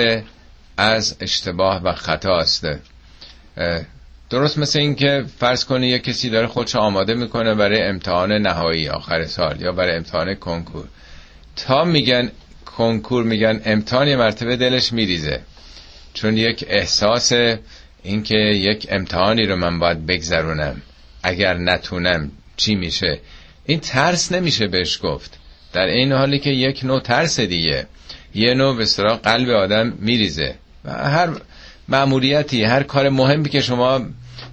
از 0.76 1.16
اشتباه 1.20 1.82
و 1.82 1.92
خطا 1.92 2.36
است. 2.36 2.66
درست 4.30 4.58
مثل 4.58 4.78
این 4.78 4.94
که 4.94 5.24
فرض 5.38 5.64
کنی 5.64 5.88
یک 5.88 6.04
کسی 6.04 6.30
داره 6.30 6.46
خودش 6.46 6.76
آماده 6.76 7.14
می‌کنه 7.14 7.54
برای 7.54 7.82
امتحان 7.82 8.32
نهایی 8.32 8.88
آخر 8.88 9.24
سال 9.24 9.60
یا 9.60 9.72
برای 9.72 9.96
امتحان 9.96 10.34
کنکور. 10.34 10.84
تا 11.66 11.84
میگن 11.84 12.30
کنکور 12.66 13.24
میگن 13.24 13.60
امتحان 13.64 14.08
یه 14.08 14.16
مرتبه 14.16 14.56
دلش 14.56 14.92
میریزه. 14.92 15.40
چون 16.14 16.36
یک 16.36 16.64
احساس 16.68 17.32
اینکه 18.02 18.36
یک 18.36 18.86
امتحانی 18.90 19.46
رو 19.46 19.56
من 19.56 19.78
باید 19.78 20.06
بگذرونم. 20.06 20.82
اگر 21.22 21.56
نتونم 21.56 22.30
چی 22.56 22.74
میشه؟ 22.74 23.20
این 23.66 23.80
ترس 23.80 24.32
نمیشه 24.32 24.66
بهش 24.66 25.00
گفت. 25.02 25.38
در 25.72 25.86
این 25.86 26.12
حالی 26.12 26.38
که 26.38 26.50
یک 26.50 26.84
نوع 26.84 27.00
ترس 27.00 27.40
دیگه. 27.40 27.86
یه 28.34 28.54
نوع 28.54 28.76
به 28.76 28.84
قلب 29.24 29.50
آدم 29.50 29.92
میریزه. 30.00 30.54
و 30.84 30.90
هر 30.90 31.28
معمولیتی 31.88 32.64
هر 32.64 32.82
کار 32.82 33.08
مهمی 33.08 33.48
که 33.48 33.60
شما 33.60 34.00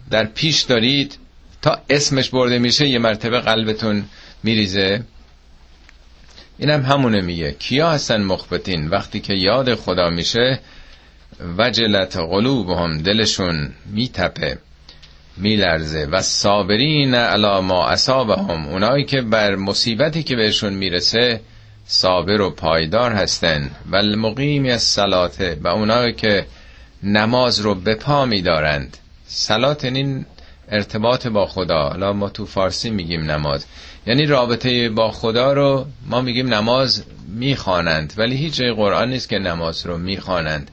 در 0.09 0.25
پیش 0.25 0.61
دارید 0.61 1.17
تا 1.61 1.81
اسمش 1.89 2.29
برده 2.29 2.59
میشه 2.59 2.87
یه 2.87 2.99
مرتبه 2.99 3.39
قلبتون 3.39 4.05
میریزه. 4.43 5.03
اینم 6.57 6.81
هم 6.81 6.91
همونه 6.91 7.21
میگه. 7.21 7.51
کیا 7.51 7.91
هستن 7.91 8.23
مخبتین؟ 8.23 8.87
وقتی 8.87 9.19
که 9.19 9.33
یاد 9.33 9.75
خدا 9.75 10.09
میشه 10.09 10.59
وجلت 11.57 12.17
قلوبهم 12.17 12.97
دلشون 12.97 13.73
میتپه 13.85 14.57
میلرزه. 15.37 16.05
و 16.05 16.21
صابرین 16.21 17.15
علا 17.15 17.61
ما 17.61 17.87
اصابهم. 17.87 18.67
اونایی 18.67 19.05
که 19.05 19.21
بر 19.21 19.55
مصیبتی 19.55 20.23
که 20.23 20.35
بهشون 20.35 20.73
می‌رسه 20.73 21.41
صابر 21.87 22.41
و 22.41 22.49
پایدار 22.49 23.11
هستن. 23.11 23.71
و 23.91 23.95
المقیم 23.95 24.65
از 24.65 24.83
سلاته 24.83 25.57
و 25.61 25.67
اونایی 25.67 26.13
که 26.13 26.45
نماز 27.03 27.59
رو 27.59 27.75
به 27.75 27.95
پا 27.95 28.25
میدارند. 28.25 28.97
سلات 29.27 29.85
این 29.85 30.25
ارتباط 30.69 31.27
با 31.27 31.45
خدا. 31.45 31.89
حالا 31.89 32.13
ما 32.13 32.29
تو 32.29 32.45
فارسی 32.45 32.89
میگیم 32.89 33.31
نماز. 33.31 33.65
یعنی 34.07 34.25
رابطه 34.25 34.89
با 34.89 35.11
خدا 35.11 35.53
رو 35.53 35.85
ما 36.05 36.21
میگیم 36.21 36.53
نماز 36.53 37.03
می‌خوانند. 37.27 38.13
ولی 38.17 38.35
هیچ 38.35 38.55
جای 38.55 38.73
قرآن 38.73 39.09
نیست 39.09 39.29
که 39.29 39.39
نماز 39.39 39.85
رو 39.85 39.97
می‌خوانند. 39.97 40.71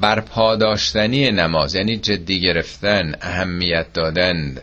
برپا 0.00 0.56
داشتنی 0.56 1.30
نماز 1.30 1.74
یعنی 1.74 1.96
جدی 1.96 2.40
گرفتن 2.40 3.14
اهمیت 3.20 3.92
دادن. 3.92 4.56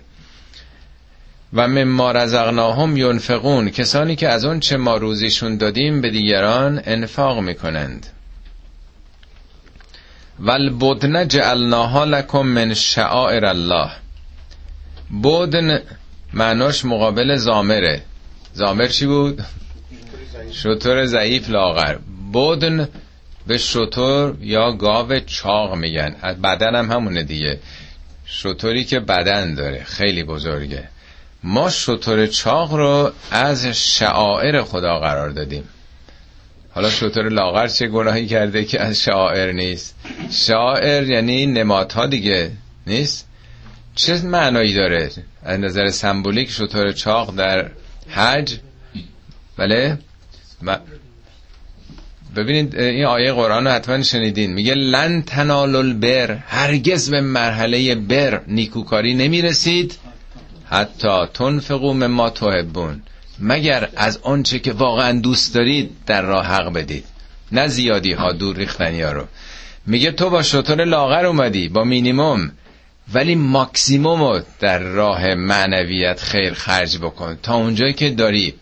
و 1.54 1.68
مما 1.68 2.12
رزقناهم 2.12 2.98
ینفقون 2.98 3.70
کسانی 3.70 4.16
که 4.16 4.30
از 4.30 4.46
اون 4.46 4.60
چه 4.60 4.78
ما 4.78 4.98
روزیشون 4.98 5.58
دادیم 5.58 6.02
به 6.02 6.10
دیگران 6.10 6.82
انفاق 6.86 7.40
می‌کنند. 7.40 8.08
والبدن 10.40 11.28
جعلناها 11.28 12.06
لکم 12.06 12.46
من 12.46 12.74
شعائر 12.74 13.46
الله. 13.46 13.92
بدن 15.24 15.82
معناش 16.34 16.86
مقابل 16.86 17.36
زامره 17.36 18.02
زامر 18.54 18.88
چی 18.88 19.06
بود؟ 19.06 19.46
شطور 20.52 21.06
ضعیف 21.06 21.50
لاغر. 21.50 21.98
بدن 22.34 22.90
به 23.48 23.58
شطور 23.58 24.38
یا 24.42 24.72
گاو 24.72 25.20
چاق 25.20 25.76
میگن. 25.76 26.16
بدن 26.44 26.76
هم 26.76 26.92
همونه 26.92 27.24
دیگه. 27.24 27.60
شطوری 28.26 28.84
که 28.84 29.00
بدن 29.00 29.56
داره. 29.56 29.84
خیلی 29.84 30.24
بزرگه. 30.24 30.90
ما 31.44 31.70
شطور 31.70 32.28
چاق 32.28 32.74
رو 32.74 33.12
از 33.32 33.66
شعائر 33.68 34.62
خدا 34.62 35.00
قرار 35.00 35.30
دادیم. 35.30 35.64
حالا 36.78 36.90
شطور 36.90 37.30
لاغر 37.30 37.68
چه 37.68 37.88
گناهی 37.88 38.28
کرده 38.28 38.66
که 38.66 38.82
از 38.82 39.02
شعائر 39.02 39.52
نیست؟ 39.52 39.96
شعائر 40.32 41.10
یعنی 41.10 41.46
نمادها 41.46 42.06
دیگه 42.06 42.52
نیست؟ 42.88 43.28
چه 43.96 44.22
معنایی 44.22 44.74
داره؟ 44.74 45.10
از 45.44 45.60
نظر 45.60 45.90
سمبولیک 45.90 46.52
شطور 46.52 46.92
چاق 46.92 47.36
در 47.36 47.72
حج؟ 48.10 48.58
بله؟ 49.58 49.98
ببینید 52.36 52.76
این 52.80 53.06
آیه 53.06 53.34
قرآن 53.34 53.68
رو 53.68 53.72
حتما 53.72 54.02
شنیدین. 54.02 54.54
میگه 54.54 54.74
لن 54.74 55.22
تنال 55.22 55.76
البر 55.76 56.32
هرگز 56.32 57.10
به 57.10 57.22
مرحله 57.22 57.96
بر 57.96 58.42
نیکوکاری 58.48 59.14
نمی‌رسید 59.14 59.98
حتی 60.66 61.26
تنفقو 61.34 61.94
مما 61.94 62.30
تحبون. 62.30 63.02
مگر 63.40 63.90
از 63.96 64.18
آنچه 64.18 64.60
که 64.60 64.74
واقعا 64.74 65.20
دوست 65.20 65.56
دارید 65.56 65.92
در 66.06 66.22
راه 66.22 66.46
حق 66.46 66.74
بدید. 66.74 67.06
نه 67.52 67.68
زیادی 67.68 68.12
ها 68.12 68.32
دور 68.32 68.56
ریختنی 68.56 69.02
ها 69.02 69.12
رو. 69.12 69.24
میگه 69.86 70.12
تو 70.12 70.30
با 70.30 70.44
شطور 70.44 70.86
لاغر 70.86 71.26
اومدی 71.26 71.70
با 71.70 71.84
مینیموم 71.84 72.52
ولی 73.14 73.36
ماکسیموم 73.36 74.24
رو 74.24 74.42
در 74.60 74.80
راه 74.80 75.34
معنویت 75.36 76.22
خیر 76.22 76.54
خرج 76.54 76.98
بکن. 76.98 77.38
تا 77.44 77.56
اونجایی 77.56 77.94
که 77.94 78.10
داری. 78.10 78.54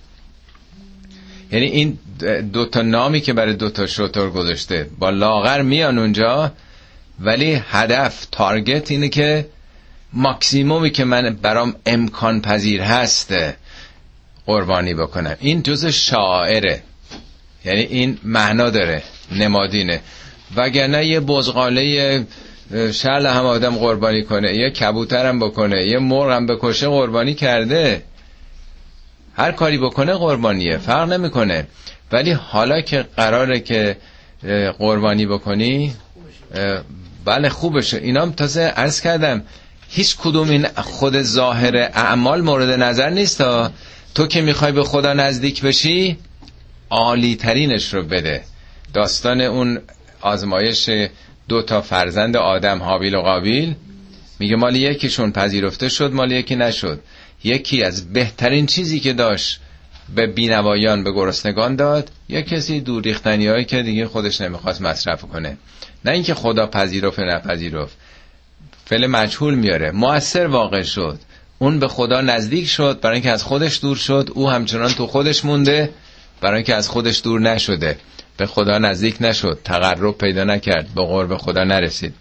یعنی 1.52 1.66
این 1.66 2.00
دوتا 2.54 2.82
نامی 2.82 3.22
که 3.22 3.34
برای 3.34 3.54
دوتا 3.54 3.88
شطور 3.88 4.30
گذاشته 4.30 4.90
با 5.00 5.10
لاغر 5.10 5.62
میان 5.62 5.98
اونجا 6.00 6.52
ولی 7.20 7.62
هدف 7.70 8.28
تارگت 8.32 8.92
اینه 8.92 9.10
که 9.10 9.48
ماکسیمومی 10.14 10.90
که 10.90 11.04
من 11.04 11.38
برام 11.42 11.76
امکان 11.86 12.42
پذیر 12.42 12.82
هست 12.82 13.34
قربانی 14.46 14.94
بکنم. 14.94 15.36
این 15.40 15.64
جز 15.64 15.86
شاعره. 15.86 16.82
یعنی 17.66 17.82
این 17.82 18.18
معنا 18.24 18.70
داره 18.70 19.04
نمادینه. 19.32 20.02
وگرنه 20.56 21.06
یه 21.06 21.20
بزغاله 21.20 22.26
شرل 22.92 23.26
هم 23.26 23.46
آدم 23.46 23.76
قربانی 23.76 24.24
کنه 24.24 24.56
یه 24.56 24.70
کبوترم 24.70 25.40
بکنه 25.40 25.86
یه 25.86 26.00
مرغ 26.00 26.32
هم 26.32 26.46
بکشه 26.46 26.88
قربانی 26.88 27.34
کرده. 27.34 28.04
هر 29.38 29.52
کاری 29.52 29.78
بکنه 29.78 30.14
قربانیه 30.14 30.78
فرق 30.78 31.14
نمی‌کنه. 31.14 31.68
ولی 32.12 32.32
حالا 32.32 32.82
که 32.82 33.06
قراره 33.18 33.60
که 33.60 33.98
قربانی 34.80 35.26
بکنی 35.26 35.94
بله 37.26 37.50
خوبشه. 37.50 37.98
اینام 37.98 38.32
تازه 38.32 38.62
عرض 38.62 39.02
کردم 39.02 39.44
هیچ 39.90 40.18
کدوم 40.18 40.50
این 40.50 40.68
خود 40.68 41.22
ظاهر 41.22 41.76
اعمال 41.76 42.42
مورد 42.42 42.70
نظر 42.70 43.10
نیست 43.10 43.44
تو 44.16 44.28
که 44.28 44.42
می‌خوای 44.42 44.72
به 44.72 44.84
خدا 44.84 45.14
نزدیک 45.14 45.62
بشی 45.62 46.18
عالی 46.90 47.36
ترینش 47.36 47.94
رو 47.94 48.04
بده. 48.04 48.44
داستان 48.94 49.42
اون 49.42 49.80
آزمایش 50.22 50.90
دو 51.50 51.62
تا 51.62 51.82
فرزند 51.82 52.38
آدم 52.38 52.84
حابیل 52.84 53.16
و 53.16 53.22
قابیل 53.22 53.76
میگه 54.40 54.56
مالی 54.56 54.80
یکیشون 54.80 55.32
پذیرفته 55.32 55.90
شد 55.90 56.14
مالی 56.14 56.36
یکی 56.36 56.56
نشد. 56.56 57.00
یکی 57.44 57.84
از 57.84 58.14
بهترین 58.14 58.66
چیزی 58.66 59.00
که 59.00 59.14
داشت 59.14 59.60
به 60.16 60.28
بینوایان 60.28 61.04
به 61.04 61.12
گرسنگان 61.12 61.76
داد 61.76 62.12
یا 62.30 62.42
کسی 62.42 62.80
دور 62.80 63.04
ریختنی 63.04 63.48
هایی 63.48 63.66
که 63.66 63.84
دیگه 63.84 64.08
خودش 64.08 64.42
نمی‌خواست 64.42 64.82
مصرف 64.82 65.22
کنه. 65.22 65.58
نه 66.06 66.12
اینکه 66.12 66.34
خدا 66.34 66.68
پذیرفت 66.68 67.20
نپذیرفت. 67.20 67.98
فعل 68.86 69.08
مجهول 69.08 69.56
میاره. 69.56 69.92
موثر 69.92 70.48
واقع 70.48 70.82
شد. 70.82 71.20
اون 71.60 71.80
به 71.80 71.88
خدا 71.88 72.22
نزدیک 72.22 72.68
شد 72.68 73.00
برای 73.02 73.14
اینکه 73.14 73.32
از 73.32 73.44
خودش 73.44 73.80
دور 73.82 73.96
شد. 73.98 74.30
او 74.34 74.50
همچنان 74.50 74.94
تو 74.94 75.08
خودش 75.08 75.46
مونده 75.46 75.90
برای 76.42 76.56
اینکه 76.56 76.76
از 76.76 76.90
خودش 76.90 77.22
دور 77.24 77.42
نشده. 77.42 77.98
به 78.38 78.46
خدا 78.46 78.78
نزدیک 78.78 79.16
نشد. 79.22 79.60
تقرب 79.64 80.18
پیدا 80.18 80.44
نکرد. 80.44 80.88
به 80.96 81.02
قرب 81.02 81.38
خدا 81.38 81.64
نرسید. 81.64 82.14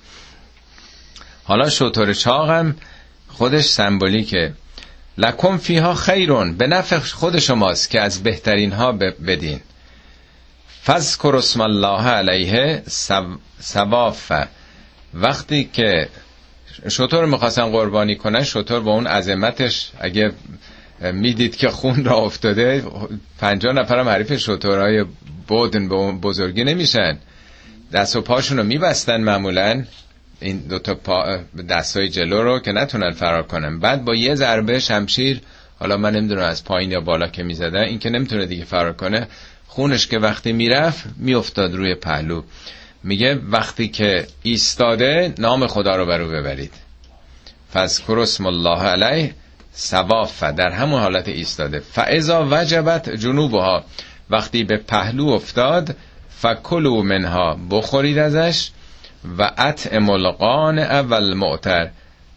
حالا 1.45 1.69
شطور 1.69 2.15
چاق 2.15 2.51
هم 2.51 2.77
خودش 3.29 3.65
سمبولیکه. 3.65 4.53
لکم 5.19 5.57
فیها 5.57 5.95
خیرون. 5.95 6.57
به 6.57 6.67
نفع 6.67 6.99
خود 6.99 7.39
شماست 7.39 7.91
که 7.91 8.01
از 8.01 8.23
بهترین 8.23 8.73
ها 8.73 8.93
بدین. 9.27 9.61
فذکر 10.85 11.37
اسم 11.37 11.61
الله 11.61 12.09
علیه 12.09 12.83
سواف 13.61 14.33
وقتی 15.15 15.71
که 15.73 16.09
شطور 16.89 17.27
می‌خواستن 17.27 17.71
قربانی 17.71 18.17
کنن 18.17 18.43
شطور 18.43 18.81
با 18.81 18.93
اون 18.93 19.07
عظمتش. 19.07 19.91
اگه 20.01 20.33
می‌دید 21.13 21.57
که 21.57 21.69
خون 21.69 22.05
را 22.05 22.17
افتاده 22.17 22.85
پنجاه 23.39 23.73
نفر 23.73 23.99
هم 23.99 24.09
حریف 24.09 24.37
شطورهای 24.37 25.05
بودن 25.49 25.89
به 25.89 26.13
بزرگی 26.13 26.65
نمیشن. 26.65 27.19
دست 27.93 28.17
و 28.17 28.21
پاشون 28.21 28.59
رو 28.59 28.65
میبستن 28.65 29.21
معمولا. 29.21 29.85
این 30.41 30.59
دوتا 30.59 30.95
پا 30.95 31.39
دستای 31.69 32.09
جلو 32.09 32.43
رو 32.43 32.61
که 32.61 32.73
نتونن 32.73 33.11
فرار 33.11 33.43
کنن. 33.43 33.81
بعد 33.81 34.05
با 34.05 34.15
یه 34.15 34.35
ضربه 34.35 34.79
شمشیر 34.79 35.41
حالا 35.79 35.97
من 35.97 36.17
نمی‌دونم 36.17 36.43
از 36.43 36.65
پایین 36.65 36.91
یا 36.91 37.01
بالا 37.01 37.27
که 37.27 37.43
می‌زدن 37.43 37.83
این 37.83 37.99
که 37.99 38.11
نمی‌تونه 38.11 38.47
دیگه 38.47 38.65
فرار 38.65 38.93
کنه 38.93 39.27
خونش 39.67 40.07
که 40.07 40.19
وقتی 40.19 40.53
می‌رفت 40.53 41.05
میافتاد 41.17 41.75
روی 41.75 41.95
پهلو. 41.95 42.43
میگه 43.05 43.41
وقتی 43.51 43.89
که 43.89 44.27
ایستاده 44.43 45.35
نام 45.39 45.67
خدا 45.67 45.97
رو 45.97 46.07
برو 46.07 46.29
ببرید. 46.29 46.73
فذکر 47.73 48.19
اسم 48.19 48.47
الله 48.47 48.83
علیه 48.83 49.35
سواف 49.73 50.43
در 50.43 50.71
همون 50.71 51.01
حالت 51.01 51.29
ایستاده. 51.29 51.81
فاذا 51.81 52.49
وجبت 52.51 53.11
جنوبها. 53.11 53.85
وقتی 54.31 54.65
به 54.65 54.77
پهلو 54.77 55.29
افتاد 55.29 55.97
فکلوا 56.29 57.03
منها. 57.03 57.59
بخورید 57.71 58.19
ازش. 58.19 58.71
و 59.39 59.51
اطعم 59.59 60.11
القان 60.11 60.79
اول 60.79 61.35
معتر 61.35 61.91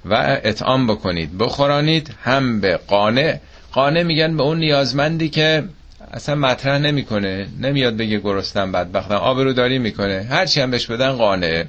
و 0.05 0.39
اطعام 0.43 0.87
بکنید. 0.87 1.37
بخورانید 1.37 2.15
هم 2.23 2.61
به 2.61 2.79
قانع. 2.87 3.39
قانع 3.71 4.03
میگن 4.03 4.37
به 4.37 4.43
اون 4.43 4.57
نیازمندی 4.57 5.29
که 5.29 5.63
اصلا 6.11 6.35
مطرح 6.35 6.77
نمی‌کنه. 6.77 7.47
نمیاد 7.59 7.97
بگه 7.97 8.19
گرستم 8.19 8.71
بدبختم. 8.71 9.15
آبروداری 9.15 9.79
می‌کنه. 9.79 10.27
هرچی 10.29 10.61
هم 10.61 10.71
بهش 10.71 10.85
بدن 10.85 11.11
قانعه 11.11 11.67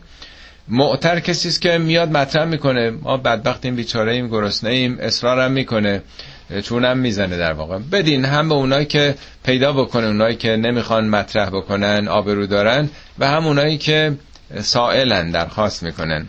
معتر 0.68 1.20
کسی 1.20 1.48
است 1.48 1.62
که 1.62 1.78
میاد 1.78 2.10
مطرح 2.10 2.44
می‌کنه. 2.44 2.90
ما 2.90 3.16
بدبختیم 3.16 3.76
بیچاره 3.76 4.12
ایم 4.12 4.28
گرسنه 4.28 4.70
ایم 4.70 4.98
اصرارم 5.00 5.52
می‌کنه. 5.52 6.02
چونم 6.64 6.98
می‌زنه 6.98 7.36
در 7.36 7.52
واقع. 7.52 7.78
بدین 7.78 8.24
هم 8.24 8.48
به 8.48 8.54
اونایی 8.54 8.86
که 8.86 9.14
پیدا 9.44 9.72
بکنه 9.72 10.06
اونایی 10.06 10.36
که 10.36 10.56
نمی‌خوان 10.56 11.08
مطرح 11.08 11.50
بکنن 11.50 12.08
آبرو 12.08 12.46
دارن 12.46 12.88
و 13.18 13.28
هم 13.28 13.46
اونایی 13.46 13.78
که 13.78 14.16
سائلن 14.60 15.30
درخواست 15.30 15.82
می‌کنن. 15.82 16.26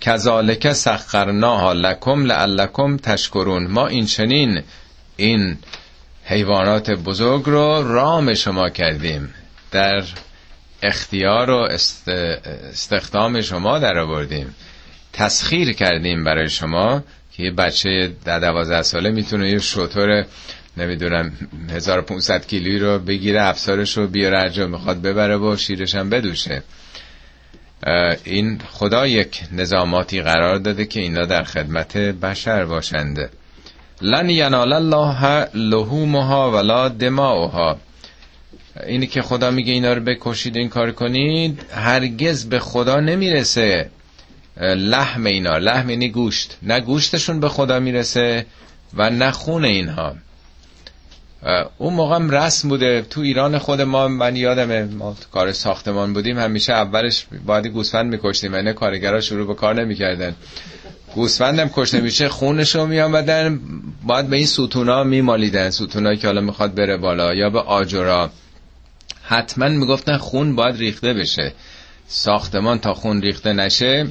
کذالک 0.00 0.72
سخرناها 0.72 1.72
لکم 1.72 2.24
لعلکم 2.24 2.96
تشکرون. 2.96 3.66
ما 3.66 3.86
این 3.86 4.06
چنین 4.06 4.62
این 5.16 5.58
حیوانات 6.24 6.90
بزرگ 6.90 7.42
رو 7.44 7.92
رام 7.92 8.34
شما 8.34 8.68
کردیم. 8.68 9.34
در 9.70 10.02
اختیار 10.82 11.50
و 11.50 11.68
استخدام 12.72 13.40
شما 13.40 13.78
در 13.78 13.98
آوردیم. 13.98 14.54
تسخیر 15.12 15.72
کردیم 15.72 16.24
برای 16.24 16.48
شما 16.48 17.04
که 17.32 17.42
یه 17.42 17.50
بچه 17.50 18.12
در 18.24 18.38
دوازده 18.38 18.82
ساله 18.82 19.10
می‌تونه 19.10 19.50
یه 19.50 19.58
شطور 19.58 20.24
نمی‌دونم 20.76 21.32
1500 21.70 22.46
کیلویی 22.46 22.78
رو 22.78 22.98
بگیره 22.98 23.42
افسارش 23.42 23.96
رو 23.96 24.06
بیاره 24.06 24.38
هر 24.38 24.66
می‌خواد 24.66 25.02
ببره 25.02 25.36
و 25.36 25.56
شیرش 25.56 25.94
هم 25.94 26.10
بدوشه. 26.10 26.62
این 28.24 28.60
خدا 28.70 29.06
یک 29.06 29.42
نظاماتی 29.52 30.22
قرار 30.22 30.58
داده 30.58 30.84
که 30.84 31.00
اینا 31.00 31.26
در 31.26 31.42
خدمت 31.42 31.96
بشر 31.96 32.64
باشند. 32.64 33.30
لن 34.02 34.30
ینال 34.30 34.72
الله 34.72 35.48
لحومها 35.54 36.50
ولا 36.50 36.88
دماؤها. 36.88 37.78
اینی 38.86 39.06
که 39.06 39.22
خدا 39.22 39.50
میگه 39.50 39.72
اینا 39.72 39.92
رو 39.92 40.00
بکشید 40.00 40.56
این 40.56 40.68
کار 40.68 40.90
کنید 40.90 41.66
هرگز 41.74 42.48
به 42.48 42.58
خدا 42.58 43.00
نمی‌رسه. 43.00 43.90
لحم 44.60 45.24
اینا 45.24 45.58
لحم 45.58 45.90
یعنی 45.90 46.08
گوشت. 46.08 46.56
نه 46.62 46.80
گوشتشون 46.80 47.40
به 47.40 47.48
خدا 47.48 47.80
می‌رسه 47.80 48.46
و 48.94 49.10
نه 49.10 49.30
خون 49.30 49.64
اینها. 49.64 50.14
اون 51.78 51.94
موقع 51.94 52.14
هم 52.14 52.30
رسم 52.30 52.68
بوده. 52.68 53.02
تو 53.02 53.20
ایران 53.20 53.58
خود 53.58 53.80
ما 53.80 54.08
من 54.08 54.36
یادمه 54.36 54.84
ما 54.84 55.16
کار 55.32 55.52
ساختمان 55.52 56.12
بودیم 56.12 56.38
همیشه 56.38 56.72
اولش 56.72 57.26
باید 57.46 57.66
گوسفند 57.66 58.12
میکشتیم. 58.12 58.54
یعنی 58.54 58.72
کارگرها 58.72 59.20
شروع 59.20 59.46
به 59.46 59.54
کار 59.54 59.74
نمی‌کردن. 59.82 60.34
گوسفندم 61.14 61.70
کشته 61.74 62.00
میشه 62.00 62.28
خونش 62.28 62.74
رو 62.74 62.86
میامدن 62.86 63.60
باید 64.06 64.28
به 64.28 64.36
این 64.36 64.46
ستونا 64.46 65.04
میمالیدن. 65.04 65.70
ستونایی 65.70 66.18
که 66.18 66.26
حالا 66.26 66.40
می‌خواد 66.40 66.74
بره 66.74 66.96
بالا 66.96 67.34
یا 67.34 67.50
به 67.50 67.60
آجرا. 67.60 68.30
حتما 69.22 69.68
می‌گفتن 69.68 70.16
خون 70.16 70.56
باید 70.56 70.76
ریخته 70.76 71.14
بشه. 71.14 71.52
ساختمان 72.08 72.78
تا 72.78 72.94
خون 72.94 73.22
ریخته 73.22 73.52
نشه 73.52 74.06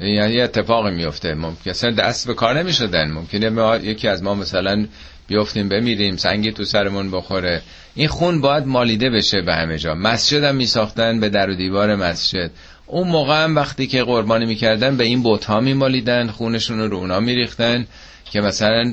یعنی 0.00 0.40
اتفاقی 0.40 0.90
میفته 0.90 1.34
ممکن 1.34 1.72
دست 1.72 2.26
به 2.26 2.34
کار 2.34 2.58
نمی‌شدن. 2.58 3.10
ممکنه 3.10 3.50
ما 3.50 3.76
یکی 3.76 4.08
از 4.08 4.22
ما 4.22 4.34
مثلا 4.34 4.86
بیفتیم 5.26 5.68
بمیریم 5.68 6.16
سنگی 6.16 6.52
تو 6.52 6.64
سرمون 6.64 7.10
بخوره. 7.10 7.62
این 7.94 8.08
خون 8.08 8.40
باید 8.40 8.66
مالیده 8.66 9.10
بشه 9.10 9.42
به 9.42 9.54
همه 9.54 9.78
جا. 9.78 9.94
مسجد 9.94 10.44
هم 10.44 10.56
میساختن 10.56 11.20
به 11.20 11.28
در 11.28 11.50
و 11.50 11.54
دیوار 11.54 11.96
مسجد. 11.96 12.50
اون 12.92 13.08
موقع 13.08 13.44
هم 13.44 13.56
وقتی 13.56 13.86
که 13.86 14.02
قربانی 14.02 14.46
می‌کردن 14.46 14.96
به 14.96 15.04
این 15.04 15.22
بوت 15.22 15.44
ها 15.44 15.60
میمالیدن 15.60 16.26
خونشون 16.26 16.78
رو 16.78 16.96
اونا 16.96 17.20
میریختن 17.20 17.86
که 18.30 18.40
مثلا 18.40 18.92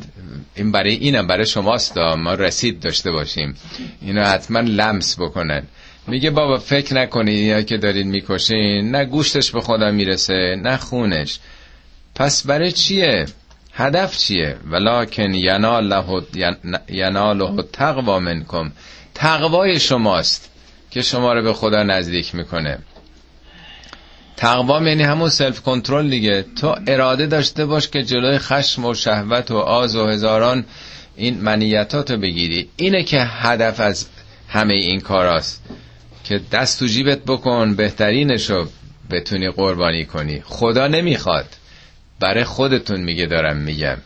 این 0.55 0.71
برای 0.71 0.95
اینم 0.95 1.27
برای 1.27 1.45
شماست 1.45 1.97
ما 1.97 2.33
رسید 2.33 2.79
داشته 2.79 3.11
باشیم. 3.11 3.55
اینو 4.01 4.23
حتما 4.23 4.59
لمس 4.59 5.19
بکنن. 5.19 5.63
میگه 6.07 6.29
بابا 6.29 6.57
فکر 6.57 6.93
نکنید 6.93 7.39
یا 7.39 7.61
که 7.61 7.77
دارین 7.77 8.07
می‌کشین 8.07 8.91
نه 8.91 9.05
گوشتش 9.05 9.51
به 9.51 9.61
خدا 9.61 9.91
می‌رسه 9.91 10.59
نه 10.63 10.77
خونش. 10.77 11.39
پس 12.15 12.47
برای 12.47 12.71
چیه؟ 12.71 13.25
هدف 13.73 14.17
چیه؟ 14.17 14.57
ولکن 14.71 15.33
یناله 15.33 16.03
یناله 16.89 17.63
تقوا 17.73 18.19
منکم. 18.19 18.71
تقوای 19.15 19.79
شماست 19.79 20.49
که 20.91 21.01
شما 21.01 21.33
رو 21.33 21.41
به 21.41 21.53
خدا 21.53 21.83
نزدیک 21.83 22.35
می‌کنه. 22.35 22.79
تقوا 24.39 24.81
یعنی 24.81 25.03
همون 25.03 25.29
سلف 25.29 25.61
کنترل 25.61 26.09
دیگه. 26.09 26.45
تو 26.61 26.75
اراده 26.87 27.25
داشته 27.25 27.65
باش 27.65 27.87
که 27.87 28.03
جلوی 28.03 28.37
خشم 28.37 28.85
و 28.85 28.93
شهوت 28.93 29.51
و 29.51 29.57
آز 29.57 29.95
و 29.95 30.07
هزاران 30.07 30.65
این 31.15 31.41
منیتاتو 31.41 32.17
بگیری. 32.17 32.69
اینه 32.75 33.03
که 33.03 33.21
هدف 33.21 33.79
از 33.79 34.05
همه 34.49 34.73
این 34.73 34.99
کاراست. 34.99 35.63
که 36.23 36.41
دست 36.51 36.79
تو 36.79 36.87
جیبت 36.87 37.19
بکن 37.27 37.75
بهترینشو 37.75 38.67
بتونی 39.11 39.49
قربانی 39.49 40.05
کنی. 40.05 40.41
خدا 40.45 40.87
نمی‌خواد. 40.87 41.47
برای 42.19 42.43
خودتون 42.43 43.01
میگه 43.01 43.25
دارم 43.25 43.57
میگم. 43.57 43.97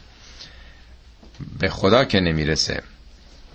به 1.60 1.70
خدا 1.70 2.06
که 2.06 2.20
نمی‌رسه. 2.20 2.82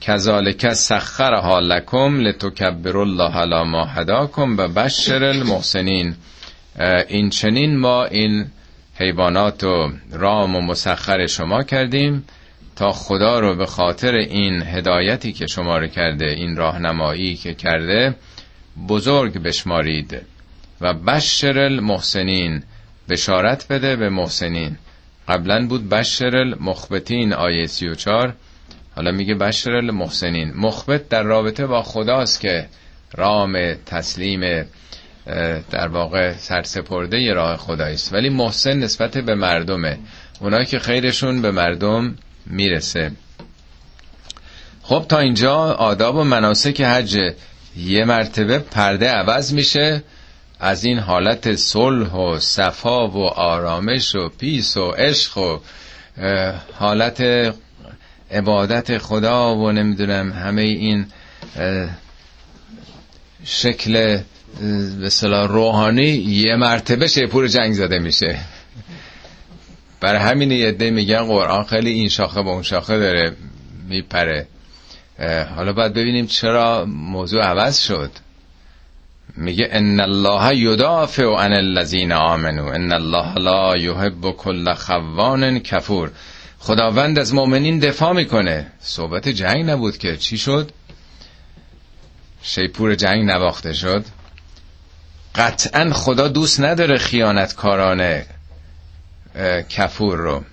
کذالک 0.01 0.73
سخرها 0.73 1.61
لکم 1.61 2.21
لتکبر 2.21 2.97
الله 2.97 3.37
علی 3.37 3.63
ما 3.63 3.85
هداکم 3.85 4.57
و 4.57 4.69
بشر 4.69 5.25
المحسنین. 5.25 6.17
این 7.09 7.31
چنین 7.31 7.77
ما 7.77 8.05
این 8.05 8.47
حیوانات 8.95 9.65
و 9.65 9.93
رام 10.13 10.57
و 10.57 10.61
مسخر 10.61 11.27
شما 11.27 11.63
کردیم 11.63 12.25
تا 12.77 12.93
خدا 12.93 13.41
رو 13.41 13.55
به 13.55 13.67
خاطر 13.67 14.15
این 14.15 14.63
هدایتی 14.63 15.33
که 15.33 15.47
شما 15.47 15.79
رو 15.79 15.87
کرده 15.87 16.27
این 16.27 16.57
راهنمایی 16.57 17.37
که 17.37 17.55
کرده 17.55 18.15
بزرگ 18.89 19.39
بشمارید 19.39 20.23
و 20.81 20.95
بشر 20.95 21.59
المحسنین 21.59 22.63
بشارت 23.09 23.69
بده 23.69 23.97
به 23.97 24.09
محسنین. 24.09 24.77
قبلا 25.29 25.67
بود 25.67 25.89
بشر 25.89 26.37
المخبتین 26.37 27.33
آیه 27.33 27.67
34 27.67 28.35
حالا 28.97 29.13
میگه 29.13 29.35
بشر 29.35 29.71
المحسنین. 29.71 30.53
مخبت 30.57 31.09
در 31.09 31.23
رابطه 31.23 31.67
با 31.67 31.83
خداست 31.83 32.41
که 32.41 32.67
رام 33.17 33.75
تسلیم 33.87 34.65
در 35.71 35.89
واقع 35.89 36.33
سرسپرده 36.33 37.33
راه 37.33 37.57
خدایی 37.57 37.95
است 37.95 38.13
ولی 38.13 38.29
محسن 38.29 38.79
نسبت 38.79 39.19
به 39.19 39.35
مردمه. 39.35 39.99
اونایی 40.41 40.67
که 40.67 40.79
خیرشون 40.79 41.43
به 41.43 41.51
مردم 41.51 42.17
می‌رسه. 42.47 43.13
خب 44.83 45.05
تا 45.09 45.19
اینجا 45.19 45.55
آداب 45.73 46.17
و 46.17 46.25
مناسک 46.25 46.81
حج 46.81 47.19
یه 47.77 48.05
مرتبه 48.05 48.59
پرده 48.59 49.11
عوض 49.11 49.53
میشه. 49.53 50.03
از 50.61 50.85
این 50.85 50.99
حالت 50.99 51.55
صلح 51.55 52.13
و 52.13 52.39
صفا 52.39 53.09
و 53.09 53.27
آرامش 53.27 54.15
و 54.15 54.29
پیس 54.29 54.77
و 54.77 54.91
عشق 54.91 55.39
و 55.39 55.59
حالت 56.75 57.23
عبادت 58.31 58.99
خدا 58.99 59.57
و 59.57 59.73
نمی‌دونم 59.73 60.33
همه 60.33 60.63
این 60.63 61.07
شکل 63.45 64.19
به 65.01 65.47
روحانی 65.47 66.09
یه 66.09 66.57
مرتبه 66.57 67.07
شیپور 67.07 67.49
جنگ 67.49 67.73
زده 67.73 67.99
میشه. 67.99 68.39
برای 70.01 70.21
همین 70.21 70.51
یه 70.51 70.91
میگن 70.91 71.23
قرآن 71.23 71.65
خیلی 71.65 71.91
این 71.91 72.09
شاخه 72.09 72.43
با 72.43 72.53
اون 72.53 72.63
شاخه 72.63 72.99
داره 72.99 73.37
میپره. 73.89 74.47
حالا 75.57 75.73
باید 75.73 75.93
ببینیم 75.93 76.27
چرا 76.27 76.85
موضوع 76.85 77.43
عوض 77.43 77.79
شد. 77.79 78.11
میگه 79.37 79.69
ان 79.71 80.01
الله 80.01 80.57
یدافع 80.57 81.25
عن 81.25 81.53
الذین 81.53 82.13
آمنو 82.13 82.67
ان 82.67 82.93
الله 82.93 83.35
لا 83.35 83.77
یحب 83.77 84.31
کل 84.31 84.75
خوان 84.75 85.59
کفور. 85.59 86.11
خداوند 86.59 87.19
از 87.19 87.35
مؤمنین 87.35 87.79
دفاع 87.79 88.13
می‌کنه. 88.13 88.67
صحبت 88.81 89.29
جنگ 89.29 89.71
نبود 89.71 89.99
که. 89.99 90.17
چی 90.17 90.39
شد؟ 90.39 90.71
شیپور 92.43 92.95
جنگ 92.95 93.25
نواخته 93.25 93.73
شد. 93.73 94.05
قطعا 95.39 95.91
خدا 95.93 96.29
دوست 96.29 96.61
نداره 96.61 96.99
خیانتکاران 96.99 98.23
کفور 99.69 100.17
رو. 100.17 100.45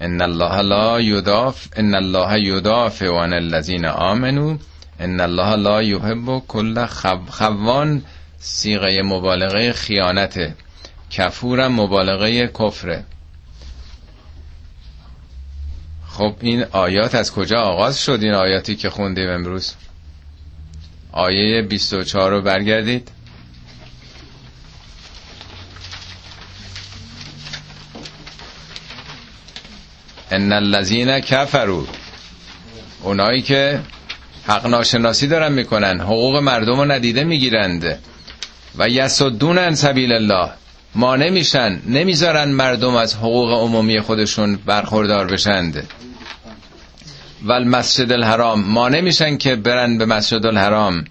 ان 0.00 0.22
الله 0.22 0.60
لا 0.60 1.00
یدافع 1.00 1.68
ان 1.76 1.94
الله 1.94 2.40
یدافع 2.40 3.06
عن 3.06 3.32
الذین 3.32 3.84
آمنو 3.84 4.58
ان 5.00 5.20
الله 5.20 5.56
لا 5.56 5.82
یحب 5.82 6.42
کل 6.48 6.86
خوان 6.86 8.02
سیغه 8.38 9.02
مبالغه 9.02 9.72
خیانته 9.72 10.54
کفورم 11.10 11.72
مبالغه 11.72 12.46
کفره. 12.46 13.04
خب 16.08 16.34
این 16.40 16.64
آیات 16.72 17.14
از 17.14 17.32
کجا 17.32 17.60
آغاز 17.60 18.04
شد؟ 18.04 18.18
این 18.22 18.34
آیاتی 18.34 18.76
که 18.76 18.90
خوندیم 18.90 19.30
امروز. 19.30 19.74
آیه 21.12 21.62
24 21.62 22.30
رو 22.30 22.42
برگردید. 22.42 23.10
ان 30.30 30.52
الذين 30.52 31.18
كفروا 31.18 31.84
اونایی 33.02 33.42
که 33.42 33.80
حق 34.46 34.66
ناشناسی 34.66 35.26
دارن 35.26 35.52
می‌کنن 35.52 36.00
حقوق 36.00 36.36
مردم 36.36 36.76
رو 36.76 36.84
ندیده 36.84 37.24
می‌گیرند. 37.24 37.98
و 38.78 38.88
یسدون 38.88 39.58
ان 39.58 39.74
سبیل 39.74 40.12
الله. 40.12 40.50
ما 40.94 41.16
نمیشن 41.16 41.80
نمی‌ذارن 41.86 42.48
مردم 42.48 42.94
از 42.94 43.14
حقوق 43.14 43.52
عمومی 43.52 44.00
خودشون 44.00 44.56
برخوردار 44.56 45.26
بشند. 45.26 45.88
و 47.42 47.52
المسجد 47.52 48.12
الحرام. 48.12 48.60
ما 48.60 48.88
نمیشن 48.88 49.36
که 49.36 49.56
برن 49.56 49.98
به 49.98 50.06
مسجد 50.06 50.46
الحرام. 50.46 51.04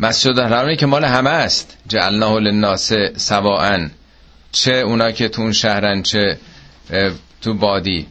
مسجد 0.00 0.38
الحرامی 0.38 0.76
که 0.76 0.86
مال 0.86 1.04
همه 1.04 1.30
است. 1.30 1.76
جعلناه 1.88 2.38
للناس 2.38 2.92
سواء 3.16 3.88
چه 4.52 4.72
اونا 4.72 5.10
که 5.10 5.28
تو 5.28 5.42
اون 5.42 5.52
شهرن 5.52 6.02
چه 6.02 6.38
تو 7.40 7.54
بادی 7.54 8.06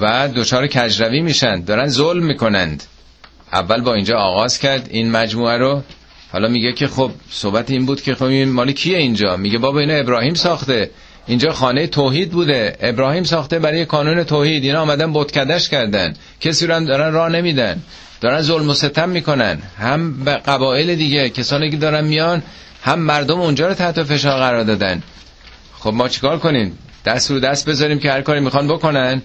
و 0.00 0.28
دوچار 0.28 0.66
کجروی 0.66 1.20
میشن. 1.20 1.64
دارن 1.64 1.86
ظلم 1.86 2.24
می‌کنند. 2.24 2.82
اول 3.52 3.80
با 3.80 3.94
اینجا 3.94 4.18
آغاز 4.18 4.58
کرد 4.58 4.88
این 4.90 5.10
مجموعه 5.10 5.58
رو. 5.58 5.82
حالا 6.32 6.48
میگه 6.48 6.72
که 6.72 6.86
خب 6.86 7.10
صحبت 7.30 7.70
این 7.70 7.86
بود 7.86 8.02
که 8.02 8.14
خب 8.14 8.24
این 8.24 8.48
مال 8.48 8.72
کیه 8.72 8.98
اینجا؟ 8.98 9.36
میگه 9.36 9.58
بابا 9.58 9.80
اینا 9.80 9.94
ابراهیم 9.94 10.34
ساخته. 10.34 10.90
اینجا 11.26 11.52
خانه 11.52 11.86
توحید 11.86 12.30
بوده. 12.30 12.76
ابراهیم 12.80 13.24
ساخته 13.24 13.58
برای 13.58 13.84
کانون 13.84 14.24
توحید. 14.24 14.64
اینا 14.64 14.80
آمدن 14.80 15.12
بتکدش 15.12 15.68
کردن. 15.68 16.14
کسی 16.40 16.66
رو 16.66 16.84
دارن 16.84 17.12
راه 17.12 17.28
نمیدن. 17.28 17.82
دارن 18.20 18.40
ظلم 18.40 18.70
و 18.70 18.74
ستم 18.74 19.08
می‌کنن. 19.08 19.58
هم 19.78 20.24
به 20.24 20.32
قبایل 20.32 20.94
دیگه 20.94 21.30
کسانی 21.30 21.70
که 21.70 21.76
دارن 21.76 22.04
میان 22.04 22.42
هم 22.82 22.98
مردم 22.98 23.40
اونجا 23.40 23.68
رو 23.68 23.74
تحت 23.74 24.02
فشار 24.02 24.38
قرار 24.38 24.64
دادن. 24.64 25.02
خب 25.78 25.92
ما 25.94 26.08
چیکار 26.08 26.38
کنیم؟ 26.38 26.78
دست 27.06 27.30
رو 27.30 27.40
دست 27.40 27.68
بذاریم 27.68 27.98
که 27.98 28.10
هر 28.10 28.22
کاری 28.22 28.40
می‌خوان 28.40 28.68
بکنن. 28.68 29.22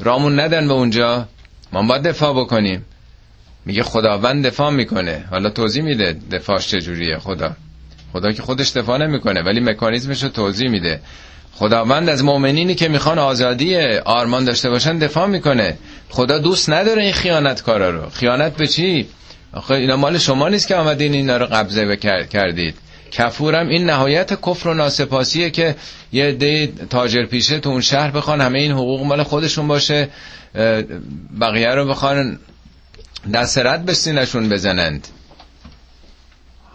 رامون 0.00 0.40
ندن 0.40 0.68
به 0.68 0.74
اونجا. 0.74 1.28
ما 1.72 1.82
باید 1.82 2.02
دفاع 2.02 2.32
بکنیم. 2.32 2.84
میگه 3.66 3.82
خداوند 3.82 4.46
دفاع 4.46 4.70
می‌کنه. 4.70 5.24
حالا 5.30 5.50
توضیح 5.50 5.82
میده 5.82 6.16
دفاعش 6.32 6.68
چجوریه 6.68 7.18
خدا. 7.18 7.52
خدا 8.12 8.32
که 8.32 8.42
خودش 8.42 8.70
دفاع 8.70 8.98
نمی‌کنه 8.98 9.42
ولی 9.42 9.60
مکانیزمش 9.60 10.22
رو 10.22 10.28
توضیح 10.28 10.70
میده. 10.70 11.00
خداوند 11.52 12.08
از 12.08 12.24
مؤمنینی 12.24 12.74
که 12.74 12.88
می‌خوان 12.88 13.18
آزادی 13.18 13.76
آرمان 13.98 14.44
داشته 14.44 14.70
باشن 14.70 14.98
دفاع 14.98 15.26
می‌کنه. 15.26 15.78
خدا 16.10 16.38
دوست 16.38 16.70
نداره 16.70 17.02
این 17.02 17.12
خیانت 17.12 17.62
کارا 17.62 17.90
رو. 17.90 18.10
خیانت 18.10 18.56
به 18.56 18.66
چی؟ 18.66 19.06
آخه 19.52 19.74
اینا 19.74 19.96
مال 19.96 20.18
شما 20.18 20.48
نیست 20.48 20.68
که 20.68 20.74
آمدین 20.76 21.14
اینا 21.14 21.36
رو 21.36 21.46
قبضه 21.46 21.96
کردید. 22.26 22.74
کفورم. 23.14 23.68
این 23.68 23.84
نهایت 23.84 24.40
کفر 24.42 24.68
و 24.68 24.74
ناسپاسیه 24.74 25.50
که 25.50 25.76
یه 26.12 26.32
دی 26.32 26.66
تاجر 26.66 27.24
پیشه 27.24 27.60
تو 27.60 27.70
اون 27.70 27.80
شهر 27.80 28.10
بخوان 28.10 28.40
همه 28.40 28.58
این 28.58 28.72
حقوق 28.72 29.02
مال 29.02 29.22
خودشون 29.22 29.68
باشه 29.68 30.08
بقیه 31.40 31.68
رو 31.68 31.86
بخوان 31.86 32.38
دست 33.34 33.58
رد 33.58 33.84
به 33.84 33.94
سینشون 33.94 34.48
بزنند. 34.48 35.08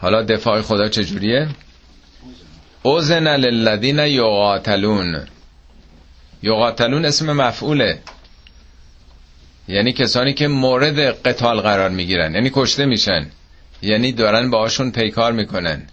حالا 0.02 0.24
دفاع 0.24 0.62
خدا 0.62 0.88
چجوریه؟ 0.88 1.48
اوزن 2.84 3.36
للذین 3.36 4.00
یقاتلون. 4.00 5.26
یقاتلون 6.44 7.06
اسم 7.06 7.34
مفعوله. 7.34 8.00
یعنی 9.68 9.94
کسانی 9.94 10.34
که 10.34 10.48
مورد 10.48 11.00
قتال 11.00 11.62
قرار 11.62 11.90
می‌گیرن. 11.90 12.34
یعنی 12.34 12.52
کشته 12.54 12.86
میشن. 12.86 13.28
یعنی 13.82 14.12
دارن 14.12 14.50
باهاشون 14.50 14.92
پیکار 14.92 15.32
می‌کنن. 15.32 15.88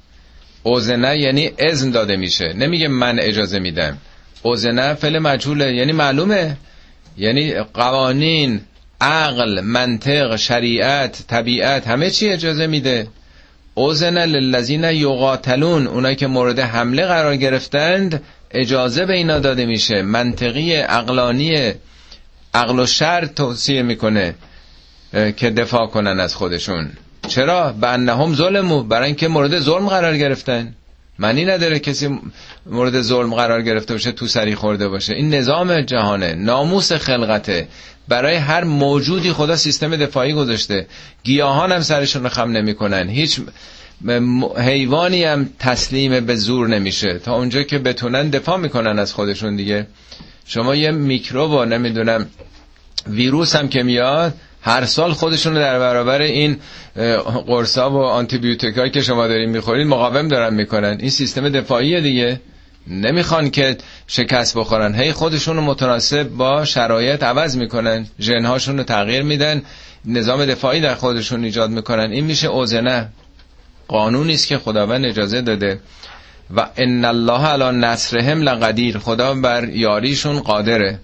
اوزنه 0.67 1.19
یعنی 1.19 1.51
اذن 1.59 1.91
داده 1.91 2.17
میشه. 2.17 2.53
نمیگه 2.53 2.89
من 2.89 3.19
اجازه 3.19 3.59
میدم. 3.59 3.99
اوزنه 4.43 4.95
فعل 4.95 5.19
مجهوله. 5.19 5.75
یعنی 5.75 5.93
معلومه. 5.93 6.57
یعنی 7.19 7.55
قوانین 7.55 8.61
عقل 9.01 9.61
منطق 9.61 10.37
شریعت 10.37 11.25
طبیعت 11.29 11.87
همه 11.87 12.11
چی 12.11 12.29
اجازه 12.29 12.67
میده. 12.67 13.09
اوزن 13.75 14.25
للذین 14.25 14.85
یقاتلون. 14.85 15.87
اونایی 15.87 16.17
که 16.17 16.27
مورد 16.27 16.59
حمله 16.59 17.07
قرار 17.07 17.37
گرفتند 17.37 18.23
اجازه 18.51 19.07
به 19.07 19.15
اینا 19.15 19.39
داده 19.39 19.67
میشه. 19.67 20.03
منطقی 20.03 20.75
عقلانی 20.75 21.73
عقل 22.55 22.79
و 22.79 22.87
شر 22.87 23.27
توصیه 23.27 23.83
می‌کنه 23.83 24.35
که 25.37 25.51
دفاع 25.51 25.87
کنن 25.87 26.21
از 26.21 26.35
خودشون. 26.35 26.91
چرا؟ 27.29 27.73
به 27.73 27.89
انهم 27.89 28.35
ظلمو 28.35 28.83
برای 28.83 29.07
اینکه 29.07 29.29
مورد 29.29 29.59
ظلم 29.59 29.89
قرار 29.89 30.17
گرفتن. 30.17 30.75
معنی 31.19 31.45
نداره 31.45 31.79
کسی 31.79 32.19
مورد 32.67 33.03
ظلم 33.03 33.35
قرار 33.35 33.63
گرفته 33.63 33.95
باشه 33.95 34.13
تو 34.13 34.27
سری 34.27 34.55
خورده 34.55 34.89
باشه. 34.89 35.15
این 35.15 35.35
نظام 35.35 35.81
جهانه. 35.81 36.35
ناموس 36.35 36.93
خلقته. 36.93 37.69
برای 38.09 38.37
هر 38.37 38.65
موجودی 38.65 39.33
خدا 39.33 39.57
سیستم 39.57 39.97
دفاعی 39.97 40.33
گذاشته. 40.33 40.87
گیاهان 41.23 41.73
هم 41.73 41.81
سرشون 41.81 42.23
رو 42.23 42.29
خم 42.29 42.51
نمی‌کنن. 42.51 43.09
هیچ 43.09 43.41
حیوانی 44.57 45.25
هم 45.25 45.49
تسلیم 45.59 46.27
به 46.27 46.37
زور 46.37 46.69
نمیشه. 46.69 47.19
تا 47.19 47.37
اونجا 47.37 47.63
که 47.63 47.79
بتونن 47.79 48.31
دفاع 48.31 48.57
می‌کنن 48.57 48.99
از 48.99 49.13
خودشون 49.13 49.57
دیگه. 49.57 49.87
شما 50.47 50.75
یه 50.75 50.91
میکروب 50.91 51.51
و 51.51 51.65
نمی‌دونم 51.65 52.27
ویروس 53.07 53.57
هم 53.57 53.69
که 53.69 53.83
میاد 53.83 54.35
هر 54.67 54.85
سال 54.85 55.13
خودشون 55.13 55.53
رو 55.53 55.59
در 55.59 55.79
برابر 55.79 56.21
این 56.21 56.57
قرصا 57.47 57.91
و 57.91 57.97
آنتیبیوتیک 57.97 58.93
که 58.93 59.03
شما 59.03 59.27
دارین 59.27 59.51
می‌خورید 59.51 59.87
مقاوم 59.87 60.29
دارن 60.29 60.55
می‌کنن. 60.55 60.97
این 61.01 61.11
سیستم 61.11 61.49
دفاعی 61.49 62.01
دیگه. 62.01 62.41
نمی‌خوان 62.87 63.51
که 63.51 63.77
شکست 64.07 64.59
بخورن. 64.59 64.95
هی 64.95 65.13
خودشون 65.13 65.57
رو 65.57 65.63
متناسب 65.63 66.29
با 66.29 66.65
شرایط 66.65 67.23
عوض 67.23 67.57
می‌کنن. 67.57 68.07
ژنهاشون 68.21 68.79
رو 68.79 68.85
تغییر 68.85 69.23
میدن. 69.23 69.63
نظام 70.05 70.45
دفاعی 70.45 70.81
در 70.81 70.95
خودشون 70.95 71.45
ایجاد 71.45 71.71
می‌کنن. 71.71 72.13
این 72.13 72.25
میشه 72.25 72.49
اوزنه 72.49 73.09
قانونی 73.89 74.35
است 74.35 74.47
که 74.47 74.59
خداوند 74.59 75.05
اجازه 75.05 75.43
داده. 75.43 75.81
و 76.57 76.67
ان 76.77 77.05
الله 77.05 77.47
علی 77.47 77.79
نصرهم 77.79 78.43
لقدیر. 78.43 78.99
خدا 78.99 79.35
بر 79.35 79.69
یاریشون 79.69 80.41
قادره. 80.41 80.99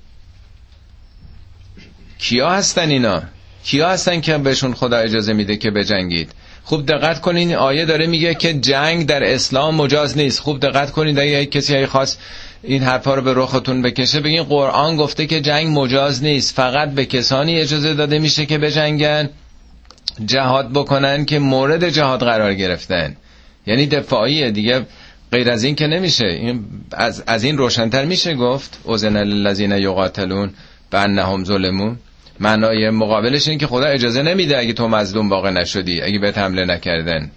کیا 2.19 2.51
هستن 2.51 2.89
اینا؟ 2.89 3.23
کیا 3.65 3.89
هستن 3.89 4.21
که 4.21 4.39
بهشون 4.39 4.75
خدا 4.75 4.97
اجازه 4.97 5.33
میده 5.33 5.57
که 5.57 5.71
بجنگید؟ 5.71 6.33
خوب 6.65 6.87
دقت 6.87 7.21
کنین 7.21 7.55
آیه 7.55 7.85
داره 7.85 8.07
میگه 8.07 8.35
که 8.35 8.55
جنگ 8.55 9.07
در 9.07 9.25
اسلام 9.35 9.75
مجاز 9.75 10.17
نیست. 10.17 10.41
خوب 10.41 10.61
دقت 10.61 10.91
کنین 10.91 11.19
اگه 11.19 11.47
کسی 11.47 11.87
خاص 11.87 12.17
این 12.63 12.83
حرفا 12.83 13.15
رو 13.15 13.23
به 13.23 13.35
رختون 13.35 13.83
بکشه 13.83 14.21
بگین 14.21 14.43
قرآن 14.43 14.97
گفته 14.97 15.27
که 15.27 15.41
جنگ 15.41 15.79
مجاز 15.79 16.23
نیست. 16.23 16.55
فقط 16.55 16.91
به 16.91 17.05
کسانی 17.05 17.61
اجازه 17.61 17.95
داده 17.95 18.19
میشه 18.19 18.47
که 18.47 18.59
بجنگن 18.59 19.31
جهاد 20.27 20.73
بکنن 20.73 21.25
که 21.25 21.39
مورد 21.39 21.89
جهاد 21.89 22.21
قرار 22.21 22.55
گرفتن. 22.55 23.17
یعنی 23.67 23.87
دفاعیه 23.87 24.51
دیگه 24.51 24.87
غیر 25.33 25.51
از 25.51 25.65
این 25.65 25.75
که 25.75 25.87
نمیشه. 25.87 26.27
این 26.27 26.65
از, 26.93 27.23
از 27.27 27.45
این 27.45 27.59
روشنتر 27.59 28.05
میشه 28.05 28.35
گفت. 28.35 28.79
اوزن 28.85 29.17
للذین 29.17 29.73
یقاتلون 29.73 30.51
بانهم 30.91 31.45
ظلمون. 31.45 31.99
معنای 32.43 32.91
مقابلش 32.91 33.49
این 33.49 33.59
که 33.59 33.67
خدا 33.67 33.87
اجازه 33.87 34.23
نمیده 34.23 34.59
اگه 34.59 34.73
تو 34.73 34.89
مظلوم 34.89 35.29
واقع 35.31 35.51
نشدی 35.51 36.03
اگه 36.03 36.19
بهت 36.19 36.39
حمله 36.39 36.65
نکردن. 36.65 37.31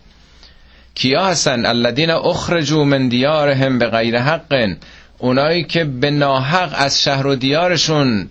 کیا 0.95 1.26
هستن؟ 1.26 1.66
الذین 1.66 2.12
اخرجوا 2.12 2.84
من 2.84 3.08
دیارهم 3.08 3.80
به 3.80 3.88
غیر 3.88 4.20
حق. 4.20 4.76
اونایی 5.18 5.64
که 5.64 5.84
به 5.84 6.12
ناحق 6.12 6.74
از 6.76 7.01
شهر 7.03 7.28
و 7.28 7.36
دیارشون 7.36 8.30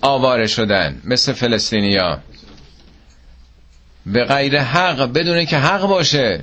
آواره 0.00 0.46
شدن 0.46 1.00
مثل 1.04 1.32
فلسطینیا 1.32 2.18
به 4.06 4.24
غیر 4.24 4.60
حق 4.60 5.12
بدون 5.12 5.44
که 5.44 5.58
حق 5.58 5.86
باشه 5.86 6.40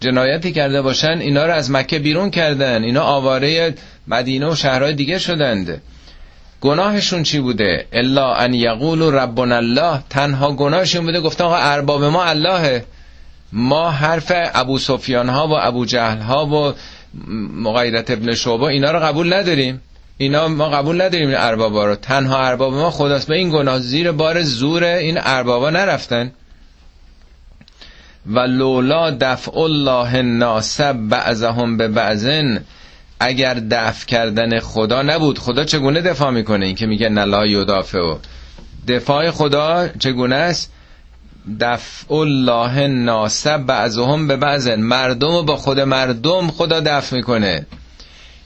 جنایتی 0.00 0.52
کرده 0.52 0.82
باشن 0.82 1.18
اینا 1.18 1.46
رو 1.46 1.52
از 1.52 1.70
مکه 1.70 1.98
بیرون 1.98 2.30
کردن. 2.30 2.82
اینا 2.84 3.02
آواره 3.02 3.74
مدینه 4.08 4.46
و 4.46 4.54
شهرهای 4.54 4.94
دیگه 4.94 5.18
شدند. 5.18 5.82
گناهشون 6.60 7.22
چی 7.22 7.40
بوده؟ 7.40 7.86
الا 7.92 8.34
ان 8.34 8.54
یقول 8.54 9.02
ربنا 9.02 9.56
الله. 9.56 10.02
تنها 10.10 10.52
گناهشون 10.52 11.04
بوده 11.04 11.20
گفتن 11.20 11.44
آقا 11.44 11.56
ارباب 11.56 12.04
ما 12.04 12.24
اللهه 12.24 12.84
ما 13.52 13.90
حرف 13.90 14.32
ابو 14.34 14.78
سفیان 14.78 15.28
ها 15.28 15.48
و 15.48 15.52
ابو 15.52 15.84
جهل 15.84 16.18
ها 16.18 16.46
و 16.46 16.74
مغیرت 17.54 18.10
ابن 18.10 18.34
شعبه 18.34 18.64
اینا 18.64 18.90
رو 18.90 18.98
قبول 18.98 19.34
نداریم. 19.34 19.80
اینا 20.18 20.48
ما 20.48 20.68
قبول 20.68 21.02
نداریم 21.02 21.28
این 21.28 21.36
اربابا 21.38 21.86
رو. 21.86 21.94
تنها 21.94 22.46
ارباب 22.46 22.74
ما 22.74 22.90
خداست. 22.90 23.28
به 23.28 23.34
این 23.34 23.50
گناه 23.50 23.78
زیر 23.78 24.12
بار 24.12 24.42
زور 24.42 24.84
این 24.84 25.18
اربابا 25.22 25.70
نرفتن. 25.70 26.32
و 28.26 28.38
لولا 28.38 29.10
دفع 29.10 29.58
الله 29.58 30.14
الناس 30.14 30.80
بعضهم 30.80 31.76
به 31.76 31.88
بعضن 31.88 32.64
اگر 33.20 33.54
دفع 33.54 34.06
کردن 34.06 34.60
خدا 34.60 35.02
نبود 35.02 35.38
خدا 35.38 35.64
چگونه 35.64 36.00
دفاع 36.00 36.30
می‌کنه؟ 36.30 36.66
این 36.66 36.74
که 36.74 36.86
میگه 36.86 37.08
نلا 37.08 37.46
یدافع. 37.46 37.98
و 37.98 38.18
دفاع 38.88 39.30
خدا 39.30 39.88
چگونه 39.98 40.34
است؟ 40.34 40.72
دفع 41.60 42.14
الله 42.14 42.86
ناسب 42.86 43.56
بعضهم 43.58 44.28
به 44.28 44.36
بعض 44.36 44.68
مردم 44.68 45.34
و 45.34 45.42
با 45.42 45.56
خود 45.56 45.80
مردم 45.80 46.50
خدا 46.50 46.80
دفع 46.80 47.16
می‌کنه. 47.16 47.66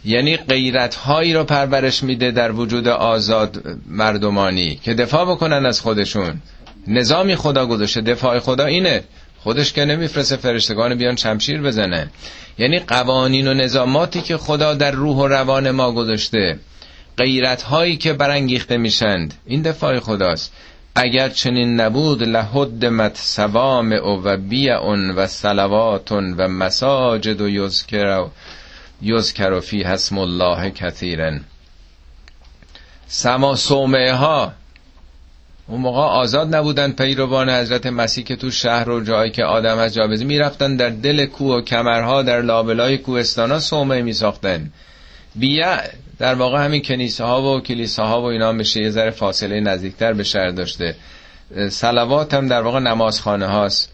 یعنی 0.04 0.36
غیرت 0.36 0.94
هایی 0.94 1.34
رو 1.34 1.44
پرورش 1.44 2.02
میده 2.02 2.30
در 2.30 2.52
وجود 2.52 2.88
آزاد 2.88 3.62
مردمانی 3.86 4.76
که 4.76 4.94
دفاع 4.94 5.24
بکنن 5.24 5.66
از 5.66 5.80
خودشون. 5.80 6.42
نظامی 6.86 7.36
خدا 7.36 7.66
گذاشته. 7.66 8.00
دفاع 8.00 8.38
خدا 8.38 8.64
اینه. 8.64 9.04
خودش 9.42 9.72
که 9.72 9.84
نمیفرسته 9.84 10.36
فرشتگان 10.36 10.94
بیان 10.94 11.16
شمشیر 11.16 11.62
بزنه. 11.62 12.10
یعنی 12.58 12.78
قوانین 12.78 13.48
و 13.48 13.54
نظاماتی 13.54 14.20
که 14.20 14.36
خدا 14.36 14.74
در 14.74 14.90
روح 14.90 15.16
و 15.16 15.26
روان 15.26 15.70
ما 15.70 15.92
گذاشته. 15.92 16.58
غیرت 17.18 17.62
هایی 17.62 17.96
که 17.96 18.12
برانگیخته 18.12 18.76
میشند. 18.76 19.34
این 19.46 19.62
دفاع 19.62 20.00
خداست. 20.00 20.52
اگر 20.94 21.28
چنین 21.28 21.80
نبود 21.80 22.22
لهدمت 22.22 23.16
سوام 23.16 23.92
و 24.24 24.36
بیعن 24.36 25.10
و 25.10 25.26
سلواتون 25.26 26.34
و 26.34 26.48
مساجد 26.48 27.40
و 27.40 27.48
یذکر 27.48 28.26
یذکر 29.02 29.60
فی 29.60 29.82
حسم 29.82 30.18
الله 30.18 30.70
کثیرا 30.70 31.32
سما 33.06 33.54
ها 33.94 34.52
اون 35.68 35.80
موقع 35.80 36.00
آزاد 36.00 36.56
نبودن 36.56 36.92
پیروان 36.92 37.50
حضرت 37.50 37.86
مسیح 37.86 38.24
که 38.24 38.36
تو 38.36 38.50
شهر 38.50 38.90
و 38.90 39.04
جایی 39.04 39.30
که 39.30 39.44
آدم 39.44 39.78
از 39.78 39.94
جابزی 39.94 40.24
می‌رفتن 40.24 40.76
در 40.76 40.88
دل 40.88 41.26
کوه 41.26 41.56
و 41.56 41.60
کمرها 41.60 42.22
در 42.22 42.42
لابلای 42.42 42.98
کوهستانا 42.98 43.58
صومعه 43.58 44.02
می 44.02 44.12
ساختن 44.12 44.70
بیع 45.34 45.76
در 46.18 46.34
واقع 46.34 46.64
همین 46.64 46.82
کنیسه 46.82 47.24
ها 47.24 47.42
و 47.42 47.60
کلیسه 47.60 48.02
ها 48.02 48.22
و 48.22 48.24
اینا 48.24 48.52
بشه 48.52 48.82
یه 48.82 48.90
ذره 48.90 49.10
فاصله 49.10 49.60
نزدیکتر 49.60 50.12
به 50.12 50.24
شهر 50.24 50.50
داشته. 50.50 50.94
سلوات 51.70 52.34
هم 52.34 52.48
در 52.48 52.62
واقع 52.62 52.78
نمازخانه 52.78 53.46
هاست. 53.46 53.92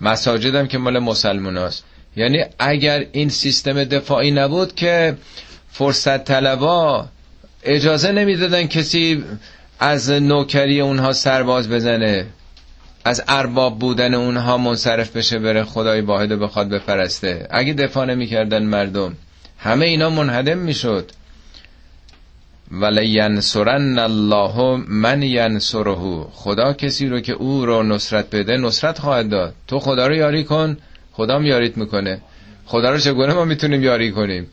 مساجد 0.00 0.54
هم 0.54 0.66
که 0.66 0.78
مال 0.78 0.98
مسلمان 0.98 1.56
هاست. 1.56 1.84
یعنی 2.16 2.44
اگر 2.58 3.06
این 3.12 3.28
سیستم 3.28 3.84
دفاعی 3.84 4.30
نبود 4.30 4.74
که 4.74 5.16
فرصت 5.70 6.24
طلبا 6.24 7.06
اجازه 7.62 8.12
نمی‌دادن 8.12 8.66
کسی 8.66 9.24
از 9.80 10.10
نوکری 10.10 10.80
اونها 10.80 11.12
سرباز 11.12 11.68
بزنه 11.68 12.26
از 13.04 13.24
ارباب 13.28 13.78
بودن 13.78 14.14
اونها 14.14 14.58
منصرف 14.58 15.16
بشه 15.16 15.38
بره 15.38 15.64
خدای 15.64 16.00
واحد 16.00 16.28
بخواد 16.28 16.68
بپرسته. 16.68 17.46
اگه 17.50 17.72
دفاع 17.72 18.06
نمی‌کردن 18.06 18.62
مردم 18.62 19.16
همه 19.58 19.86
اینا 19.86 20.10
منهدم 20.10 20.58
می‌شد. 20.58 21.10
ینصرن 23.02 23.98
الله 23.98 24.84
من 24.88 25.22
ینصره 25.22 26.24
خدا 26.32 26.72
کسی 26.72 27.08
رو 27.08 27.20
که 27.20 27.32
او 27.32 27.66
رو 27.66 27.82
نصرت 27.82 28.30
بده 28.30 28.56
نصرت 28.56 28.98
خواهد 28.98 29.28
داد. 29.28 29.54
تو 29.66 29.78
خدا 29.78 30.06
رو 30.06 30.14
یاری 30.14 30.44
کن 30.44 30.76
خدا 31.12 31.42
یاریت 31.42 31.76
می‌کنه. 31.76 32.20
خدا 32.66 32.90
رو 32.90 32.98
چگونه 32.98 33.34
ما 33.34 33.44
می‌تونیم 33.44 33.82
یاری 33.82 34.12
کنیم؟ 34.12 34.46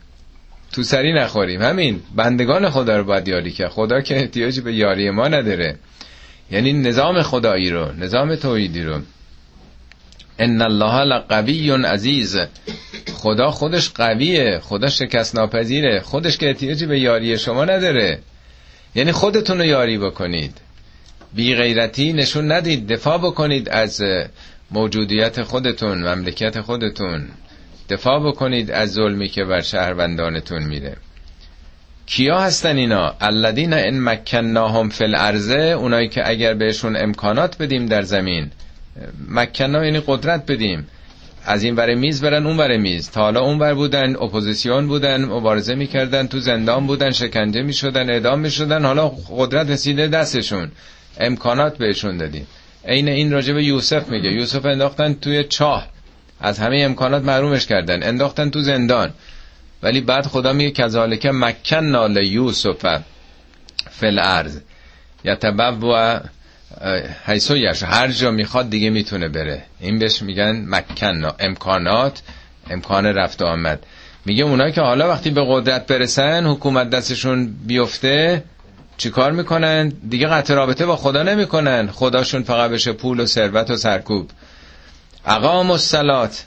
تو 0.74 0.82
سری 0.82 1.12
نخوریم. 1.12 1.62
همین. 1.62 2.02
بندگان 2.16 2.70
خدا 2.70 2.96
رو 2.96 3.04
باید 3.04 3.28
یاری 3.28 3.50
کرد. 3.50 3.68
خدا 3.68 4.00
که 4.00 4.16
احتیاجی 4.16 4.60
به 4.60 4.74
یاری 4.74 5.10
ما 5.10 5.28
نداره. 5.28 5.76
یعنی 6.50 6.72
نظام 6.72 7.22
خدایی 7.22 7.70
رو 7.70 7.92
نظام 7.92 8.36
توحیدی 8.36 8.82
رو. 8.82 9.00
ان 10.38 10.62
الله 10.62 11.04
لقوی 11.04 11.70
عزیز. 11.70 12.38
خدا 13.14 13.50
خودش 13.50 13.90
قویه. 13.90 14.58
خدا 14.62 14.88
شکست 14.88 15.34
ناپذیره 15.34 16.00
خودش 16.00 16.38
که 16.38 16.46
احتیاجی 16.46 16.86
به 16.86 17.00
یاری 17.00 17.38
شما 17.38 17.64
نداره. 17.64 18.18
یعنی 18.94 19.12
خودتون 19.12 19.58
رو 19.58 19.64
یاری 19.64 19.98
بکنید. 19.98 20.58
بی 21.34 21.54
غیرتی 21.54 22.12
نشون 22.12 22.52
ندید. 22.52 22.86
دفاع 22.86 23.18
بکنید 23.18 23.68
از 23.68 24.02
موجودیت 24.70 25.42
خودتون 25.42 25.98
مملکت 25.98 26.60
خودتون. 26.60 27.28
دفاع 27.90 28.28
بکنید 28.28 28.70
از 28.70 28.92
ظلمی 28.92 29.28
که 29.28 29.44
بر 29.44 29.60
شهروندانتون 29.60 30.62
میره. 30.62 30.96
کیا 32.06 32.40
هستن 32.40 32.76
اینا؟ 32.76 33.14
الذین 33.20 33.72
ان 33.72 34.00
مکناهم 34.00 34.88
فی 34.88 35.04
الارض 35.04 35.50
اونایی 35.50 36.08
که 36.08 36.28
اگر 36.28 36.54
بهشون 36.54 36.96
امکانات 36.96 37.58
بدیم 37.58 37.86
در 37.86 38.02
زمین. 38.02 38.50
مکنا 39.28 39.84
یعنی 39.84 40.02
قدرت 40.06 40.46
بدیم. 40.46 40.86
از 41.46 41.64
این 41.64 41.76
ور 41.76 41.94
میز 41.94 42.22
برن 42.22 42.46
اون 42.46 42.56
ور 42.56 42.76
میز. 42.76 43.10
تا 43.10 43.20
حالا 43.20 43.40
اون 43.40 43.58
ور 43.58 43.74
بودن 43.74 44.16
اپوزیسیون 44.16 44.86
بودن 44.86 45.24
مبارزه 45.24 45.74
می‌کردن 45.74 46.26
تو 46.26 46.38
زندان 46.38 46.86
بودن 46.86 47.10
شکنجه 47.10 47.62
می‌شدن 47.62 48.10
اعدام 48.10 48.40
می‌شدن. 48.40 48.84
حالا 48.84 49.08
قدرت 49.08 49.70
رسیده 49.70 50.08
دستشون. 50.08 50.70
امکانات 51.20 51.78
بهشون 51.78 52.16
دادیم. 52.16 52.46
عین 52.84 53.08
این 53.08 53.32
راجع 53.32 53.54
به 53.54 53.64
یوسف 53.64 54.08
میگه. 54.08 54.32
یوسف 54.32 54.66
انداختن 54.66 55.14
توی 55.14 55.44
چاه. 55.44 55.93
از 56.44 56.58
همه 56.58 56.78
امکانات 56.78 57.22
محرومش 57.22 57.66
کردن. 57.66 58.02
انداختن 58.02 58.50
تو 58.50 58.60
زندان. 58.62 59.10
ولی 59.82 60.00
بعد 60.00 60.26
خدا 60.26 60.52
میگه 60.52 60.70
کذالک 60.70 61.26
مکن 61.26 61.84
نال 61.84 62.16
یوسف 62.16 63.00
فل 63.90 64.18
ارز 64.18 64.60
یتبوا 65.24 66.20
حیثو 67.26 67.56
یش 67.56 67.82
هر 67.82 68.08
جا 68.08 68.30
می‌خواد 68.30 68.70
دیگه 68.70 68.90
می‌تونه 68.90 69.28
بره. 69.28 69.62
این 69.80 69.98
بهش 69.98 70.22
میگن 70.22 70.64
مکن 70.68 71.32
امکانات 71.40 72.22
امکان 72.70 73.06
رفت 73.06 73.42
و 73.42 73.46
آمد. 73.46 73.86
میگه 74.26 74.44
اونایی 74.44 74.72
که 74.72 74.80
حالا 74.80 75.08
وقتی 75.08 75.30
به 75.30 75.44
قدرت 75.48 75.86
برسن 75.86 76.46
حکومت 76.46 76.90
دستشون 76.90 77.54
بیفته 77.66 78.44
چیکار 78.96 79.32
می‌کنن؟ 79.32 79.88
دیگه 79.88 80.26
قطع 80.26 80.54
رابطه 80.54 80.86
با 80.86 80.96
خدا 80.96 81.22
نمی‌کنن. 81.22 81.86
خداشون 81.86 82.42
فقط 82.42 82.70
بشه 82.70 82.92
پول 82.92 83.20
و 83.20 83.26
ثروت 83.26 83.70
و 83.70 83.76
سرکوب. 83.76 84.30
اقام 85.26 85.70
و 85.70 85.78
سلات 85.78 86.44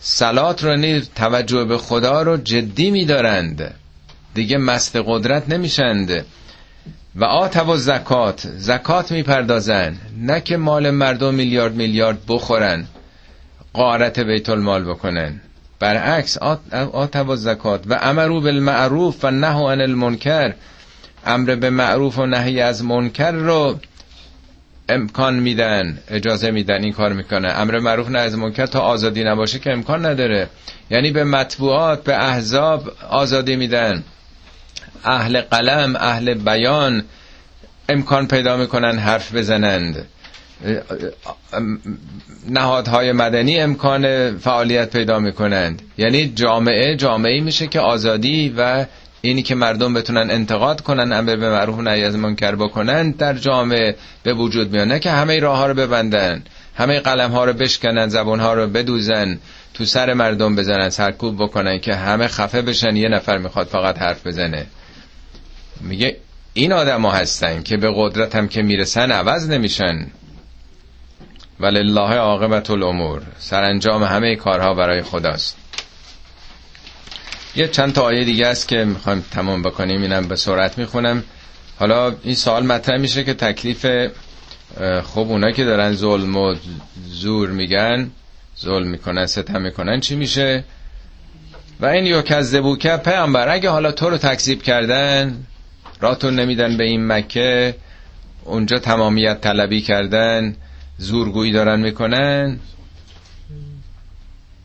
سلات 0.00 0.64
رو 0.64 0.76
نیز 0.76 1.10
توجه 1.14 1.64
به 1.64 1.78
خدا 1.78 2.22
رو 2.22 2.36
جدی 2.36 2.90
میدارند. 2.90 3.74
دیگه 4.34 4.58
مست 4.58 4.96
قدرت 5.06 5.48
نمیشند. 5.48 6.24
و 7.16 7.24
آتو 7.24 7.72
و 7.72 7.76
زکات 7.76 8.48
زکات 8.56 9.12
می‌پردازن 9.12 9.96
نه 10.18 10.40
که 10.40 10.56
مال 10.56 10.90
مردم 10.90 11.34
میلیارد 11.34 11.74
میلیارد 11.74 12.18
بخورن. 12.28 12.86
قارت 13.72 14.18
بیت 14.18 14.48
المال 14.48 14.84
بکنن. 14.84 15.40
برعکس 15.78 16.38
آتو 16.92 17.32
و 17.32 17.36
زکات 17.36 17.84
و 17.86 17.98
امرو 18.02 18.40
بالمعروف 18.40 19.24
و 19.24 19.30
نهو 19.30 19.68
عن 19.68 19.80
المنکر. 19.80 20.54
امر 21.26 21.54
به 21.54 21.70
معروف 21.70 22.18
و 22.18 22.26
نهی 22.26 22.60
از 22.60 22.84
منکر 22.84 23.30
رو 23.30 23.78
امکان 24.88 25.38
میدن 25.38 25.98
اجازه 26.08 26.50
میدن 26.50 26.84
این 26.84 26.92
کار 26.92 27.12
می‌کنه. 27.12 27.48
امر 27.48 27.78
معروف 27.78 28.08
نه 28.08 28.18
از 28.18 28.38
منکر 28.38 28.66
تا 28.66 28.80
آزادی 28.80 29.24
نباشه 29.24 29.58
که 29.58 29.72
امکان 29.72 30.06
نداره. 30.06 30.48
یعنی 30.90 31.10
به 31.10 31.24
مطبوعات 31.24 32.04
به 32.04 32.24
احزاب 32.24 32.92
آزادی 33.10 33.56
میدن. 33.56 34.04
اهل 35.04 35.40
قلم 35.40 35.96
اهل 35.96 36.34
بیان 36.34 37.04
امکان 37.88 38.26
پیدا 38.26 38.56
می‌کنن 38.56 38.98
حرف 38.98 39.34
بزنند. 39.34 40.06
نهادهای 42.48 43.12
مدنی 43.12 43.60
امکان 43.60 44.36
فعالیت 44.38 44.90
پیدا 44.90 45.18
می‌کنند. 45.18 45.82
یعنی 45.98 46.28
جامعه 46.28 46.96
جامعه 46.96 47.40
میشه 47.40 47.66
که 47.66 47.80
آزادی 47.80 48.54
و 48.56 48.86
اینی 49.20 49.42
که 49.42 49.54
مردم 49.54 49.94
بتونن 49.94 50.30
انتقاد 50.30 50.80
کنن 50.80 51.12
امر 51.12 51.36
به 51.36 51.50
معروف 51.50 51.78
نهی 51.78 52.04
از 52.04 52.16
منکر 52.16 52.54
بکنن 52.54 53.10
در 53.10 53.34
جامعه 53.34 53.96
به 54.22 54.34
وجود 54.34 54.72
میاد. 54.72 54.88
نه 54.88 54.98
که 54.98 55.10
همه 55.10 55.40
راه 55.40 55.58
ها 55.58 55.66
رو 55.66 55.74
ببندن 55.74 56.42
همه 56.76 57.00
قلم 57.00 57.30
ها 57.30 57.44
رو 57.44 57.52
بشکنن 57.52 58.08
زبان 58.08 58.40
ها 58.40 58.54
رو 58.54 58.66
بدوزن 58.66 59.38
تو 59.74 59.84
سر 59.84 60.14
مردم 60.14 60.56
بزنن 60.56 60.90
سرکوب 60.90 61.42
بکنن 61.42 61.78
که 61.78 61.94
همه 61.94 62.28
خفه 62.28 62.62
بشن 62.62 62.96
یه 62.96 63.08
نفر 63.08 63.38
می‌خواد 63.38 63.66
فقط 63.66 63.98
حرف 63.98 64.26
بزنه. 64.26 64.66
میگه 65.80 66.16
این 66.54 66.72
آدم 66.72 67.02
ها 67.02 67.12
هستن 67.12 67.62
که 67.62 67.76
به 67.76 67.92
قدرت 67.96 68.36
هم 68.36 68.48
که 68.48 68.62
می‌رسن 68.62 69.12
عوض 69.12 69.50
نمیشن. 69.50 70.06
ولله 71.60 72.14
عاقبت 72.14 72.70
الامور. 72.70 73.22
سرانجام 73.38 74.02
همه 74.04 74.36
کارها 74.36 74.74
برای 74.74 75.02
خداست. 75.02 75.67
یه 77.56 77.68
چند 77.68 77.92
تا 77.92 78.02
آیه 78.02 78.24
دیگه 78.24 78.46
است 78.46 78.68
که 78.68 78.84
می‌خوایم 78.84 79.24
تمام 79.30 79.62
بکنیم 79.62 80.02
اینم 80.02 80.28
به 80.28 80.36
سرعت 80.36 80.78
می‌خونم. 80.78 81.24
حالا 81.78 82.14
این 82.22 82.34
سوال 82.34 82.66
مطرح 82.66 83.00
میشه 83.00 83.24
که 83.24 83.34
تکلیف 83.34 83.86
خب 85.04 85.18
اونا 85.18 85.50
که 85.50 85.64
دارن 85.64 85.92
ظلم 85.92 86.36
و 86.36 86.54
زور 87.08 87.50
میگن 87.50 88.10
ظلم 88.60 88.86
می‌کنن 88.86 89.26
ستم 89.26 89.62
می‌کنن 89.62 90.00
چی 90.00 90.16
میشه؟ 90.16 90.64
و 91.80 91.86
این 91.86 92.06
یو 92.06 92.22
کذبو 92.22 92.76
که 92.76 92.96
پیامبر 92.96 93.48
اگه 93.48 93.70
حالا 93.70 93.92
تو 93.92 94.10
رو 94.10 94.18
تکذیب 94.18 94.62
کردن 94.62 95.46
راتون 96.00 96.34
نمیدن 96.40 96.76
به 96.76 96.84
این 96.84 97.06
مکه 97.06 97.74
اونجا 98.44 98.78
تمامیت 98.78 99.40
طلبی 99.40 99.80
کردن 99.80 100.56
زورگویی 100.98 101.52
دارن 101.52 101.80
می‌کنن. 101.80 102.58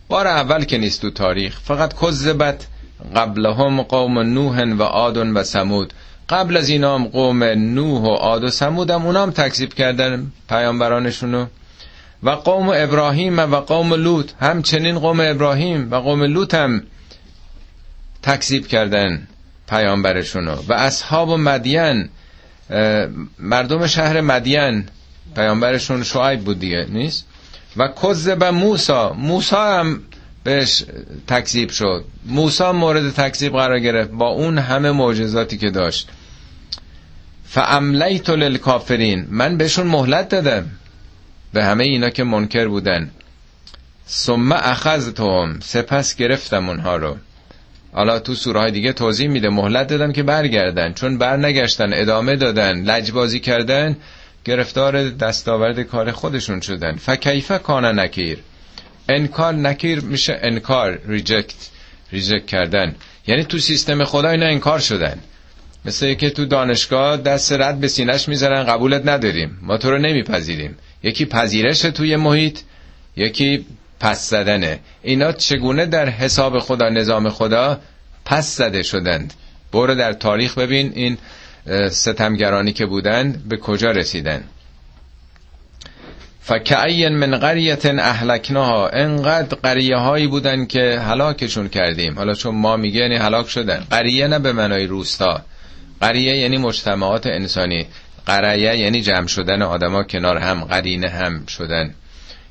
بار 0.07 0.27
اول 0.27 0.63
که 0.63 0.77
نیست 0.77 1.01
تو 1.01 1.09
تاریخ 1.11 1.59
فقط 1.59 1.93
کذبت 2.01 2.67
قبلهم 3.15 3.81
قوم 3.81 4.19
نوح 4.19 4.63
و 4.63 4.83
عاد 4.83 5.17
و 5.17 5.43
سمود 5.43 5.93
قبل 6.29 6.57
از 6.57 6.69
اینام 6.69 7.07
قوم 7.07 7.43
نوح 7.43 8.01
و 8.01 8.13
عاد 8.13 8.43
و 8.43 8.49
سمود 8.49 8.91
هم 8.91 9.05
اونام 9.05 9.31
تکذیب 9.31 9.73
کردن 9.73 10.31
پیامبرانشونو. 10.49 11.45
و 12.23 12.29
قوم 12.29 12.69
ابراهیم 12.75 13.39
و 13.39 13.55
قوم 13.55 13.93
لوط. 13.93 14.31
همچنین 14.39 14.99
قوم 14.99 15.19
ابراهیم 15.19 15.91
و 15.91 15.95
قوم 15.95 16.23
لوط 16.23 16.53
هم 16.53 16.83
تکذیب 18.21 18.67
کردن 18.67 19.27
پیامبرشونو. 19.69 20.55
و 20.67 20.73
اصحاب 20.73 21.29
و 21.29 21.37
مدین 21.37 22.09
مردم 23.39 23.87
شهر 23.87 24.21
مدین. 24.21 24.85
پیامبرشون 25.35 26.03
شعیب 26.03 26.39
بود 26.39 26.59
دیگه 26.59 26.85
نیست؟ 26.89 27.25
و 27.77 27.87
کذب 27.87 28.43
موسا 28.43 29.13
موسا 29.13 29.79
هم 29.79 30.01
بهش 30.43 30.83
تکذیب 31.27 31.69
شد. 31.69 32.05
موسا 32.25 32.73
مورد 32.73 33.11
تکذیب 33.11 33.53
قرار 33.53 33.79
گرفت 33.79 34.11
با 34.11 34.27
اون 34.27 34.57
همه 34.57 34.91
معجزاتی 34.91 35.57
که 35.57 35.69
داشت. 35.69 36.09
فاملیت 37.45 38.29
للکافرین 38.29 39.27
من 39.29 39.57
بهشون 39.57 39.87
مهلت 39.87 40.29
دادم. 40.29 40.69
به 41.53 41.63
همه 41.63 41.83
اینا 41.83 42.09
که 42.09 42.23
منکر 42.23 42.67
بودن. 42.67 43.11
ثم 44.09 44.51
اخذتهم 44.51 45.59
سپس 45.63 46.15
گرفتم 46.15 46.69
اونها 46.69 46.95
رو. 46.95 47.17
حالا 47.93 48.19
تو 48.19 48.35
سوره 48.35 48.59
های 48.59 48.71
دیگه 48.71 48.93
توضیح 48.93 49.27
میده. 49.27 49.49
مهلت 49.49 49.87
دادم 49.87 50.11
که 50.11 50.23
برگردن. 50.23 50.93
چون 50.93 51.17
برنگشتن 51.17 51.93
ادامه 51.93 52.35
دادن 52.35 52.83
لجبازی 52.83 53.39
کردن 53.39 53.97
گرفتار 54.45 55.09
دستاورد 55.09 55.79
کار 55.81 56.11
خودشون 56.11 56.59
شدن. 56.61 56.95
فکیف 56.95 57.51
کان 57.51 57.99
نکیر 57.99 58.37
انکار 59.09 59.53
نکیر 59.53 59.99
میشه 59.99 60.39
انکار 60.41 60.99
reject 61.07 61.69
reject 62.11 62.45
کردن. 62.45 62.95
یعنی 63.27 63.43
تو 63.43 63.59
سیستم 63.59 64.03
خدا 64.03 64.29
اینا 64.29 64.45
انکار 64.45 64.79
شدن. 64.79 65.19
مثل 65.85 66.13
که 66.13 66.29
تو 66.29 66.45
دانشگاه 66.45 67.17
دست 67.17 67.51
رد 67.51 67.79
به 67.79 67.87
سینش 67.87 68.29
می‌ذارن 68.29 68.63
قبولت 68.63 69.07
نداریم. 69.07 69.59
ما 69.61 69.77
تو 69.77 69.91
رو 69.91 69.97
نمیپذیریم. 69.97 70.75
یکی 71.03 71.25
پذیرش 71.25 71.79
توی 71.79 72.15
محیط 72.15 72.59
یکی 73.15 73.65
پس 73.99 74.29
زدنه. 74.29 74.79
اینا 75.03 75.31
چگونه 75.31 75.85
در 75.85 76.09
حساب 76.09 76.59
خدا 76.59 76.89
نظام 76.89 77.29
خدا 77.29 77.79
پس 78.25 78.55
زده 78.57 78.83
شدند؟ 78.83 79.33
برو 79.71 79.95
در 79.95 80.13
تاریخ 80.13 80.57
ببین 80.57 80.91
این 80.95 81.17
ستمگرانی 81.89 82.73
که 82.73 82.85
بودند 82.85 83.49
به 83.49 83.57
کجا 83.57 83.91
رسیدن. 83.91 84.43
فکعین 86.45 87.15
من 87.15 87.37
قریت 87.37 87.85
اهلکناها 87.85 88.89
انقدر 88.89 89.57
قریه 89.63 89.97
هایی 89.97 90.27
بودن 90.27 90.65
که 90.65 90.99
هلاکشون 90.99 91.69
کردیم. 91.69 92.15
حالا 92.15 92.33
چون 92.33 92.55
ما 92.55 92.77
میگه 92.77 92.99
یعنی 92.99 93.15
هلاک 93.15 93.49
شدن. 93.49 93.83
قریه 93.89 94.27
نه 94.27 94.39
به 94.39 94.53
منای 94.53 94.85
روستا. 94.85 95.41
قریه 96.01 96.37
یعنی 96.37 96.57
مجتمعات 96.57 97.27
انسانی. 97.27 97.85
قریه 98.25 98.77
یعنی 98.77 99.01
جمع 99.01 99.27
شدن 99.27 99.61
آدما 99.61 100.03
کنار 100.03 100.37
هم 100.37 100.63
قرینه 100.63 101.09
هم 101.09 101.45
شدن. 101.45 101.93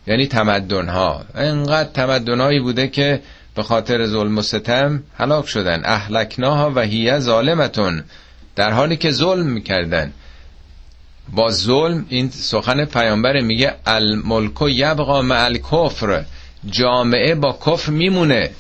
یعنی 0.06 0.26
تمدن 0.26 0.88
ها 0.88 1.24
انقدر 1.34 1.90
تمدن 1.90 2.40
هایی 2.40 2.60
بوده 2.60 2.88
که 2.88 3.20
به 3.54 3.62
خاطر 3.62 4.06
ظلم 4.06 4.38
و 4.38 4.42
ستم 4.42 5.02
هلاک 5.18 5.48
شدن. 5.48 5.82
اهلکناها 5.84 6.72
و 6.74 6.80
هیه 6.80 7.18
ظالمتون. 7.18 8.04
در 8.56 8.70
حالی 8.70 8.96
که 8.96 9.10
ظلم 9.10 9.46
می‌کردن. 9.46 10.12
با 11.28 11.50
ظلم 11.50 12.06
این 12.08 12.30
سخن 12.30 12.84
پیامبر 12.84 13.40
میگه 13.40 13.74
الملک 13.86 14.62
یبقا 14.62 15.22
مع 15.22 15.44
الکفر. 15.44 16.24
جامعه 16.70 17.34
با 17.34 17.58
کفر 17.66 17.90
میمونه 17.90 18.50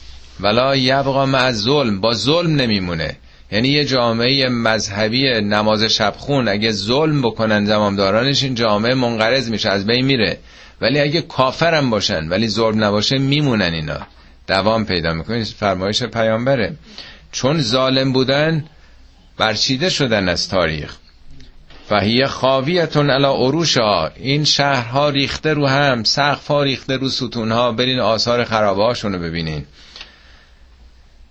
ولا 0.40 0.76
یبقا 0.76 1.26
مع 1.26 1.52
ظلم 1.52 2.00
با 2.00 2.14
ظلم 2.14 2.56
نمیمونه. 2.56 3.16
یعنی 3.52 3.68
یه 3.68 3.84
جامعه 3.84 4.48
مذهبی 4.48 5.40
نماز 5.40 5.82
شبخون 5.84 6.48
اگه 6.48 6.72
ظلم 6.72 7.22
بکنن 7.22 7.66
زمامدارانش 7.66 8.42
این 8.42 8.54
جامعه 8.54 8.94
منقرض 8.94 9.50
میشه 9.50 9.68
از 9.68 9.86
بین 9.86 10.04
میره. 10.04 10.38
ولی 10.80 11.00
اگه 11.00 11.22
کافرم 11.22 11.90
باشن 11.90 12.28
ولی 12.28 12.48
ظلم 12.48 12.84
نباشه 12.84 13.18
میمونن 13.18 13.74
اینا. 13.74 13.98
دوام 14.46 14.84
پیدا 14.84 15.12
می‌کنه 15.12 15.44
فرمایش 15.44 16.02
پیامبره. 16.02 16.76
چون 17.32 17.60
ظالم 17.60 18.12
بودن 18.12 18.64
برچیده 19.36 19.90
شدن 19.90 20.28
از 20.28 20.48
تاریخ. 20.48 20.96
فهی 21.92 22.26
خاویتون 22.26 23.10
علا 23.10 23.32
عروشا. 23.34 24.08
این 24.08 24.44
شهرها 24.44 25.08
ریخته 25.08 25.54
رو 25.54 25.66
هم 25.66 26.04
سقفها 26.04 26.62
ریخته 26.62 26.96
رو 26.96 27.08
ستونها. 27.08 27.72
برین 27.72 28.00
آثار 28.00 28.44
خرابه 28.44 28.94
رو 29.02 29.18
ببینین 29.18 29.64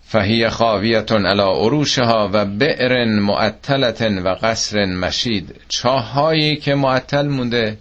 فهی 0.06 0.50
خاویتون 0.50 1.26
علا 1.26 1.52
عروشها 1.52 2.30
و 2.34 2.46
بئر 2.46 3.06
معطلتن 3.06 4.20
و 4.20 4.36
قصر 4.42 4.86
مشید. 4.86 5.56
چاهایی 5.70 6.56
که 6.56 6.76
معطل 6.76 7.28
مونده. 7.28 7.78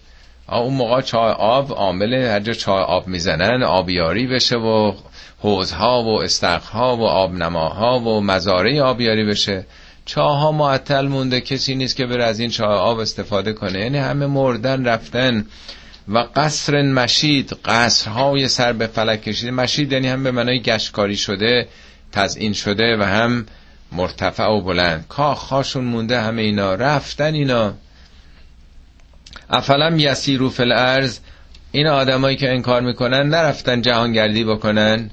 اون 0.49 0.75
موقع 0.75 1.01
چای 1.01 1.33
آب 1.33 1.73
عامل 1.73 2.15
هر 2.15 2.41
جا 2.41 2.53
چای 2.53 2.83
آب 2.83 3.09
می‌زنن 3.09 3.63
آبیاری 3.63 4.27
بشه 4.27 4.57
و 4.57 4.93
حوزها 5.39 6.03
و 6.03 6.23
استخها 6.23 6.97
و 6.97 7.03
آبنماها 7.03 7.99
و 7.99 8.21
مزاره 8.21 8.83
آبیاری 8.83 9.25
بشه. 9.25 9.67
چاها 10.05 10.53
معطل 10.53 11.07
مونده 11.07 11.41
کسی 11.41 11.75
نیست 11.75 11.97
که 11.97 12.07
بره 12.07 12.25
از 12.25 12.41
این 12.41 12.51
چاه 12.51 12.73
آب 12.73 12.99
استفاده 12.99 13.53
کنه. 13.53 13.81
یعنی 13.81 13.99
همه 13.99 14.27
مردن 14.27 14.85
رفتن 14.85 15.47
و 16.09 16.27
قصر 16.37 16.83
مشید 16.83 17.53
قصرهای 17.65 18.49
سر 18.49 18.73
به 18.73 18.87
فلک 18.87 19.23
کشیده. 19.23 19.51
مشید 19.51 19.93
یعنی 19.93 20.09
هم 20.09 20.23
به 20.23 20.31
منای 20.31 20.61
گشکاری 20.61 21.17
شده 21.17 21.69
تزئین 22.13 22.53
شده 22.53 22.97
و 22.97 23.03
هم 23.03 23.47
مرتفع 23.93 24.47
و 24.47 24.61
بلند. 24.61 25.05
کاخهاشون 25.09 25.85
مونده 25.85 26.21
همه 26.21 26.43
اینا. 26.43 26.75
رفتن 26.75 27.35
اینا. 27.35 27.75
افلم 29.51 29.99
یسیرو 29.99 30.51
فی 30.51 30.63
الارض. 30.63 31.19
این 31.73 31.87
آدمایی 31.87 32.37
که 32.37 32.51
انکار 32.51 32.81
می‌کنن 32.81 33.29
نرفتن 33.29 33.83
جهانگردی 33.83 34.45
بکنن. 34.45 35.11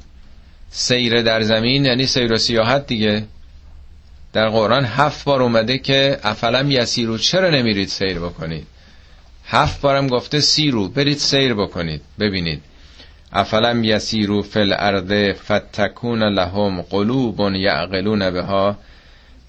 سیر 0.70 1.22
در 1.22 1.42
زمین 1.42 1.86
یعنی 1.86 2.06
سیر 2.06 2.34
و 2.34 2.38
سیاحت 2.38 2.88
دیگه. 2.88 3.24
در 4.38 4.50
قرآن 4.50 4.86
هفت 4.86 5.26
بار 5.26 5.42
اومده 5.42 5.78
که 5.78 6.20
افلم 6.24 6.72
یسیرو 6.72 7.18
چرا 7.18 7.50
نمیرید 7.50 7.88
سیر 7.88 8.20
بکنید؟ 8.20 8.68
هفت 9.46 9.82
بارم 9.82 10.08
گفته 10.08 10.40
سیرو 10.40 10.88
برید 10.88 11.18
سیر 11.18 11.54
بکنید 11.54 12.02
ببینید. 12.20 12.62
افلم 13.34 13.84
یسیرو 13.84 14.42
فی 14.42 14.60
الارض 14.60 15.36
فتکون 15.36 16.24
لهم 16.24 16.82
قلوب 16.82 17.40
یعقلون 17.56 18.30
بها. 18.30 18.78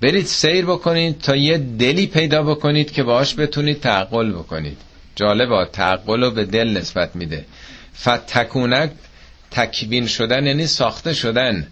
برید 0.00 0.26
سیر 0.26 0.64
بکنید 0.66 1.20
تا 1.20 1.36
یه 1.36 1.58
دلی 1.58 2.06
پیدا 2.06 2.42
بکنید 2.42 2.92
که 2.92 3.02
باش 3.02 3.34
بتونید 3.38 3.80
تعقل 3.80 4.32
بکنید. 4.32 4.78
جالبا 5.16 5.64
تعقل 5.64 6.24
رو 6.24 6.30
به 6.30 6.44
دل 6.44 6.68
نسبت 6.68 7.16
میده. 7.16 7.44
فتکونک 7.96 8.90
تکبین 9.50 10.06
شدن 10.06 10.46
یعنی 10.46 10.66
ساخته 10.66 11.14
شدن. 11.14 11.66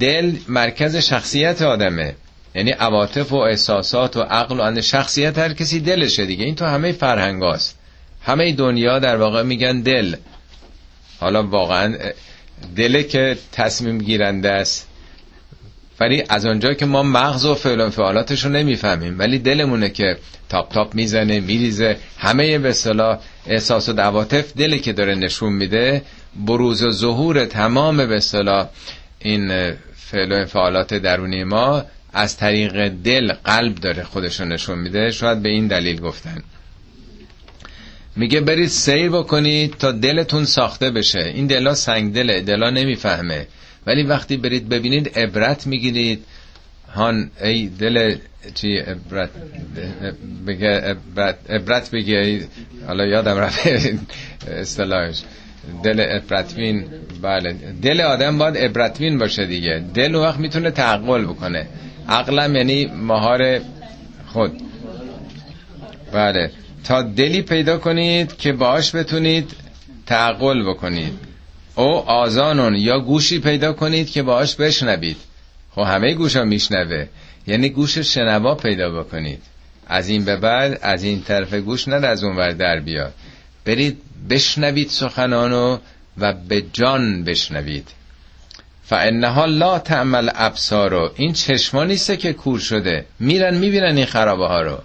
دل 0.00 0.36
مرکز 0.48 0.96
شخصیت 0.96 1.62
آدمه. 1.62 2.14
یعنی 2.58 2.70
عواطف 2.70 3.32
و 3.32 3.36
احساسات 3.36 4.16
و 4.16 4.20
عقل 4.20 4.58
و 4.58 4.62
اند 4.62 4.80
شخصیت 4.80 5.38
هر 5.38 5.52
کسی 5.52 5.80
دلشه 5.80 6.26
دیگه. 6.26 6.44
این 6.44 6.54
تو 6.54 6.64
همه 6.64 6.92
فرهنگاست. 6.92 7.78
همه 8.22 8.52
دنیا 8.52 8.98
در 8.98 9.16
واقع 9.16 9.42
میگن 9.42 9.80
دل. 9.80 10.16
حالا 11.20 11.42
واقعا 11.42 11.96
دله 12.76 13.02
که 13.02 13.38
تصمیم 13.52 13.98
گیرنده 13.98 14.50
است. 14.50 14.88
ولی 16.00 16.24
از 16.28 16.46
اونجا 16.46 16.74
که 16.74 16.86
ما 16.86 17.02
مغز 17.02 17.44
و 17.44 17.54
فعل 17.54 17.80
و 17.80 17.90
فعالاتش 17.90 18.44
رو 18.44 18.50
نمی‌فهمیم 18.50 19.18
ولی 19.18 19.38
دلمونه 19.38 19.88
که 19.88 20.16
تاپ 20.48 20.72
تاپ 20.72 20.94
می‌زنه 20.94 21.40
میریزه. 21.40 21.96
همه 22.18 22.58
به 22.58 22.68
اصطلاح 22.68 23.18
احساس 23.46 23.88
و 23.88 24.00
عواطف 24.00 24.52
دلی 24.56 24.78
که 24.78 24.92
داره 24.92 25.14
نشون 25.14 25.52
میده. 25.52 26.02
بروز 26.36 26.82
و 26.82 26.90
ظهور 26.90 27.44
تمام 27.44 27.96
به 27.96 28.16
اصطلاح 28.16 28.68
این 29.18 29.72
فعل 29.96 30.32
و 30.32 30.34
انفعالات 30.34 30.94
درونی 30.94 31.44
ما 31.44 31.84
از 32.12 32.36
طریق 32.36 32.88
دل 32.88 33.32
قلب 33.32 33.74
داره 33.74 34.02
خودشو 34.02 34.44
نشون 34.44 34.78
میده 34.78 35.10
شاید 35.10 35.42
به 35.42 35.48
این 35.48 35.66
دلیل 35.66 36.00
گفتن. 36.00 36.42
میگه 38.16 38.40
برید 38.40 38.68
سیر 38.68 39.10
بکنید 39.10 39.74
تا 39.78 39.92
دلتون 39.92 40.44
ساخته 40.44 40.90
بشه. 40.90 41.32
این 41.34 41.46
دلا 41.46 41.74
سنگ 41.74 42.14
دله 42.14 42.40
دلا 42.40 42.70
نمی‌فهمه. 42.70 43.46
ولی 43.86 44.02
وقتی 44.02 44.36
برید 44.36 44.68
ببینید 44.68 45.18
عبرت 45.18 45.66
می‌گیرید. 45.66 46.24
هان 46.94 47.30
ای 47.42 47.68
دل 47.68 48.16
چی؟ 48.54 48.78
عبرت 48.78 49.30
بگه 50.46 50.96
عبرت, 51.48 51.90
بگه 51.90 52.48
حالا 52.86 53.06
یادم 53.06 53.36
رفت 53.36 53.68
اصطلاحش. 54.48 55.22
دل 55.82 56.00
عبرتوین 56.00 56.84
بله. 57.22 57.52
دل 57.82 58.00
آدم 58.00 58.38
باید 58.38 58.56
عبرتوین 58.56 59.18
باشه 59.18 59.46
دیگه. 59.46 59.84
دل 59.94 60.14
وقت 60.14 60.38
می‌تونه 60.38 60.70
تعقل 60.70 61.24
بکنه. 61.24 61.66
عقلم 62.08 62.56
یعنی 62.56 62.86
مهار 62.86 63.60
خود. 64.26 64.60
بله. 66.12 66.50
تا 66.84 67.02
دلی 67.02 67.42
پیدا 67.42 67.78
کنید 67.78 68.36
که 68.36 68.52
باش 68.52 68.94
بتونید 68.94 69.50
تعقل 70.06 70.70
بکنید. 70.70 71.12
او 71.74 71.84
آزانون. 72.10 72.76
یا 72.76 73.00
گوشی 73.00 73.38
پیدا 73.38 73.72
کنید 73.72 74.10
که 74.10 74.22
باش 74.22 74.56
بشنوید. 74.56 75.16
خب 75.74 75.82
همه 75.82 76.14
گوشا 76.14 76.44
میشنوه. 76.44 77.06
یعنی 77.46 77.68
گوش 77.68 77.98
شنوا 77.98 78.54
پیدا 78.54 78.90
بکنید. 78.90 79.42
از 79.86 80.08
این 80.08 80.24
به 80.24 80.36
بعد 80.36 80.78
از 80.82 81.02
این 81.02 81.22
طرف 81.22 81.54
گوش 81.54 81.88
نه 81.88 82.06
از 82.06 82.24
اونور 82.24 82.52
در 82.52 82.80
بیاد. 82.80 83.14
برید 83.64 83.98
بشنوید 84.30 84.88
سخنانو 84.88 85.78
و 86.18 86.32
به 86.32 86.62
جان 86.72 87.24
بشنوید. 87.24 87.88
فانها 88.88 89.44
لا 89.44 89.78
تعمل 89.78 90.30
ابصارو 90.34 91.10
این 91.16 91.32
چشما 91.32 91.84
نیسته 91.84 92.16
که 92.16 92.32
کور 92.32 92.58
شده. 92.58 93.06
میرن 93.20 93.54
می‌بینن 93.54 93.96
این 93.96 94.06
خرابه 94.06 94.46
ها 94.46 94.62
رو. 94.62 94.78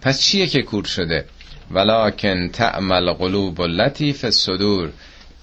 پس 0.00 0.22
چیه 0.22 0.46
که 0.46 0.62
کور 0.62 0.84
شده؟ 0.84 1.24
ولکن 1.70 2.48
تعمل 2.48 3.12
قلوب 3.12 3.60
التي 3.60 4.12
فی 4.12 4.26
الصدور. 4.26 4.90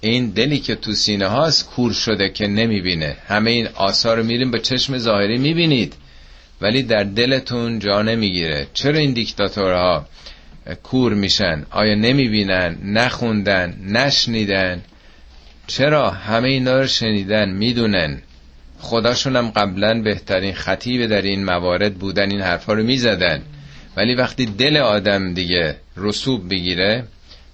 این 0.00 0.30
دلی 0.30 0.58
که 0.58 0.74
تو 0.74 0.92
سینه 0.92 1.26
هاست 1.26 1.70
کور 1.70 1.92
شده 1.92 2.28
که 2.28 2.46
نمی‌بینه. 2.46 3.16
همه 3.28 3.50
این 3.50 3.68
آثار 3.74 4.16
رو 4.16 4.24
میریم 4.24 4.50
به 4.50 4.58
چشم 4.58 4.98
ظاهری 4.98 5.38
می‌بینید. 5.38 5.94
ولی 6.60 6.82
در 6.82 7.04
دلتون 7.04 7.78
جا 7.78 8.02
نمی‌گیره. 8.02 8.66
چرا 8.74 8.98
این 8.98 9.12
دیکتاتورها 9.12 10.06
کور 10.82 11.14
میشن؟ 11.14 11.66
آیا 11.70 11.94
نمی‌بینن؟ 11.94 12.78
نخوندن؟ 12.84 13.76
نشنیدن؟ 13.86 14.82
چرا 15.70 16.10
همه 16.10 16.48
اینا 16.48 16.80
رو 16.80 16.86
شنیدن 16.86 17.50
می‌دونن؟ 17.50 18.22
خداشون 18.78 19.36
هم 19.36 19.50
قبلا 19.50 20.02
بهترین 20.02 20.54
خطیب 20.54 21.06
در 21.06 21.22
این 21.22 21.44
موارد 21.44 21.94
بودن 21.94 22.30
این 22.30 22.40
حرفا 22.40 22.72
رو 22.72 22.82
می‌زدن. 22.82 23.42
ولی 23.96 24.14
وقتی 24.14 24.46
دل 24.46 24.76
آدم 24.76 25.34
دیگه 25.34 25.76
رسوب 25.96 26.50
بگیره 26.50 27.04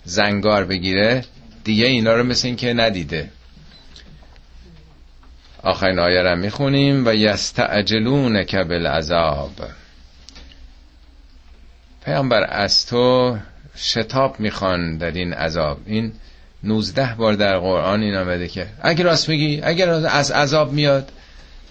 زنگار 0.05 0.65
بگیره 0.65 1.25
دیگه 1.65 1.87
اینا 1.87 2.15
رو 2.15 2.25
مثل 2.25 2.49
این 2.49 2.57
که 2.57 2.75
ندیده. 2.75 3.31
آخرین 5.63 5.99
آیه 5.99 6.23
رو 6.23 6.37
می‌خونیم. 6.37 7.07
و 7.07 7.15
یستعجلون 7.15 8.45
که 8.45 8.65
بالعذاب. 8.65 9.53
پیامبر 12.05 12.47
از 12.51 12.87
تو 12.87 13.37
شتاب 13.77 14.41
می‌خوان 14.41 14.97
در 14.97 15.11
این 15.11 15.33
عذاب. 15.33 15.79
این 15.87 16.13
نوزده 16.65 17.15
بار 17.19 17.33
در 17.33 17.59
قرآن 17.59 18.03
این 18.03 18.17
آمده 18.17 18.49
که. 18.49 18.67
اگر 18.83 19.05
راست 19.05 19.29
میگی 19.29 19.61
اگر 19.63 19.91
از 19.91 20.31
عذاب 20.31 20.73
میاد 20.73 21.13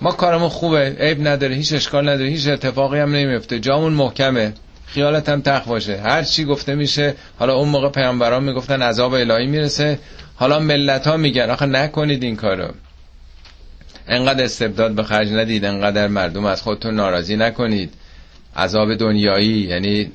ما 0.02 0.12
کارمون 0.12 0.50
خوبه 0.50 0.96
عیب 1.00 1.28
نداره 1.28 1.56
هیچ 1.56 1.74
اشکال 1.74 2.10
نداره 2.10 2.30
هیچ 2.30 2.48
اتفاقی 2.48 3.00
هم 3.00 3.16
نمیفته 3.16 3.60
جامون 3.60 3.94
محکمه 3.94 4.54
خیالت 4.86 5.30
هم 5.30 5.42
تخ 5.42 5.68
باشه. 5.68 5.98
هر 5.98 6.24
چی 6.24 6.46
گفته 6.46 6.76
میشه 6.76 7.14
حالا 7.40 7.56
اون 7.56 7.70
موقع 7.70 7.90
پیامبران 7.90 8.44
می‌گفتن 8.44 8.82
عذاب 8.82 9.14
الهی 9.14 9.48
می‌رسه 9.48 10.00
حالا 10.36 10.60
ملت 10.60 11.08
ها 11.08 11.18
میگن 11.18 11.50
آخه 11.50 11.66
نکنید 11.66 12.24
این 12.24 12.36
کارو. 12.36 12.68
انقدر 14.08 14.44
استبداد 14.44 14.92
به 14.92 15.04
خرج 15.04 15.32
ندید 15.32 15.66
انقدر 15.66 16.08
مردم 16.08 16.46
از 16.46 16.62
خودتون 16.62 16.96
ناراضی 16.96 17.36
نکنید. 17.36 17.94
عذاب 18.56 18.96
دنیایی 18.96 19.58
یعنی 19.60 20.12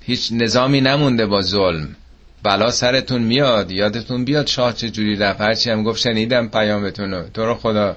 هیچ 0.00 0.32
نظامی 0.32 0.80
نمونده 0.80 1.26
با 1.26 1.42
ظلم. 1.42 1.96
بلا 2.42 2.70
سرتون 2.70 3.22
میاد 3.22 3.70
یادتون 3.70 4.24
بیاد 4.24 4.46
شاه 4.46 4.72
چه 4.72 4.90
جوری 4.90 5.16
رفت 5.16 5.40
هرچی 5.40 5.70
هم 5.70 5.82
گفت 5.82 6.00
شنیدم 6.00 6.48
پیامتون 6.48 7.30
تو 7.34 7.46
رو 7.46 7.54
خدا. 7.54 7.96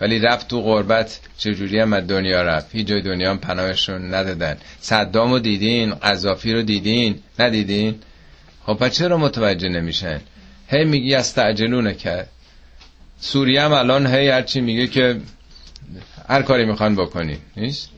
ولی 0.00 0.18
رفت 0.18 0.48
تو 0.48 0.62
غربت 0.62 1.20
چجوری 1.38 1.78
هم 1.80 1.92
از 1.92 2.06
دنیا 2.06 2.42
رفت. 2.42 2.66
هیچ 2.72 2.86
جای 2.86 3.02
دنیا 3.02 3.30
هم 3.30 3.38
پناهشون 3.38 4.14
ندادن. 4.14 4.56
صدام 4.80 5.32
رو 5.32 5.38
دیدین؟ 5.38 5.94
قذافی 5.94 6.52
رو 6.52 6.62
دیدین؟ 6.62 7.18
ندیدین؟ 7.38 7.94
خب 8.66 8.74
پس 8.74 8.92
چرا 8.92 9.18
متوجه 9.18 9.68
نمیشن؟ 9.68 10.20
هی 10.68 10.84
میگی 10.84 11.14
از 11.14 11.34
تعجلونه 11.34 11.94
که. 11.94 12.26
سوریه 13.20 13.62
هم 13.62 13.72
الان 13.72 14.06
هی 14.06 14.28
هرچی 14.28 14.60
میگه 14.60 14.86
که 14.86 15.20
هر 16.28 16.42
کاری 16.42 16.64
می‌خوان 16.64 16.96
بکنی. 16.96 17.38
نیست؟ 17.56 17.88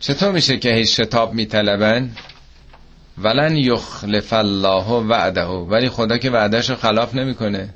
چطور 0.00 0.32
میشه 0.32 0.56
که 0.56 0.74
هیچ 0.74 1.00
شتاب 1.00 1.34
میطلبن؟ 1.34 2.10
ولن 3.22 3.56
یخلف 3.56 4.32
الله 4.32 4.86
وعده. 4.86 5.44
ولی 5.44 5.88
خدا 5.88 6.18
که 6.18 6.30
وعدهش 6.30 6.70
رو 6.70 6.76
خلاف 6.76 7.14
نمی‌کنه. 7.14 7.68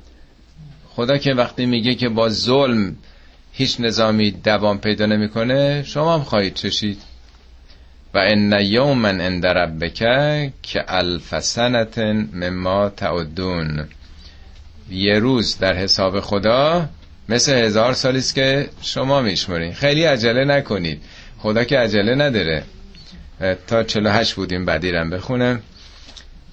خدا 0.89 1.17
که 1.17 1.33
وقتی 1.33 1.65
میگه 1.65 1.95
که 1.95 2.09
با 2.09 2.29
ظلم 2.29 2.95
هیچ 3.53 3.79
نظامی 3.79 4.31
دوام 4.31 4.77
پیدا 4.77 5.05
نمی‌کنه 5.05 5.83
شما 5.83 6.13
هم 6.13 6.23
خواهید 6.23 6.53
چشید. 6.53 7.01
و 8.13 8.17
ان 8.17 8.59
یوما 8.61 9.07
عند 9.07 9.45
ربک 9.45 9.97
که 10.61 10.83
الف 10.87 11.39
سنت 11.39 11.97
مما 12.33 12.89
تعدون. 12.89 13.87
یه 14.91 15.19
روز 15.19 15.57
در 15.57 15.73
حساب 15.73 16.19
خدا 16.19 16.89
مثل 17.29 17.53
هزار 17.53 17.93
سالی 17.93 18.17
است 18.17 18.35
که 18.35 18.69
شما 18.81 19.21
میشمرین. 19.21 19.73
خیلی 19.73 20.03
عجله 20.03 20.45
نکنید. 20.45 21.01
خدا 21.37 21.63
که 21.63 21.79
عجله 21.79 22.15
نداره. 22.15 22.63
تا 23.67 23.83
48 23.83 24.33
بودیم 24.33 24.65
بعدیرم 24.65 25.09
بخونم. 25.09 25.61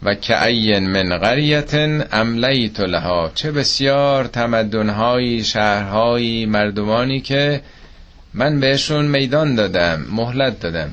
و 0.03 0.15
که 0.15 0.81
من 0.81 1.19
قریت 1.19 1.75
املیت 2.13 2.81
لها. 2.81 3.31
چه 3.35 3.53
بسیار 3.53 4.25
تمدنهایی 4.25 5.45
شهرهایی 5.45 6.47
مردمانی 6.47 7.21
که 7.21 7.61
من 8.35 8.61
بهشون 8.61 9.05
میدان 9.05 9.55
دادم 9.55 10.07
مهلت 10.11 10.61
دادم. 10.61 10.91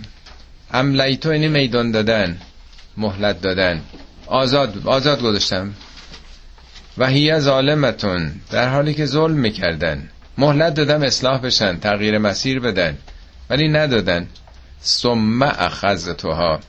املیتو 0.73 1.29
اینی 1.29 1.47
میدان 1.47 1.91
دادن 1.91 2.37
مهلت 2.97 3.41
دادن. 3.41 3.81
آزاد 4.27 4.81
آزاد 4.85 5.21
گذاشتم. 5.21 5.73
و 6.97 7.07
هی 7.07 7.39
ظالمتون 7.39 8.31
در 8.51 8.69
حالی 8.69 8.93
که 8.93 9.05
ظلم 9.05 9.37
می‌کردن. 9.37 10.09
مهلت 10.37 10.73
دادم 10.73 11.01
اصلاح 11.01 11.41
بشن 11.41 11.79
تغییر 11.79 12.17
مسیر 12.17 12.59
بدن. 12.59 12.97
ولی 13.49 13.67
ندادن. 13.67 14.27
ثم 14.84 15.43
اخذتها 15.43 16.59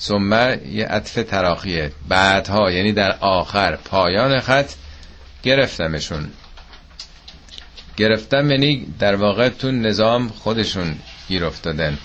ثم 0.00 0.32
یه 0.72 0.86
عطف 0.86 1.14
تراخیه. 1.14 1.92
بعدها 2.08 2.70
یعنی 2.70 2.92
در 2.92 3.16
آخر 3.20 3.76
پایان 3.76 4.40
خط 4.40 4.70
گرفتمشون. 5.42 6.30
گرفتم 7.96 8.50
یعنی 8.50 8.86
در 8.98 9.14
واقع 9.14 9.48
تو 9.48 9.70
نظام 9.70 10.28
خودشون 10.28 10.96
گیر 11.28 11.44
افتادن. 11.44 11.98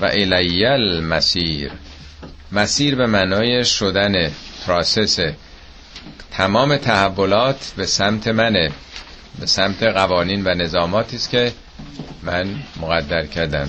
و 0.00 0.04
الیل 0.04 1.00
مسیر. 1.00 1.72
مسیر 2.52 2.94
به 2.94 3.06
معنای 3.06 3.64
شدن 3.64 4.30
پراسس 4.66 5.18
تمام 6.30 6.76
تحولات 6.76 7.72
به 7.76 7.86
سمت 7.86 8.28
منه. 8.28 8.70
به 9.40 9.46
سمت 9.46 9.82
قوانین 9.82 10.46
و 10.46 10.54
نظاماتی 10.54 11.16
است 11.16 11.30
که 11.30 11.52
من 12.22 12.54
مقدر 12.80 13.26
کردم. 13.26 13.68